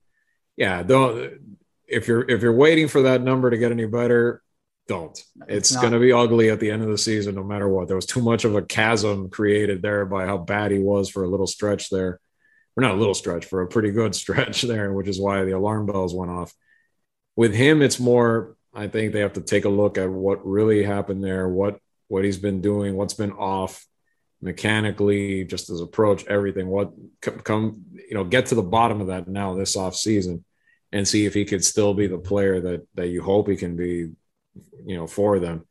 yeah, 0.56 0.82
don't 0.82 1.56
if 1.86 2.08
you're 2.08 2.28
if 2.28 2.42
you're 2.42 2.52
waiting 2.52 2.88
for 2.88 3.02
that 3.02 3.22
number 3.22 3.50
to 3.50 3.56
get 3.56 3.72
any 3.72 3.86
better, 3.86 4.42
don't. 4.88 5.16
It's, 5.48 5.70
it's 5.70 5.76
going 5.76 5.92
to 5.92 5.98
be 5.98 6.12
ugly 6.12 6.50
at 6.50 6.60
the 6.60 6.70
end 6.70 6.82
of 6.82 6.88
the 6.88 6.98
season, 6.98 7.34
no 7.34 7.44
matter 7.44 7.68
what. 7.68 7.88
There 7.88 7.96
was 7.96 8.06
too 8.06 8.22
much 8.22 8.44
of 8.44 8.54
a 8.54 8.62
chasm 8.62 9.30
created 9.30 9.82
there 9.82 10.04
by 10.06 10.26
how 10.26 10.38
bad 10.38 10.70
he 10.70 10.78
was 10.78 11.08
for 11.08 11.24
a 11.24 11.28
little 11.28 11.46
stretch 11.46 11.90
there. 11.90 12.20
Or 12.76 12.82
not 12.82 12.94
a 12.94 12.98
little 12.98 13.14
stretch, 13.14 13.46
for 13.46 13.62
a 13.62 13.68
pretty 13.68 13.90
good 13.90 14.14
stretch 14.14 14.62
there, 14.62 14.92
which 14.92 15.08
is 15.08 15.20
why 15.20 15.44
the 15.44 15.52
alarm 15.52 15.86
bells 15.86 16.14
went 16.14 16.30
off. 16.30 16.52
With 17.34 17.54
him, 17.54 17.82
it's 17.82 18.00
more, 18.00 18.56
I 18.74 18.88
think 18.88 19.12
they 19.12 19.20
have 19.20 19.34
to 19.34 19.40
take 19.40 19.64
a 19.64 19.70
look 19.70 19.98
at 19.98 20.10
what 20.10 20.46
really 20.46 20.82
happened 20.82 21.22
there, 21.24 21.48
what 21.48 21.78
what 22.08 22.24
he's 22.24 22.38
been 22.38 22.60
doing, 22.60 22.94
what's 22.94 23.14
been 23.14 23.32
off 23.32 23.84
mechanically, 24.46 25.44
just 25.44 25.68
his 25.68 25.82
approach, 25.82 26.24
everything. 26.26 26.68
What 26.68 26.92
come, 27.20 27.84
you 27.92 28.14
know, 28.14 28.24
get 28.24 28.46
to 28.46 28.54
the 28.54 28.62
bottom 28.62 29.02
of 29.02 29.08
that 29.08 29.28
now 29.28 29.54
this 29.54 29.76
off 29.76 29.94
season 29.94 30.44
and 30.92 31.06
see 31.06 31.26
if 31.26 31.34
he 31.34 31.44
could 31.44 31.64
still 31.64 31.92
be 31.92 32.06
the 32.06 32.18
player 32.18 32.60
that 32.60 32.86
that 32.94 33.08
you 33.08 33.22
hope 33.22 33.48
he 33.48 33.56
can 33.56 33.76
be 33.76 34.10
you 34.84 34.96
know, 34.96 35.06
for 35.06 35.38
them. 35.38 35.66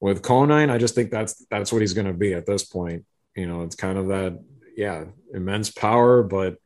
With 0.00 0.22
Conine, 0.22 0.70
I 0.70 0.78
just 0.78 0.94
think 0.94 1.10
that's 1.10 1.44
that's 1.50 1.72
what 1.72 1.80
he's 1.80 1.94
going 1.94 2.06
to 2.06 2.12
be 2.12 2.34
at 2.34 2.46
this 2.46 2.64
point. 2.64 3.04
You 3.36 3.46
know, 3.46 3.62
it's 3.62 3.76
kind 3.76 3.98
of 3.98 4.08
that, 4.08 4.42
yeah, 4.76 5.04
immense 5.32 5.70
power, 5.70 6.22
but 6.22 6.56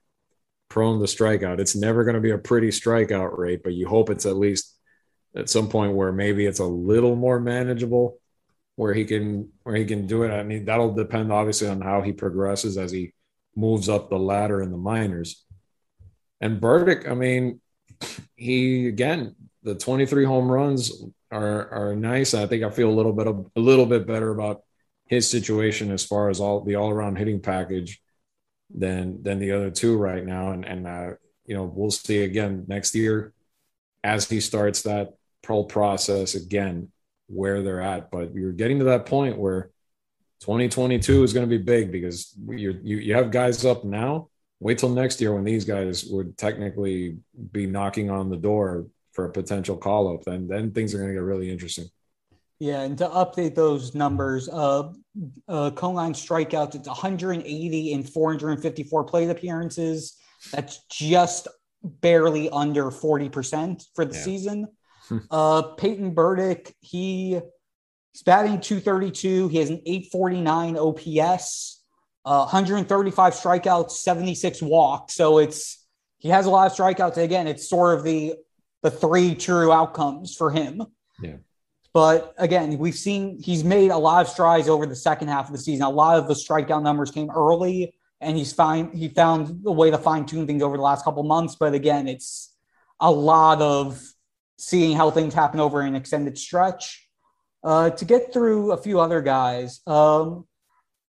prone 0.68 0.98
to 0.98 1.04
strikeout. 1.04 1.60
It's 1.60 1.76
never 1.76 2.04
going 2.04 2.14
to 2.14 2.20
be 2.20 2.30
a 2.30 2.38
pretty 2.38 2.68
strikeout 2.68 3.36
rate, 3.36 3.62
but 3.62 3.74
you 3.74 3.86
hope 3.86 4.10
it's 4.10 4.26
at 4.26 4.36
least 4.36 4.74
at 5.34 5.50
some 5.50 5.68
point 5.68 5.92
where 5.92 6.12
maybe 6.12 6.46
it's 6.46 6.60
a 6.60 6.64
little 6.64 7.14
more 7.14 7.38
manageable, 7.38 8.18
where 8.76 8.94
he 8.94 9.04
can 9.04 9.50
where 9.64 9.74
he 9.74 9.84
can 9.84 10.06
do 10.06 10.22
it. 10.22 10.30
I 10.30 10.42
mean, 10.42 10.64
that'll 10.66 10.94
depend 10.94 11.32
obviously 11.32 11.68
on 11.68 11.80
how 11.80 12.02
he 12.02 12.12
progresses 12.12 12.78
as 12.78 12.92
he 12.92 13.12
moves 13.56 13.88
up 13.88 14.08
the 14.08 14.18
ladder 14.18 14.62
in 14.62 14.70
the 14.70 14.76
minors. 14.76 15.44
And 16.40 16.60
Burdick, 16.60 17.08
I 17.08 17.14
mean, 17.14 17.60
he 18.36 18.86
again 18.86 19.34
the 19.62 19.74
23 19.74 20.24
home 20.24 20.50
runs 20.50 20.92
are 21.32 21.68
are 21.70 21.96
nice. 21.96 22.34
I 22.34 22.46
think 22.46 22.62
I 22.62 22.70
feel 22.70 22.90
a 22.90 22.94
little 22.94 23.12
bit 23.12 23.26
a 23.26 23.60
little 23.60 23.86
bit 23.86 24.06
better 24.06 24.30
about 24.30 24.62
his 25.06 25.28
situation 25.28 25.90
as 25.90 26.04
far 26.04 26.28
as 26.28 26.38
all 26.40 26.60
the 26.62 26.76
all 26.76 26.90
around 26.90 27.16
hitting 27.16 27.40
package 27.40 28.00
than 28.72 29.22
than 29.22 29.38
the 29.38 29.52
other 29.52 29.70
two 29.70 29.96
right 29.96 30.24
now. 30.24 30.52
And 30.52 30.64
and 30.64 30.86
uh, 30.86 31.10
you 31.46 31.56
know 31.56 31.64
we'll 31.64 31.90
see 31.90 32.22
again 32.22 32.66
next 32.68 32.94
year 32.94 33.32
as 34.04 34.28
he 34.28 34.40
starts 34.40 34.82
that 34.82 35.14
pro 35.42 35.64
process 35.64 36.34
again 36.34 36.92
where 37.28 37.62
they're 37.62 37.80
at. 37.80 38.10
But 38.10 38.34
you're 38.34 38.52
getting 38.52 38.78
to 38.80 38.86
that 38.86 39.06
point 39.06 39.38
where 39.38 39.70
2022 40.40 41.22
is 41.22 41.32
going 41.32 41.48
to 41.48 41.58
be 41.58 41.62
big 41.62 41.90
because 41.90 42.34
you 42.48 42.78
you 42.82 42.98
you 42.98 43.14
have 43.14 43.30
guys 43.30 43.64
up 43.64 43.84
now. 43.84 44.28
Wait 44.60 44.78
till 44.78 44.88
next 44.88 45.20
year 45.20 45.34
when 45.34 45.44
these 45.44 45.64
guys 45.64 46.04
would 46.04 46.36
technically 46.38 47.18
be 47.52 47.66
knocking 47.66 48.10
on 48.10 48.30
the 48.30 48.36
door 48.36 48.86
for 49.12 49.26
a 49.26 49.32
potential 49.32 49.76
call 49.76 50.14
up, 50.14 50.24
then 50.24 50.46
then 50.46 50.70
things 50.70 50.94
are 50.94 50.98
going 50.98 51.10
to 51.10 51.14
get 51.14 51.22
really 51.22 51.50
interesting. 51.50 51.86
Yeah, 52.58 52.82
and 52.82 52.96
to 52.98 53.08
update 53.08 53.54
those 53.54 53.94
numbers, 53.94 54.48
uh, 54.48 54.92
uh, 55.46 55.70
Conine 55.72 56.14
strikeouts, 56.14 56.74
it's 56.74 56.88
180 56.88 57.92
in 57.92 58.02
454 58.02 59.04
plate 59.04 59.28
appearances. 59.28 60.16
That's 60.52 60.80
just 60.90 61.48
barely 61.82 62.48
under 62.50 62.84
40% 62.84 63.84
for 63.94 64.04
the 64.06 64.14
yeah. 64.14 64.22
season. 64.22 64.68
Uh, 65.30 65.62
Peyton 65.74 66.14
Burdick, 66.14 66.74
he, 66.80 67.38
he's 68.12 68.22
batting 68.24 68.60
232. 68.60 69.48
He 69.48 69.58
has 69.58 69.70
an 69.70 69.80
849 69.86 70.76
OPS, 70.76 71.82
uh, 72.24 72.40
135 72.40 73.32
strikeouts, 73.34 73.92
76 73.92 74.62
walks. 74.62 75.14
So 75.14 75.38
it's, 75.38 75.86
he 76.18 76.28
has 76.30 76.46
a 76.46 76.50
lot 76.50 76.70
of 76.70 76.76
strikeouts. 76.76 77.18
Again, 77.18 77.46
it's 77.46 77.68
sort 77.68 77.96
of 77.98 78.04
the 78.04 78.34
the 78.86 78.90
three 78.90 79.34
true 79.34 79.72
outcomes 79.72 80.36
for 80.36 80.50
him. 80.50 80.82
Yeah. 81.20 81.38
But 81.92 82.34
again, 82.38 82.78
we've 82.78 82.94
seen 82.94 83.40
he's 83.42 83.64
made 83.64 83.90
a 83.90 83.96
lot 83.96 84.24
of 84.24 84.28
strides 84.28 84.68
over 84.68 84.86
the 84.86 84.94
second 84.94 85.28
half 85.28 85.46
of 85.46 85.52
the 85.52 85.58
season. 85.58 85.84
A 85.84 85.90
lot 85.90 86.18
of 86.18 86.28
the 86.28 86.34
strikeout 86.34 86.82
numbers 86.82 87.10
came 87.10 87.30
early, 87.30 87.94
and 88.20 88.36
he's 88.36 88.52
fine. 88.52 88.92
He 88.92 89.08
found 89.08 89.62
a 89.66 89.72
way 89.72 89.90
to 89.90 89.98
fine 89.98 90.26
tune 90.26 90.46
things 90.46 90.62
over 90.62 90.76
the 90.76 90.82
last 90.82 91.04
couple 91.04 91.22
months. 91.24 91.56
But 91.56 91.74
again, 91.74 92.06
it's 92.06 92.54
a 93.00 93.10
lot 93.10 93.60
of 93.60 94.00
seeing 94.58 94.96
how 94.96 95.10
things 95.10 95.34
happen 95.34 95.60
over 95.60 95.80
an 95.80 95.94
extended 95.94 96.38
stretch. 96.38 97.08
Uh, 97.64 97.90
to 97.90 98.04
get 98.04 98.32
through 98.32 98.72
a 98.72 98.76
few 98.76 99.00
other 99.00 99.20
guys, 99.20 99.80
um, 99.86 100.46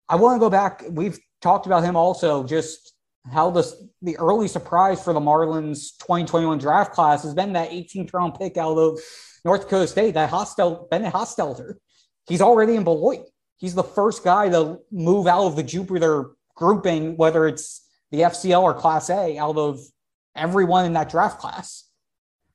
I 0.07 0.15
want 0.15 0.35
to 0.35 0.39
go 0.39 0.49
back. 0.49 0.83
We've 0.89 1.19
talked 1.41 1.65
about 1.65 1.83
him 1.83 1.95
also. 1.95 2.43
Just 2.43 2.93
how 3.31 3.49
the 3.51 3.69
the 4.01 4.17
early 4.17 4.47
surprise 4.47 5.03
for 5.03 5.13
the 5.13 5.19
Marlins 5.19 5.97
2021 5.99 6.57
draft 6.59 6.93
class 6.93 7.23
has 7.23 7.33
been 7.33 7.53
that 7.53 7.71
18th 7.71 8.13
round 8.13 8.35
pick 8.39 8.55
out 8.55 8.77
of 8.77 8.99
North 9.43 9.61
Dakota 9.61 9.87
State, 9.87 10.13
that 10.13 10.29
Hostel 10.29 10.87
Bennett 10.89 11.13
Hostetler. 11.13 11.75
He's 12.27 12.41
already 12.41 12.75
in 12.75 12.83
Beloit. 12.83 13.25
He's 13.57 13.75
the 13.75 13.83
first 13.83 14.23
guy 14.23 14.49
to 14.49 14.79
move 14.91 15.27
out 15.27 15.45
of 15.45 15.55
the 15.55 15.63
Jupiter 15.63 16.31
grouping, 16.55 17.17
whether 17.17 17.47
it's 17.47 17.85
the 18.11 18.21
FCL 18.21 18.61
or 18.61 18.73
Class 18.73 19.09
A, 19.09 19.37
out 19.37 19.57
of 19.57 19.79
everyone 20.35 20.85
in 20.85 20.93
that 20.93 21.09
draft 21.09 21.39
class. 21.39 21.86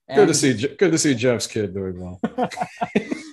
And 0.09 0.17
good 0.17 0.29
to 0.29 0.35
see. 0.35 0.55
Good 0.55 0.93
to 0.93 0.99
see 0.99 1.15
Jeff's 1.15 1.47
kid 1.47 1.75
doing 1.75 2.01
well. 2.01 2.21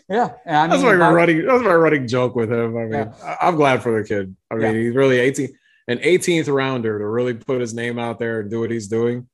yeah, 0.09 0.33
I 0.45 0.61
mean, 0.61 0.69
that's 0.69 0.83
my 0.83 0.93
running. 0.93 1.45
That's 1.45 1.63
my 1.63 1.73
running 1.73 2.07
joke 2.07 2.35
with 2.35 2.51
him. 2.51 2.77
I 2.77 2.81
mean, 2.81 2.91
yeah. 2.91 3.37
I'm 3.41 3.55
glad 3.55 3.81
for 3.81 4.01
the 4.01 4.07
kid. 4.07 4.35
I 4.51 4.55
mean, 4.55 4.75
yeah. 4.75 4.81
he's 4.81 4.95
really 4.95 5.19
18 5.19 5.49
an 5.89 5.97
18th 5.97 6.53
rounder 6.53 6.99
to 6.99 7.05
really 7.05 7.33
put 7.33 7.59
his 7.59 7.73
name 7.73 7.97
out 7.97 8.19
there 8.19 8.41
and 8.41 8.49
do 8.49 8.59
what 8.59 8.71
he's 8.71 8.87
doing. 8.87 9.27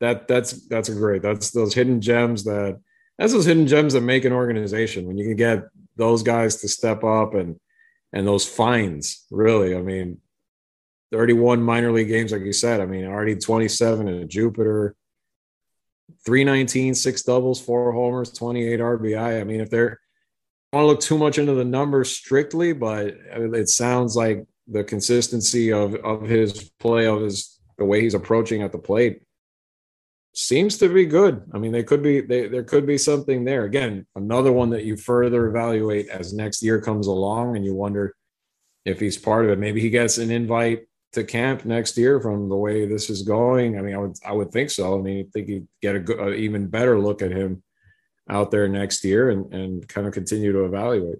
That 0.00 0.28
that's 0.28 0.68
that's 0.68 0.90
great. 0.90 1.22
That's 1.22 1.50
those 1.50 1.74
hidden 1.74 2.00
gems 2.00 2.44
that 2.44 2.78
that's 3.18 3.32
those 3.32 3.46
hidden 3.46 3.66
gems 3.66 3.94
that 3.94 4.02
make 4.02 4.24
an 4.24 4.32
organization 4.32 5.06
when 5.06 5.16
you 5.16 5.24
can 5.24 5.36
get 5.36 5.64
those 5.96 6.22
guys 6.22 6.56
to 6.56 6.68
step 6.68 7.04
up 7.04 7.34
and 7.34 7.58
and 8.12 8.26
those 8.26 8.46
fines. 8.46 9.24
Really, 9.30 9.74
I 9.74 9.80
mean, 9.80 10.18
31 11.10 11.62
minor 11.62 11.90
league 11.90 12.08
games, 12.08 12.32
like 12.32 12.42
you 12.42 12.52
said. 12.52 12.80
I 12.80 12.86
mean, 12.86 13.06
already 13.06 13.36
27 13.36 14.06
in 14.08 14.28
Jupiter, 14.28 14.94
319, 16.24 16.94
six 16.94 17.22
doubles, 17.22 17.60
four 17.60 17.92
homers, 17.92 18.32
28 18.32 18.80
RBI. 18.80 19.40
I 19.40 19.44
mean, 19.44 19.60
if 19.60 19.70
they're 19.70 20.00
I 20.72 20.78
want 20.78 20.84
to 20.84 20.88
look 20.88 21.00
too 21.00 21.18
much 21.18 21.38
into 21.38 21.54
the 21.54 21.64
numbers 21.64 22.10
strictly, 22.10 22.72
but 22.72 23.14
it 23.30 23.68
sounds 23.68 24.16
like 24.16 24.44
the 24.66 24.82
consistency 24.82 25.72
of 25.72 25.94
of 25.96 26.22
his 26.22 26.70
play, 26.80 27.06
of 27.06 27.20
his 27.20 27.60
the 27.78 27.84
way 27.84 28.00
he's 28.00 28.14
approaching 28.14 28.62
at 28.62 28.72
the 28.72 28.78
plate 28.78 29.22
seems 30.34 30.76
to 30.78 30.92
be 30.92 31.06
good. 31.06 31.42
I 31.52 31.58
mean, 31.58 31.72
they 31.72 31.84
could 31.84 32.02
be 32.02 32.20
they, 32.20 32.48
there 32.48 32.64
could 32.64 32.86
be 32.86 32.98
something 32.98 33.44
there. 33.44 33.64
Again, 33.64 34.06
another 34.16 34.52
one 34.52 34.70
that 34.70 34.84
you 34.84 34.96
further 34.96 35.46
evaluate 35.46 36.08
as 36.08 36.34
next 36.34 36.62
year 36.62 36.80
comes 36.80 37.06
along, 37.06 37.56
and 37.56 37.64
you 37.64 37.74
wonder 37.74 38.14
if 38.84 39.00
he's 39.00 39.16
part 39.16 39.44
of 39.44 39.52
it. 39.52 39.58
Maybe 39.58 39.80
he 39.80 39.90
gets 39.90 40.18
an 40.18 40.30
invite 40.30 40.86
to 41.14 41.24
camp 41.24 41.64
next 41.64 41.96
year 41.96 42.20
from 42.20 42.48
the 42.48 42.56
way 42.56 42.86
this 42.86 43.10
is 43.10 43.22
going. 43.22 43.78
I 43.78 43.82
mean, 43.82 43.94
I 43.94 43.98
would 43.98 44.16
I 44.24 44.32
would 44.32 44.52
think 44.52 44.70
so. 44.70 44.98
I 44.98 45.02
mean, 45.02 45.26
I 45.26 45.30
think 45.32 45.48
you 45.48 45.68
get 45.82 45.96
a, 45.96 46.00
good, 46.00 46.36
even 46.36 46.68
better 46.68 46.98
look 46.98 47.22
at 47.22 47.30
him 47.30 47.62
out 48.28 48.50
there 48.50 48.68
next 48.68 49.04
year 49.04 49.30
and 49.30 49.52
and 49.52 49.88
kind 49.88 50.06
of 50.06 50.12
continue 50.12 50.52
to 50.52 50.64
evaluate. 50.64 51.18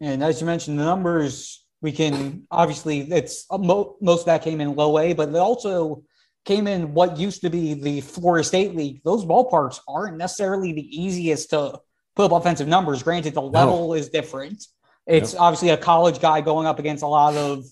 And 0.00 0.22
as 0.22 0.40
you 0.40 0.46
mentioned, 0.46 0.78
the 0.78 0.84
numbers 0.84 1.64
we 1.80 1.92
can 1.92 2.46
obviously 2.50 3.00
it's 3.12 3.46
uh, 3.50 3.58
most 3.58 4.00
of 4.02 4.24
that 4.26 4.42
came 4.42 4.60
in 4.60 4.74
low 4.74 4.98
A, 4.98 5.12
but 5.12 5.28
it 5.28 5.36
also 5.36 6.02
came 6.44 6.66
in 6.66 6.94
what 6.94 7.18
used 7.18 7.42
to 7.42 7.50
be 7.50 7.74
the 7.74 8.00
Florida 8.00 8.44
State 8.44 8.74
League. 8.74 9.00
Those 9.04 9.24
ballparks 9.24 9.80
aren't 9.88 10.16
necessarily 10.16 10.72
the 10.72 11.02
easiest 11.02 11.50
to 11.50 11.80
put 12.14 12.24
up 12.24 12.32
offensive 12.32 12.68
numbers. 12.68 13.02
Granted, 13.02 13.34
the 13.34 13.42
level 13.42 13.88
no. 13.88 13.94
is 13.94 14.08
different. 14.08 14.64
It's 15.06 15.36
obviously 15.36 15.68
a 15.68 15.76
college 15.76 16.20
guy 16.20 16.40
going 16.40 16.66
up 16.66 16.80
against 16.80 17.04
a 17.04 17.06
lot 17.06 17.36
of 17.36 17.64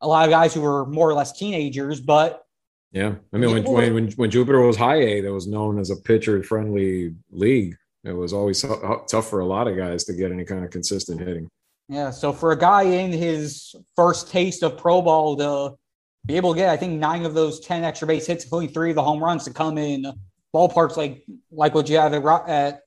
a 0.00 0.08
lot 0.08 0.24
of 0.24 0.30
guys 0.30 0.54
who 0.54 0.60
were 0.60 0.86
more 0.86 1.08
or 1.08 1.14
less 1.14 1.32
teenagers, 1.32 2.00
but 2.00 2.44
yeah, 2.92 3.14
I 3.32 3.36
mean 3.36 3.52
when 3.52 3.64
when 3.64 3.94
when, 3.94 4.12
when 4.12 4.30
Jupiter 4.30 4.60
was 4.60 4.76
high 4.76 4.96
A, 5.00 5.20
that 5.20 5.32
was 5.32 5.46
known 5.46 5.78
as 5.78 5.90
a 5.90 5.96
pitcher 5.96 6.42
friendly 6.42 7.14
league. 7.30 7.76
It 8.02 8.12
was 8.12 8.32
always 8.32 8.64
uh, 8.64 8.96
tough 9.08 9.28
for 9.28 9.40
a 9.40 9.46
lot 9.46 9.68
of 9.68 9.76
guys 9.76 10.04
to 10.04 10.14
get 10.14 10.32
any 10.32 10.44
kind 10.44 10.64
of 10.64 10.70
consistent 10.70 11.20
hitting. 11.20 11.48
Yeah, 11.88 12.10
so 12.10 12.32
for 12.32 12.52
a 12.52 12.58
guy 12.58 12.82
in 12.82 13.12
his 13.12 13.74
first 13.94 14.30
taste 14.30 14.62
of 14.62 14.78
pro 14.78 15.02
ball 15.02 15.36
to 15.36 15.76
be 16.24 16.36
able 16.36 16.54
to 16.54 16.58
get, 16.58 16.70
I 16.70 16.76
think 16.76 16.98
nine 16.98 17.24
of 17.26 17.34
those 17.34 17.60
ten 17.60 17.84
extra 17.84 18.08
base 18.08 18.26
hits, 18.26 18.44
including 18.44 18.72
three 18.72 18.90
of 18.90 18.96
the 18.96 19.02
home 19.02 19.22
runs, 19.22 19.44
to 19.44 19.52
come 19.52 19.76
in 19.76 20.06
ballparks 20.54 20.96
like 20.96 21.24
like 21.50 21.74
what 21.74 21.88
you 21.88 21.96
have 21.96 22.14
at, 22.14 22.48
at 22.48 22.80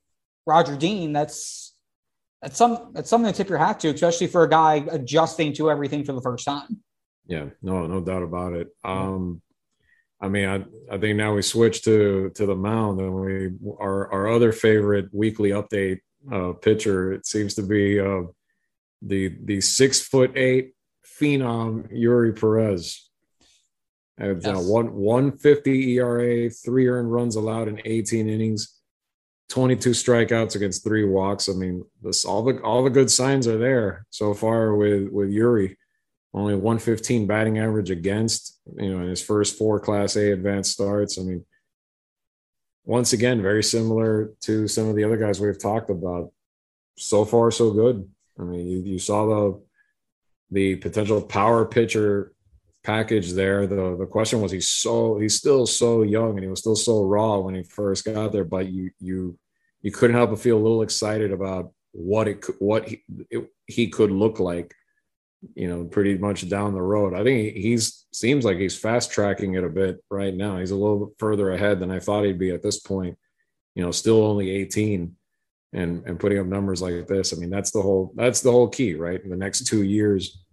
Roger 0.45 0.75
Dean, 0.75 1.13
that's 1.13 1.73
that's 2.41 2.57
some 2.57 2.91
that's 2.93 3.09
something 3.09 3.31
to 3.31 3.37
tip 3.37 3.49
your 3.49 3.57
hat 3.57 3.79
to, 3.81 3.89
especially 3.89 4.27
for 4.27 4.43
a 4.43 4.49
guy 4.49 4.85
adjusting 4.91 5.53
to 5.53 5.71
everything 5.71 6.03
for 6.03 6.13
the 6.13 6.21
first 6.21 6.45
time. 6.45 6.81
Yeah, 7.25 7.45
no, 7.61 7.87
no 7.87 8.01
doubt 8.01 8.23
about 8.23 8.53
it. 8.53 8.69
Um, 8.83 9.41
I 10.19 10.29
mean, 10.29 10.47
I, 10.47 10.63
I 10.93 10.97
think 10.97 11.17
now 11.17 11.33
we 11.33 11.41
switch 11.41 11.83
to 11.83 12.31
to 12.35 12.45
the 12.45 12.55
mound, 12.55 12.99
and 12.99 13.13
we 13.13 13.51
our 13.79 14.11
our 14.11 14.29
other 14.29 14.51
favorite 14.51 15.09
weekly 15.11 15.49
update 15.49 15.99
uh, 16.31 16.53
pitcher. 16.53 17.11
It 17.13 17.25
seems 17.25 17.55
to 17.55 17.63
be 17.63 17.99
uh, 17.99 18.23
the 19.01 19.35
the 19.43 19.61
six 19.61 20.01
foot 20.01 20.37
eight 20.37 20.73
phenom 21.19 21.91
Eury 21.93 22.39
Perez. 22.39 23.09
It's 24.17 24.45
yes. 24.45 24.55
uh, 24.55 24.61
one 24.61 24.93
one 24.93 25.37
fifty 25.37 25.97
ERA, 25.97 26.49
three 26.49 26.87
earned 26.87 27.11
runs 27.11 27.35
allowed 27.35 27.67
in 27.67 27.81
eighteen 27.83 28.29
innings, 28.29 28.79
twenty 29.49 29.75
two 29.75 29.89
strikeouts 29.91 30.55
against 30.55 30.85
three 30.85 31.03
walks. 31.03 31.49
I 31.49 31.53
mean, 31.53 31.83
this 32.01 32.23
all 32.23 32.43
the 32.43 32.61
all 32.61 32.83
the 32.83 32.89
good 32.89 33.11
signs 33.11 33.47
are 33.47 33.57
there 33.57 34.05
so 34.09 34.33
far 34.33 34.75
with 34.75 35.09
with 35.09 35.29
Eury 35.29 35.75
only 36.33 36.55
115 36.55 37.27
batting 37.27 37.59
average 37.59 37.91
against, 37.91 38.59
you 38.77 38.91
know, 38.91 39.03
in 39.03 39.09
his 39.09 39.21
first 39.23 39.57
four 39.57 39.79
Class 39.79 40.15
A 40.15 40.31
advanced 40.31 40.71
starts. 40.71 41.19
I 41.19 41.23
mean, 41.23 41.45
once 42.85 43.13
again, 43.13 43.41
very 43.41 43.63
similar 43.63 44.31
to 44.41 44.67
some 44.67 44.87
of 44.87 44.95
the 44.95 45.03
other 45.03 45.17
guys 45.17 45.39
we've 45.39 45.61
talked 45.61 45.89
about. 45.89 46.31
So 46.97 47.23
far, 47.25 47.51
so 47.51 47.71
good. 47.71 48.09
I 48.39 48.43
mean, 48.43 48.67
you, 48.67 48.79
you 48.79 48.99
saw 48.99 49.25
the 49.25 49.61
the 50.51 50.75
potential 50.75 51.21
power 51.21 51.65
pitcher 51.65 52.33
package 52.83 53.33
there. 53.33 53.65
The 53.65 53.95
the 53.97 54.05
question 54.05 54.41
was 54.41 54.51
he's 54.51 54.69
so 54.69 55.17
he's 55.17 55.35
still 55.35 55.65
so 55.65 56.03
young 56.03 56.31
and 56.31 56.43
he 56.43 56.47
was 56.47 56.59
still 56.59 56.75
so 56.75 57.03
raw 57.03 57.39
when 57.39 57.55
he 57.55 57.63
first 57.63 58.05
got 58.05 58.31
there, 58.31 58.43
but 58.43 58.67
you 58.67 58.91
you 58.99 59.37
you 59.81 59.91
couldn't 59.91 60.15
help 60.15 60.31
but 60.31 60.39
feel 60.39 60.57
a 60.57 60.61
little 60.61 60.81
excited 60.81 61.31
about 61.31 61.73
what 61.91 62.27
it 62.27 62.45
what 62.59 62.87
he 62.87 63.03
it, 63.29 63.47
he 63.67 63.87
could 63.87 64.11
look 64.11 64.39
like 64.39 64.73
you 65.55 65.67
know, 65.67 65.85
pretty 65.85 66.17
much 66.17 66.47
down 66.49 66.73
the 66.73 66.81
road. 66.81 67.13
I 67.13 67.23
think 67.23 67.55
he's 67.55 68.05
seems 68.11 68.45
like 68.45 68.57
he's 68.57 68.77
fast 68.77 69.11
tracking 69.11 69.55
it 69.55 69.63
a 69.63 69.69
bit 69.69 70.03
right 70.09 70.33
now. 70.33 70.57
He's 70.57 70.71
a 70.71 70.75
little 70.75 71.07
bit 71.07 71.15
further 71.19 71.51
ahead 71.51 71.79
than 71.79 71.91
I 71.91 71.99
thought 71.99 72.25
he'd 72.25 72.39
be 72.39 72.51
at 72.51 72.63
this 72.63 72.79
point. 72.79 73.17
You 73.75 73.83
know, 73.83 73.91
still 73.91 74.23
only 74.23 74.51
18 74.51 75.15
and 75.73 76.03
and 76.05 76.19
putting 76.19 76.39
up 76.39 76.45
numbers 76.45 76.81
like 76.81 77.07
this. 77.07 77.33
I 77.33 77.37
mean, 77.37 77.49
that's 77.49 77.71
the 77.71 77.81
whole 77.81 78.13
that's 78.15 78.41
the 78.41 78.51
whole 78.51 78.69
key, 78.69 78.93
right? 78.93 79.21
In 79.23 79.29
the 79.29 79.35
next 79.35 79.67
2 79.67 79.83
years 79.83 80.43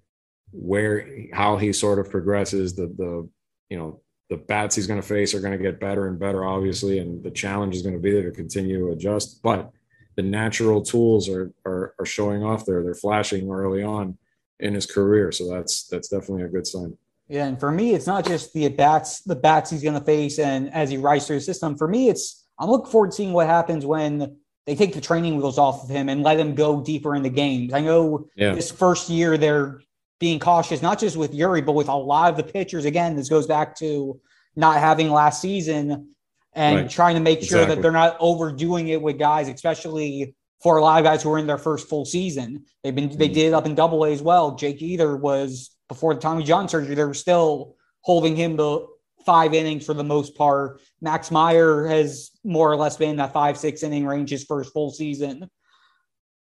where 0.53 1.09
how 1.32 1.57
he 1.57 1.72
sort 1.72 1.99
of 1.99 2.11
progresses 2.11 2.74
the 2.74 2.86
the 2.86 3.28
you 3.68 3.78
know, 3.78 4.01
the 4.30 4.36
bats 4.36 4.74
he's 4.74 4.86
going 4.86 5.01
to 5.01 5.07
face 5.07 5.34
are 5.34 5.41
going 5.41 5.57
to 5.57 5.62
get 5.62 5.80
better 5.80 6.09
and 6.09 6.18
better 6.18 6.45
obviously 6.45 6.99
and 6.99 7.22
the 7.22 7.30
challenge 7.30 7.76
is 7.76 7.82
going 7.82 7.95
to 7.95 8.01
be 8.01 8.12
there 8.12 8.30
to 8.30 8.32
continue 8.32 8.78
to 8.78 8.93
adjust, 8.93 9.43
but 9.43 9.70
the 10.16 10.22
natural 10.22 10.82
tools 10.82 11.28
are 11.28 11.53
are, 11.64 11.95
are 11.99 12.07
showing 12.07 12.43
off 12.43 12.66
there. 12.66 12.82
They're 12.82 12.95
flashing 12.95 13.51
early 13.51 13.82
on 13.82 14.18
in 14.61 14.75
his 14.75 14.87
career. 14.87 15.33
So 15.33 15.51
that's 15.51 15.87
that's 15.89 16.09
definitely 16.09 16.45
a 16.45 16.49
good 16.49 16.67
sign. 16.67 16.97
Yeah, 17.29 17.47
and 17.47 17.61
for 17.61 17.71
me, 17.71 17.95
it's 17.95 18.07
not 18.07 18.27
just 18.27 18.53
the 18.53 18.69
bats, 18.69 19.21
the 19.23 19.37
bats 19.37 19.71
he's 19.71 19.83
going 19.83 19.99
to 19.99 20.05
face, 20.05 20.39
and 20.39 20.73
as 20.75 20.91
he 20.91 20.97
rises 20.97 21.27
through 21.27 21.37
the 21.37 21.43
system. 21.43 21.77
For 21.77 21.87
me, 21.87 22.09
it's 22.09 22.45
I'm 22.59 22.69
looking 22.69 22.91
forward 22.91 23.11
to 23.11 23.17
seeing 23.17 23.33
what 23.33 23.47
happens 23.47 23.87
when 23.87 24.37
they 24.67 24.75
take 24.75 24.95
the 24.95 25.01
training 25.01 25.37
wheels 25.37 25.59
off 25.59 25.85
of 25.85 25.89
him 25.89 26.09
and 26.09 26.23
let 26.23 26.39
him 26.39 26.55
go 26.55 26.83
deeper 26.83 27.15
in 27.15 27.23
the 27.23 27.31
games. 27.31 27.73
I 27.73 27.81
know 27.81 28.29
yeah. 28.37 28.55
this 28.55 28.71
first 28.71 29.09
year 29.09 29.39
they're 29.39 29.81
being 30.19 30.39
cautious, 30.39 30.83
not 30.83 30.99
just 30.99 31.17
with 31.17 31.33
Eury, 31.33 31.65
but 31.65 31.73
with 31.73 31.89
a 31.89 31.97
lot 31.97 32.31
of 32.31 32.37
the 32.37 32.43
pitchers. 32.43 32.85
Again, 32.85 33.17
this 33.17 33.29
goes 33.29 33.47
back 33.47 33.75
to 33.77 34.21
not 34.57 34.79
having 34.79 35.11
last 35.11 35.41
season 35.41 36.15
and 36.53 36.77
right. 36.77 36.91
trying 36.91 37.15
to 37.15 37.21
make 37.21 37.39
sure 37.39 37.61
exactly. 37.61 37.77
that 37.77 37.83
they're 37.83 37.93
not 37.93 38.17
overdoing 38.21 38.89
it 38.89 39.01
with 39.01 39.19
guys, 39.19 39.49
especially 39.49 40.35
for 40.63 40.77
a 40.77 40.83
lot 40.83 40.99
of 40.99 41.05
guys 41.05 41.23
who 41.23 41.31
are 41.33 41.39
in 41.39 41.47
their 41.47 41.59
first 41.59 41.89
full 41.89 42.05
season. 42.05 42.65
They've 42.83 42.95
been 42.95 43.17
they 43.17 43.29
mm. 43.29 43.35
did 43.35 43.47
it 43.49 43.55
up 43.55 43.67
in 43.67 43.75
double 43.75 44.05
A 44.05 44.13
as 44.13 44.23
well. 44.23 44.57
Jake 44.57 44.83
Eder 44.83 45.17
was 45.17 45.71
before 45.89 46.15
the 46.15 46.21
Tommy 46.21 46.45
John 46.45 46.69
surgery, 46.69 46.95
they 46.95 47.05
were 47.05 47.15
still 47.15 47.77
holding 48.03 48.37
him 48.37 48.57
to 48.57 48.87
five 49.27 49.53
innings 49.55 49.85
for 49.85 49.93
the 49.93 50.05
most 50.05 50.37
part. 50.37 50.81
Max 51.01 51.31
Meyer 51.31 51.87
has 51.87 52.31
more 52.45 52.71
or 52.71 52.77
less 52.77 52.97
been 52.97 53.11
in 53.11 53.17
that 53.17 53.33
five, 53.33 53.59
six 53.59 53.83
inning 53.83 54.07
range 54.07 54.31
his 54.31 54.45
first 54.45 54.73
full 54.73 54.91
season. 54.91 55.51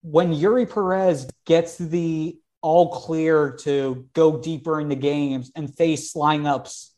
When 0.02 0.32
Eury 0.32 0.72
Perez 0.72 1.28
gets 1.44 1.76
the 1.76 2.38
all 2.62 2.90
clear 2.90 3.56
to 3.62 4.06
go 4.14 4.38
deeper 4.38 4.80
into 4.80 4.94
games 4.94 5.50
and 5.56 5.74
face 5.76 6.14
lineups 6.14 6.90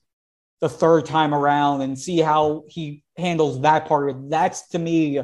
the 0.61 0.68
third 0.68 1.07
time 1.07 1.35
around 1.35 1.81
and 1.81 1.99
see 1.99 2.18
how 2.18 2.64
he 2.68 3.03
handles 3.16 3.62
that 3.62 3.87
part 3.87 4.11
of 4.11 4.16
it, 4.16 4.31
that's 4.31 4.68
to 4.68 4.79
me 4.79 5.20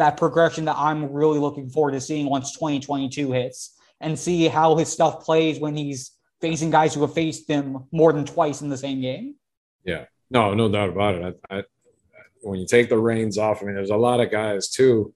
that 0.00 0.16
progression 0.16 0.64
that 0.64 0.76
I'm 0.78 1.12
really 1.12 1.38
looking 1.38 1.68
forward 1.68 1.92
to 1.92 2.00
seeing 2.00 2.24
once 2.24 2.52
2022 2.54 3.32
hits 3.32 3.76
and 4.00 4.18
see 4.18 4.48
how 4.48 4.74
his 4.76 4.90
stuff 4.90 5.22
plays 5.22 5.60
when 5.60 5.76
he's 5.76 6.12
facing 6.40 6.70
guys 6.70 6.94
who 6.94 7.02
have 7.02 7.12
faced 7.12 7.46
him 7.46 7.84
more 7.92 8.10
than 8.14 8.24
twice 8.24 8.62
in 8.62 8.70
the 8.70 8.78
same 8.78 9.02
game. 9.02 9.34
Yeah, 9.84 10.06
no, 10.30 10.54
no 10.54 10.70
doubt 10.70 10.88
about 10.88 11.16
it. 11.16 11.40
I, 11.50 11.58
I, 11.58 11.62
when 12.40 12.58
you 12.58 12.66
take 12.66 12.88
the 12.88 12.96
reins 12.96 13.36
off, 13.36 13.62
I 13.62 13.66
mean, 13.66 13.74
there's 13.74 13.90
a 13.90 13.96
lot 13.96 14.20
of 14.20 14.30
guys 14.30 14.70
too 14.70 15.12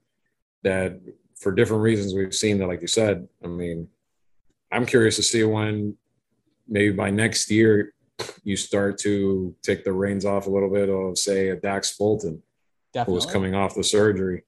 that, 0.64 1.01
for 1.37 1.51
different 1.51 1.82
reasons, 1.82 2.12
we've 2.12 2.35
seen 2.35 2.59
that, 2.59 2.66
like 2.66 2.82
you 2.82 2.87
said. 2.87 3.26
I 3.43 3.47
mean, 3.47 3.89
I'm 4.70 4.85
curious 4.85 5.16
to 5.16 5.22
see 5.22 5.45
when 5.45 5.97
maybe 6.68 6.95
by 6.95 7.09
next 7.09 7.51
year 7.51 7.95
you 8.45 8.57
start 8.57 8.99
to 8.99 9.55
take 9.62 9.82
the 9.82 9.93
reins 9.95 10.26
off 10.26 10.47
a 10.47 10.51
little 10.51 10.70
bit 10.70 10.91
of, 10.91 11.16
say, 11.16 11.49
a 11.49 11.57
Dax 11.57 11.91
Fulton, 11.91 12.43
Definitely. 12.93 13.12
who 13.12 13.14
was 13.14 13.26
coming 13.26 13.55
off 13.55 13.74
the 13.74 13.82
surgery 13.82 14.45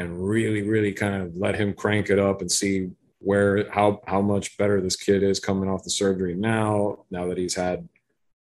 and 0.00 0.26
really, 0.26 0.62
really 0.62 0.92
kind 0.92 1.22
of 1.22 1.36
let 1.36 1.54
him 1.54 1.74
crank 1.74 2.08
it 2.08 2.18
up 2.18 2.40
and 2.40 2.50
see 2.50 2.88
where 3.18 3.70
how 3.70 4.00
how 4.06 4.22
much 4.22 4.56
better 4.56 4.80
this 4.80 4.96
kid 4.96 5.22
is 5.22 5.38
coming 5.38 5.68
off 5.68 5.84
the 5.84 5.90
surgery 5.90 6.34
now. 6.34 7.04
Now 7.10 7.28
that 7.28 7.36
he's 7.36 7.54
had 7.54 7.86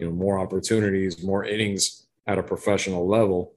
you 0.01 0.07
know 0.07 0.13
more 0.13 0.41
opportunities, 0.41 1.23
more 1.23 1.45
innings 1.45 2.09
at 2.27 2.39
a 2.39 2.43
professional 2.43 3.07
level. 3.07 3.55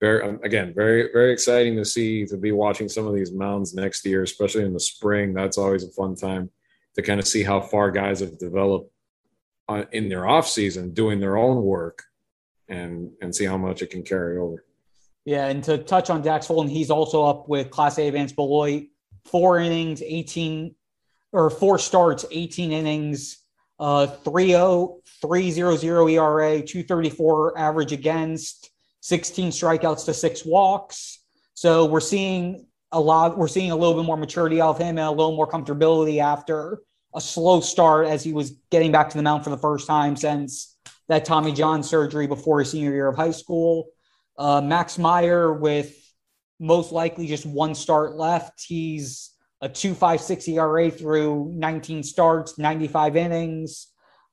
Very 0.00 0.28
um, 0.28 0.40
again, 0.42 0.74
very 0.74 1.10
very 1.12 1.32
exciting 1.32 1.76
to 1.76 1.84
see 1.84 2.26
to 2.26 2.36
be 2.36 2.50
watching 2.50 2.88
some 2.88 3.06
of 3.06 3.14
these 3.14 3.30
mounds 3.30 3.72
next 3.72 4.04
year, 4.04 4.24
especially 4.24 4.64
in 4.64 4.74
the 4.74 4.80
spring. 4.80 5.32
That's 5.32 5.58
always 5.58 5.84
a 5.84 5.92
fun 5.92 6.16
time 6.16 6.50
to 6.96 7.02
kind 7.02 7.20
of 7.20 7.28
see 7.28 7.44
how 7.44 7.60
far 7.60 7.92
guys 7.92 8.18
have 8.18 8.36
developed 8.36 8.90
uh, 9.68 9.84
in 9.92 10.08
their 10.08 10.26
off 10.26 10.48
season, 10.48 10.92
doing 10.92 11.20
their 11.20 11.36
own 11.36 11.62
work, 11.62 12.02
and 12.68 13.12
and 13.22 13.32
see 13.32 13.44
how 13.44 13.58
much 13.58 13.80
it 13.80 13.90
can 13.90 14.02
carry 14.02 14.38
over. 14.38 14.64
Yeah, 15.24 15.46
and 15.46 15.64
to 15.64 15.78
touch 15.78 16.10
on 16.10 16.22
Dax 16.22 16.46
Fulton, 16.46 16.70
he's 16.70 16.90
also 16.90 17.24
up 17.24 17.48
with 17.48 17.70
Class 17.70 17.98
A 17.98 18.06
advanced 18.08 18.36
Beloit, 18.36 18.88
four 19.24 19.58
innings, 19.58 20.02
18 20.02 20.74
or 21.32 21.50
four 21.50 21.78
starts, 21.78 22.24
18 22.30 22.72
innings, 22.72 23.38
uh 23.80 24.06
3-0, 24.24 25.00
3-0-0 25.22 26.12
ERA, 26.12 26.62
234 26.62 27.58
average 27.58 27.92
against, 27.92 28.70
16 29.00 29.50
strikeouts 29.50 30.04
to 30.04 30.14
six 30.14 30.44
walks. 30.44 31.20
So 31.54 31.86
we're 31.86 32.00
seeing 32.00 32.66
a 32.92 33.00
lot, 33.00 33.36
we're 33.36 33.48
seeing 33.48 33.70
a 33.70 33.76
little 33.76 33.94
bit 33.94 34.04
more 34.04 34.16
maturity 34.16 34.60
out 34.60 34.70
of 34.70 34.78
him 34.78 34.98
and 34.98 35.00
a 35.00 35.10
little 35.10 35.36
more 35.36 35.48
comfortability 35.48 36.20
after 36.20 36.80
a 37.14 37.20
slow 37.20 37.60
start 37.60 38.06
as 38.06 38.22
he 38.22 38.32
was 38.32 38.52
getting 38.70 38.92
back 38.92 39.10
to 39.10 39.16
the 39.16 39.22
mound 39.22 39.44
for 39.44 39.50
the 39.50 39.58
first 39.58 39.86
time 39.86 40.16
since 40.16 40.76
that 41.08 41.24
Tommy 41.24 41.52
John 41.52 41.82
surgery 41.82 42.26
before 42.26 42.60
his 42.60 42.70
senior 42.70 42.92
year 42.92 43.08
of 43.08 43.16
high 43.16 43.30
school. 43.30 43.88
Uh, 44.36 44.60
Max 44.60 44.98
Meyer 44.98 45.52
with 45.52 45.96
most 46.60 46.92
likely 46.92 47.26
just 47.26 47.46
one 47.46 47.74
start 47.74 48.16
left. 48.16 48.64
He's 48.66 49.30
a 49.60 49.68
2.56 49.68 50.48
ERA 50.48 50.90
through 50.90 51.52
19 51.54 52.02
starts, 52.02 52.58
95 52.58 53.16
innings, 53.16 53.88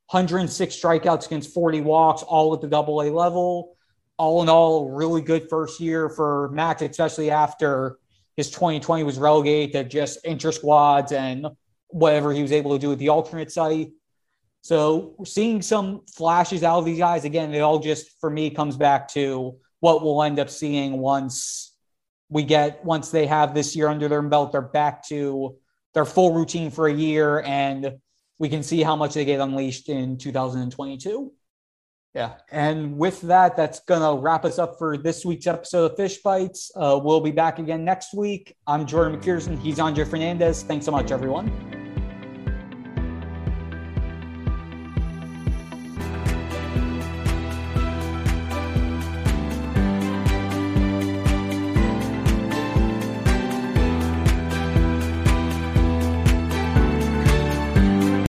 106 0.08 0.76
strikeouts 0.76 1.28
against 1.28 1.54
40 1.54 1.82
walks, 1.82 2.22
all 2.24 2.54
at 2.54 2.62
the 2.62 2.68
double 2.68 3.02
A 3.02 3.10
level. 3.10 3.78
All 4.18 4.44
in 4.44 4.50
all, 4.50 4.90
really 4.90 5.22
good 5.22 5.50
first 5.50 5.80
year 5.80 6.08
for 6.10 6.50
Max, 6.54 6.84
especially 6.84 7.32
after 7.32 7.98
his 8.38 8.52
2020 8.52 9.04
was 9.04 9.18
relegated 9.18 9.74
to 9.74 9.84
just 9.84 10.24
inter 10.26 10.52
squads 10.52 11.12
and 11.12 11.48
whatever 11.88 12.32
he 12.32 12.42
was 12.42 12.52
able 12.52 12.72
to 12.74 12.80
do 12.80 12.90
with 12.90 13.00
the 13.00 13.10
alternate 13.10 13.52
site. 13.52 13.92
So 14.62 15.16
seeing 15.26 15.62
some 15.62 16.02
flashes 16.14 16.64
out 16.64 16.80
of 16.80 16.86
these 16.86 17.00
guys. 17.00 17.26
Again, 17.26 17.54
it 17.54 17.62
all 17.62 17.80
just 17.80 18.20
for 18.20 18.30
me 18.30 18.52
comes 18.52 18.78
back 18.78 19.08
to 19.10 19.58
what 19.82 20.02
we'll 20.02 20.24
end 20.24 20.40
up 20.40 20.50
seeing 20.50 21.00
once 21.00 21.76
we 22.30 22.44
get 22.44 22.84
once 22.86 23.12
they 23.12 23.28
have 23.28 23.54
this 23.54 23.76
year 23.76 23.90
under 23.90 24.08
their 24.08 24.22
belt, 24.22 24.54
they're 24.54 24.62
back 24.62 25.06
to 25.10 25.58
their 25.94 26.06
full 26.06 26.34
routine 26.34 26.72
for 26.72 26.88
a 26.88 26.94
year 26.94 27.42
and 27.42 27.98
we 28.40 28.48
can 28.48 28.64
see 28.64 28.82
how 28.82 28.96
much 28.96 29.14
they 29.14 29.26
get 29.26 29.40
unleashed 29.40 29.90
in 29.90 30.18
2022. 30.18 31.34
Yeah. 32.14 32.34
And 32.52 32.98
with 32.98 33.22
that, 33.22 33.56
that's 33.56 33.80
to 34.02 34.22
wrap 34.22 34.46
us 34.46 34.60
up 34.60 34.78
for 34.78 34.98
this 34.98 35.24
week's 35.24 35.48
episode 35.48 35.92
of 35.92 35.98
Fish 35.98 36.18
Bites. 36.18 36.72
Uh, 36.76 37.00
we'll 37.02 37.22
be 37.22 37.32
back 37.32 37.60
again 37.60 37.86
next 37.86 38.14
week. 38.14 38.56
I'm 38.68 38.86
Jordan 38.86 39.20
McPherson. 39.20 39.60
He's 39.60 39.80
Andre 39.80 40.06
Fernandez. 40.06 40.64
Thanks 40.64 40.86
so 40.86 40.92
much, 40.92 41.12
everyone. 41.12 41.81